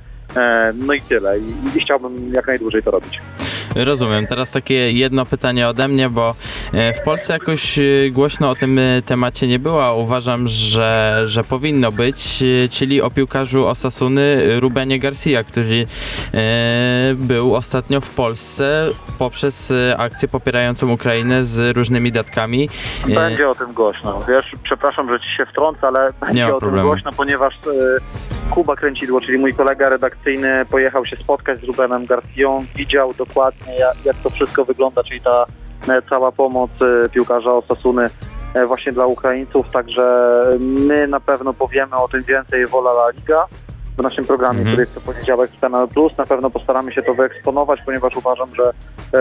No 0.76 0.94
i 0.94 1.02
tyle. 1.02 1.40
I, 1.40 1.78
I 1.78 1.80
chciałbym 1.82 2.34
jak 2.34 2.48
najdłużej 2.48 2.84
to 2.84 2.92
robić. 2.92 3.20
Rozumiem. 3.76 4.28
Teraz 4.28 4.52
takie 4.52 4.92
jedno 4.92 5.26
pytanie 5.26 5.68
ode 5.68 5.88
mnie, 5.88 6.10
bo 6.10 6.36
e, 6.74 6.94
w 6.94 7.02
Polsce 7.02 7.34
jakoś 7.34 7.80
e, 7.80 7.82
głośno 8.12 8.50
o 8.50 8.56
tym 8.56 8.80
e, 8.80 9.02
temacie 9.06 9.48
nie 9.48 9.60
było, 9.60 9.86
a 9.86 9.94
uważam, 9.94 10.48
że, 10.48 11.24
że 11.26 11.44
powinno 11.44 11.92
być, 11.92 12.44
czyli 12.72 13.02
o 13.02 13.12
piłkarzu 13.12 13.68
Osasuny 13.68 14.60
Rubenie 14.60 15.00
Garcia, 15.00 15.44
który 15.44 15.88
był 17.16 17.56
ostatnio 17.56 18.02
w 18.02 18.10
Polsce 18.10 18.90
poprzez 19.20 19.74
akcję 19.98 20.28
popierającą 20.28 20.92
Ukrainę 20.92 21.46
z 21.46 21.78
różnymi 21.78 22.12
datkami. 22.12 22.70
Będzie 23.08 23.50
o 23.50 23.56
tym 23.56 23.74
głośno. 23.74 24.20
Wiesz, 24.30 24.52
przepraszam, 24.64 25.10
że 25.10 25.20
ci 25.20 25.36
się 25.38 25.46
wtrącę, 25.46 25.88
ale 25.88 26.08
będzie 26.26 26.48
o 26.48 26.60
problemu. 26.60 26.76
tym 26.78 26.86
głośno, 26.88 27.12
ponieważ 27.12 27.54
Kuba 28.50 28.76
Kręcidło, 28.76 29.22
czyli 29.22 29.38
mój 29.38 29.54
kolega 29.54 29.90
redakcyjny, 29.90 30.66
pojechał 30.66 31.06
się 31.06 31.16
spotkać 31.16 31.60
z 31.60 31.64
Rubenem 31.64 32.06
Garcją, 32.06 32.66
widział 32.76 33.14
dokładnie 33.14 33.63
jak, 33.68 34.06
jak 34.06 34.16
to 34.24 34.30
wszystko 34.30 34.66
wygląda, 34.66 35.04
czyli 35.04 35.22
ta 35.22 35.46
e, 35.90 36.02
cała 36.10 36.32
pomoc 36.32 36.72
e, 36.82 37.10
piłkarza 37.10 37.52
Osasuny 37.52 38.10
e, 38.54 38.66
właśnie 38.66 38.92
dla 38.92 39.06
Ukraińców, 39.06 39.66
także 39.74 40.44
my 40.62 41.08
na 41.08 41.20
pewno 41.20 41.54
powiemy 41.54 41.96
o 41.96 42.08
tym 42.08 42.24
więcej 42.24 42.68
Wola 42.68 42.92
La 42.92 43.10
Liga 43.10 43.46
w 43.98 44.02
naszym 44.04 44.26
programie, 44.26 44.60
Mhm. 44.60 44.68
który 44.68 44.82
jest 44.84 44.94
co 44.94 45.02
poniedziałek 45.02 45.52
w 45.52 45.60
Kanal 45.60 45.88
Plus. 45.88 46.18
Na 46.18 46.26
pewno 46.26 46.50
postaramy 46.50 46.94
się 46.94 47.04
to 47.04 47.14
wyeksponować, 47.14 47.80
ponieważ 47.86 48.16
uważam, 48.16 48.48
że, 48.56 48.74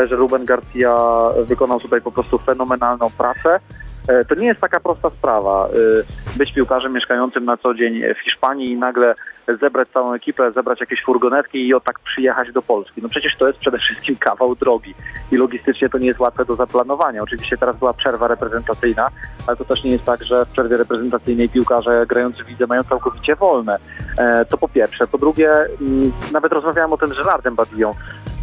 że 0.06 0.16
Ruben 0.16 0.44
Garcia 0.44 0.96
wykonał 1.42 1.80
tutaj 1.80 2.00
po 2.00 2.12
prostu 2.12 2.38
fenomenalną 2.38 3.10
pracę. 3.10 3.60
E, 4.08 4.24
To 4.24 4.34
nie 4.34 4.46
jest 4.46 4.60
taka 4.60 4.80
prosta 4.80 5.08
sprawa, 5.10 5.68
e, 5.68 6.38
być 6.38 6.52
piłkarzem 6.54 6.92
mieszkającym 6.92 7.44
na 7.44 7.56
co 7.56 7.74
dzień 7.74 8.00
w 8.14 8.18
Hiszpanii 8.18 8.70
i 8.70 8.76
nagle 8.76 9.14
zebrać 9.60 9.88
całą 9.88 10.12
ekipę, 10.14 10.52
zebrać 10.52 10.80
jakieś 10.80 11.02
furgonetki 11.04 11.68
i 11.68 11.74
o 11.74 11.80
tak 11.80 11.98
przyjechać 11.98 12.52
do 12.52 12.62
Polski. 12.62 13.02
No 13.02 13.08
przecież 13.08 13.36
to 13.36 13.46
jest 13.46 13.58
przede 13.58 13.78
wszystkim 13.78 14.16
kawał 14.26 14.54
drogi 14.56 14.94
i 15.32 15.36
logistycznie 15.36 15.88
to 15.88 15.98
nie 15.98 16.06
jest 16.06 16.20
łatwe 16.20 16.44
do 16.44 16.54
zaplanowania. 16.54 17.22
Oczywiście 17.22 17.56
teraz 17.56 17.76
była 17.76 17.92
przerwa 17.92 18.28
reprezentacyjna, 18.28 19.08
ale 19.46 19.56
to 19.56 19.64
też 19.64 19.84
nie 19.84 19.90
jest 19.90 20.04
tak, 20.04 20.24
że 20.24 20.46
w 20.46 20.48
przerwie 20.48 20.76
reprezentacyjnej 20.76 21.48
piłkarze 21.48 22.06
grający 22.06 22.44
w 22.44 22.48
lidze 22.48 22.66
mają 22.66 22.82
całkowicie 22.82 23.36
wolne. 23.36 23.78
E, 24.18 24.44
To 24.44 24.58
po 24.58 24.68
pierwsze. 24.68 25.06
Po 25.06 25.18
drugie, 25.18 25.50
mm, 25.50 26.12
nawet 26.32 26.52
rozmawiałem 26.52 26.92
o 26.92 26.96
tym 26.96 27.08
z 27.08 27.12
Gerardem 27.12 27.54
Badillą. 27.54 27.90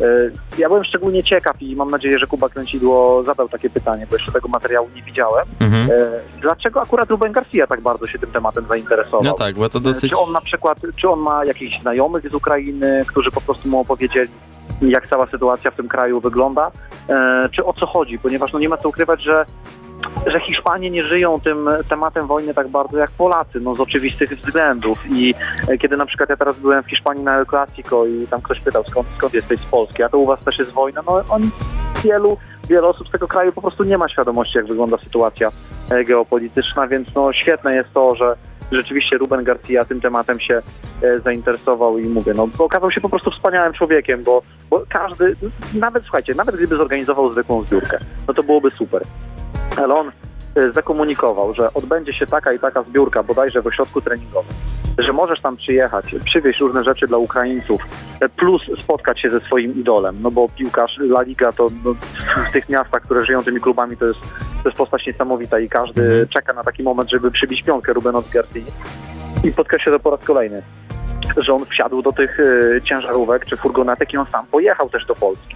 E, 0.01 0.31
Ja 0.57 0.67
byłem 0.67 0.83
szczególnie 0.83 1.23
ciekaw 1.23 1.61
i 1.61 1.75
mam 1.75 1.87
nadzieję, 1.89 2.19
że 2.19 2.25
Kuba 2.27 2.49
Kręcidło 2.49 3.23
zadał 3.23 3.49
takie 3.49 3.69
pytanie, 3.69 4.07
bo 4.09 4.15
jeszcze 4.15 4.31
tego 4.31 4.47
materiału 4.49 4.89
nie 4.95 5.01
widziałem. 5.03 5.45
mhm. 5.59 5.89
E, 5.91 6.39
Dlaczego 6.41 6.81
akurat 6.81 7.09
Ruben 7.09 7.31
Garcia 7.31 7.67
tak 7.67 7.81
bardzo 7.81 8.07
się 8.07 8.19
tym 8.19 8.31
tematem 8.31 8.65
zainteresował? 8.69 9.21
No 9.23 9.33
tak, 9.33 9.55
bo 9.55 9.69
to 9.69 9.79
dosyć... 9.79 10.11
Czy 10.11 10.17
on 10.17 10.31
na 10.31 10.41
przykład, 10.41 10.77
czy 11.01 11.09
on 11.09 11.19
ma 11.19 11.45
jakichś 11.45 11.81
znajomych 11.81 12.31
z 12.31 12.33
Ukrainy, 12.33 13.03
którzy 13.07 13.31
po 13.31 13.41
prostu 13.41 13.69
mu 13.69 13.79
opowiedzieli, 13.79 14.31
jak 14.81 15.07
cała 15.07 15.27
sytuacja 15.27 15.71
w 15.71 15.75
tym 15.75 15.87
kraju 15.87 16.19
wygląda, 16.21 16.71
e, 17.09 17.49
czy 17.55 17.65
o 17.65 17.73
co 17.73 17.85
chodzi? 17.85 18.19
Ponieważ 18.19 18.53
no 18.53 18.59
nie 18.59 18.69
ma 18.69 18.77
co 18.77 18.89
ukrywać, 18.89 19.23
że 19.23 19.45
że 20.27 20.39
Hiszpanie 20.39 20.89
nie 20.89 21.03
żyją 21.03 21.39
tym 21.39 21.69
tematem 21.89 22.27
wojny 22.27 22.53
tak 22.53 22.67
bardzo 22.67 22.99
jak 22.99 23.11
Polacy, 23.11 23.59
no 23.61 23.75
z 23.75 23.79
oczywistych 23.79 24.29
względów. 24.29 24.99
I 25.11 25.33
e, 25.67 25.77
kiedy 25.77 25.97
na 25.97 26.05
przykład 26.05 26.29
ja 26.29 26.37
teraz 26.37 26.59
byłem 26.59 26.83
w 26.83 26.89
Hiszpanii 26.89 27.23
na 27.23 27.37
El 27.37 27.45
Clasico 27.45 28.05
i 28.05 28.27
tam 28.27 28.41
ktoś 28.41 28.59
pytał, 28.59 28.83
skąd, 28.87 29.07
skąd 29.17 29.33
jesteś 29.33 29.59
z 29.59 29.65
Polski, 29.65 30.03
a 30.03 30.09
to 30.09 30.17
u 30.17 30.25
was 30.25 30.43
też 30.43 30.59
jest 30.59 30.71
wojna, 30.71 31.01
no 31.07 31.23
oni, 31.29 31.49
wielu, 32.03 32.37
wiele 32.69 32.87
osób 32.87 33.07
z 33.07 33.11
tego 33.11 33.27
kraju 33.27 33.51
po 33.51 33.61
prostu 33.61 33.83
nie 33.83 33.97
ma 33.97 34.09
świadomości, 34.09 34.57
jak 34.57 34.67
wygląda 34.67 34.97
sytuacja 34.97 35.51
e, 35.91 36.03
geopolityczna, 36.03 36.87
więc 36.87 37.15
no 37.15 37.33
świetne 37.33 37.75
jest 37.75 37.91
to, 37.93 38.15
że 38.15 38.35
rzeczywiście 38.71 39.17
Ruben 39.17 39.43
Garcia 39.43 39.85
tym 39.85 40.01
tematem 40.01 40.39
się 40.39 40.61
e, 41.03 41.19
zainteresował 41.19 41.97
i 41.97 42.09
mówię, 42.09 42.33
no 42.33 42.47
okazał 42.59 42.91
się 42.91 43.01
po 43.01 43.09
prostu 43.09 43.31
wspaniałym 43.31 43.73
człowiekiem, 43.73 44.23
bo, 44.23 44.41
bo 44.69 44.83
każdy, 44.89 45.35
nawet 45.73 46.03
słuchajcie, 46.03 46.35
nawet 46.35 46.55
gdyby 46.55 46.75
zorganizował 46.75 47.33
zwykłą 47.33 47.63
zbiórkę, 47.65 47.97
no 48.27 48.33
to 48.33 48.43
byłoby 48.43 48.71
super. 48.71 49.01
Ale 49.77 49.95
on 49.95 50.11
e, 50.55 50.71
zakomunikował, 50.71 51.53
że 51.53 51.73
odbędzie 51.73 52.13
się 52.13 52.25
taka 52.25 52.53
i 52.53 52.59
taka 52.59 52.81
zbiórka, 52.81 53.23
bodajże 53.23 53.61
w 53.61 53.67
ośrodku 53.67 54.01
treningowym, 54.01 54.51
że 54.97 55.13
możesz 55.13 55.41
tam 55.41 55.57
przyjechać, 55.57 56.15
przywieźć 56.25 56.59
różne 56.59 56.83
rzeczy 56.83 57.07
dla 57.07 57.17
Ukraińców, 57.17 57.81
e, 58.21 58.29
plus 58.29 58.71
spotkać 58.83 59.21
się 59.21 59.29
ze 59.29 59.39
swoim 59.39 59.79
idolem, 59.79 60.15
no 60.21 60.31
bo 60.31 60.47
piłkarz 60.57 60.97
La 60.99 61.21
Liga 61.21 61.51
to 61.51 61.67
no, 61.83 61.93
w 62.49 62.51
tych 62.51 62.69
miastach, 62.69 63.01
które 63.01 63.25
żyją 63.25 63.43
tymi 63.43 63.59
klubami, 63.59 63.97
to 63.97 64.05
jest, 64.05 64.19
to 64.63 64.69
jest 64.69 64.77
postać 64.77 65.05
niesamowita 65.07 65.59
i 65.59 65.69
każdy 65.69 66.01
Mhm. 66.01 66.27
czeka 66.27 66.53
na 66.53 66.63
taki 66.63 66.83
moment, 66.83 67.09
żeby 67.09 67.31
przybić 67.31 67.63
piątkę 67.63 67.93
Rubenowi 67.93 68.29
Garcii 68.31 68.65
i 69.43 69.51
podkreślę 69.51 69.91
to 69.91 69.99
po 69.99 70.11
raz 70.11 70.25
kolejny, 70.25 70.63
że 71.37 71.53
on 71.53 71.65
wsiadł 71.65 72.01
do 72.01 72.11
tych 72.11 72.39
e, 72.39 72.81
ciężarówek 72.81 73.45
czy 73.45 73.57
furgonetek 73.57 74.13
i 74.13 74.17
on 74.17 74.25
sam 74.25 74.45
pojechał 74.45 74.89
też 74.89 75.05
do 75.05 75.15
Polski. 75.15 75.55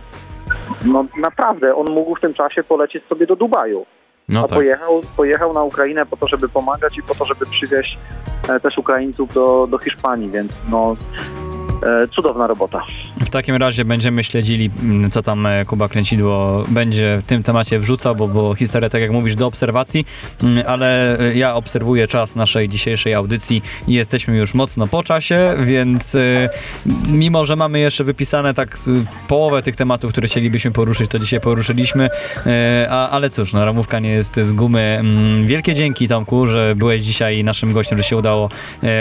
No 0.85 1.05
naprawdę, 1.17 1.75
on 1.75 1.85
mógł 1.91 2.15
w 2.15 2.21
tym 2.21 2.33
czasie 2.33 2.63
polecieć 2.63 3.03
sobie 3.07 3.25
do 3.27 3.35
Dubaju, 3.35 3.85
No 4.29 4.39
a 4.39 4.47
tak. 4.47 4.57
pojechał, 4.57 5.01
pojechał 5.17 5.53
na 5.53 5.63
Ukrainę 5.63 6.05
po 6.05 6.17
to, 6.17 6.27
żeby 6.27 6.49
pomagać 6.49 6.97
i 6.97 7.03
po 7.03 7.15
to, 7.15 7.25
żeby 7.25 7.45
przywieźć 7.45 7.97
e, 8.49 8.59
też 8.59 8.77
Ukraińców 8.77 9.33
do, 9.33 9.67
do 9.69 9.77
Hiszpanii, 9.77 10.29
więc 10.29 10.53
no 10.69 10.95
e, 11.83 12.07
cudowna 12.07 12.47
robota. 12.47 12.81
W 13.21 13.29
takim 13.29 13.55
razie 13.55 13.85
będziemy 13.85 14.23
śledzili, 14.23 14.71
mm, 14.83 15.09
co 15.09 15.21
tam 15.21 15.45
e, 15.45 15.65
Kuba 15.65 15.87
Kręcidło 15.87 16.63
będzie 16.67 17.17
w 17.17 17.23
tym 17.23 17.43
temacie 17.43 17.79
wrzucał, 17.79 18.15
bo, 18.15 18.27
bo 18.27 18.55
historia, 18.55 18.89
tak 18.89 19.01
jak 19.01 19.11
mówisz, 19.11 19.35
do 19.35 19.47
obserwacji, 19.47 20.05
Mm, 20.43 20.63
ale 20.67 21.19
e, 21.19 21.35
ja 21.35 21.55
obserwuję 21.55 22.07
czas 22.07 22.35
naszej 22.35 22.69
dzisiejszej 22.69 23.13
audycji 23.13 23.61
i 23.87 23.93
jesteśmy 23.93 24.37
już 24.37 24.53
mocno 24.53 24.87
po 24.87 25.03
czasie, 25.03 25.53
więc 25.63 26.15
e, 26.15 26.49
mimo, 27.09 27.45
że 27.45 27.55
mamy 27.55 27.79
jeszcze 27.79 28.03
wypisane 28.03 28.53
tak 28.53 28.77
połowę 29.27 29.61
tych 29.61 29.75
tematów, 29.75 30.11
które 30.11 30.27
chcielibyśmy 30.27 30.71
poruszyć, 30.71 31.11
to 31.11 31.19
dzisiaj 31.19 31.39
poruszyliśmy, 31.39 32.09
ale 33.11 33.29
cóż, 33.29 33.53
no 33.53 33.65
ramówka 33.65 33.99
nie 33.99 34.09
jest 34.09 34.35
z 34.35 34.53
gumy. 34.53 34.97
Mm, 34.99 35.43
Wielkie 35.43 35.73
dzięki 35.73 36.07
Tomku, 36.07 36.45
że 36.45 36.75
byłeś 36.75 37.01
dzisiaj 37.01 37.43
naszym 37.43 37.73
gościem, 37.73 37.97
że 37.97 38.03
się 38.03 38.17
udało 38.17 38.49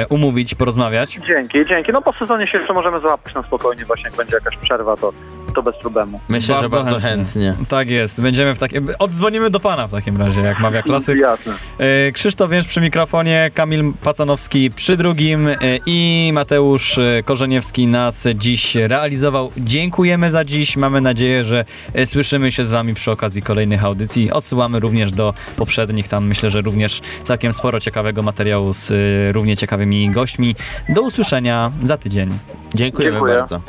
umówić, 0.08 0.54
porozmawiać. 0.54 1.18
Dzięki, 1.26 1.58
dzięki. 1.68 1.92
No 1.92 2.02
po 2.02 2.12
sezonie 2.12 2.46
się 2.46 2.58
jeszcze 2.58 2.72
możemy 2.72 3.00
złapać 3.00 3.34
na 3.34 3.42
spokojnie, 3.42 3.84
właśnie 3.84 4.01
jak 4.04 4.16
będzie 4.16 4.34
jakaś 4.34 4.56
przerwa, 4.56 4.96
to, 4.96 5.12
to 5.54 5.62
bez 5.62 5.76
problemu. 5.76 6.20
Myślę, 6.28 6.54
Bardzo 6.54 6.76
że 6.76 6.82
bardzo 6.84 7.00
chętnie. 7.00 7.42
chętnie. 7.42 7.66
Tak 7.68 7.90
jest, 7.90 8.20
będziemy 8.20 8.54
w 8.54 8.58
takim. 8.58 8.88
Oddzwonimy 8.98 9.50
do 9.50 9.60
pana 9.60 9.86
w 9.86 9.90
takim 9.90 10.16
razie, 10.16 10.40
jak 10.40 10.58
mawia 10.60 10.82
klasyk. 10.92 11.18
Jasne. 11.18 11.52
E, 11.78 12.12
Krzysztof 12.12 12.50
Więcz 12.50 12.66
przy 12.66 12.80
mikrofonie, 12.80 13.50
Kamil 13.54 13.92
Pacanowski 14.02 14.70
przy 14.70 14.96
drugim 14.96 15.48
e, 15.48 15.56
i 15.86 16.30
Mateusz 16.34 16.98
e, 16.98 17.22
Korzeniewski 17.24 17.86
nas 17.86 18.26
dziś 18.34 18.74
realizował. 18.74 19.50
Dziękujemy 19.58 20.30
za 20.30 20.44
dziś. 20.44 20.76
Mamy 20.76 21.00
nadzieję, 21.00 21.44
że 21.44 21.64
słyszymy 22.04 22.52
się 22.52 22.64
z 22.64 22.70
wami 22.70 22.94
przy 22.94 23.10
okazji 23.10 23.42
kolejnych 23.42 23.84
audycji. 23.84 24.30
Odsyłamy 24.32 24.78
również 24.78 25.12
do 25.12 25.34
poprzednich. 25.56 26.08
Tam 26.08 26.26
myślę, 26.26 26.50
że 26.50 26.60
również 26.60 27.00
całkiem 27.22 27.52
sporo 27.52 27.80
ciekawego 27.80 28.22
materiału 28.22 28.72
z 28.72 28.92
równie 29.34 29.56
ciekawymi 29.56 30.10
gośćmi. 30.10 30.54
Do 30.88 31.02
usłyszenia 31.02 31.72
za 31.82 31.96
tydzień. 31.96 32.28
Dziękujemy 32.74 33.14
Dziękuję. 33.14 33.34
bardzo. 33.34 33.60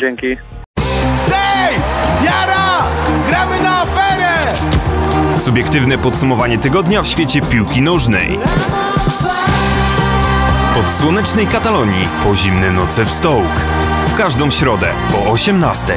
Dzięki. 0.00 0.36
Hej! 1.30 1.74
Jara! 2.24 2.82
Gramy 3.28 3.62
na 3.62 3.80
aferę! 3.80 4.34
Subiektywne 5.38 5.98
podsumowanie 5.98 6.58
tygodnia 6.58 7.02
w 7.02 7.06
świecie 7.06 7.40
piłki 7.40 7.82
nożnej. 7.82 8.38
Od 10.80 10.92
słonecznej 10.92 11.46
Katalonii 11.46 12.08
po 12.24 12.36
zimne 12.36 12.70
noce 12.70 13.04
w 13.04 13.10
Stołk. 13.10 13.60
W 14.08 14.14
każdą 14.14 14.50
środę 14.50 14.86
po 15.12 15.30
18. 15.30 15.94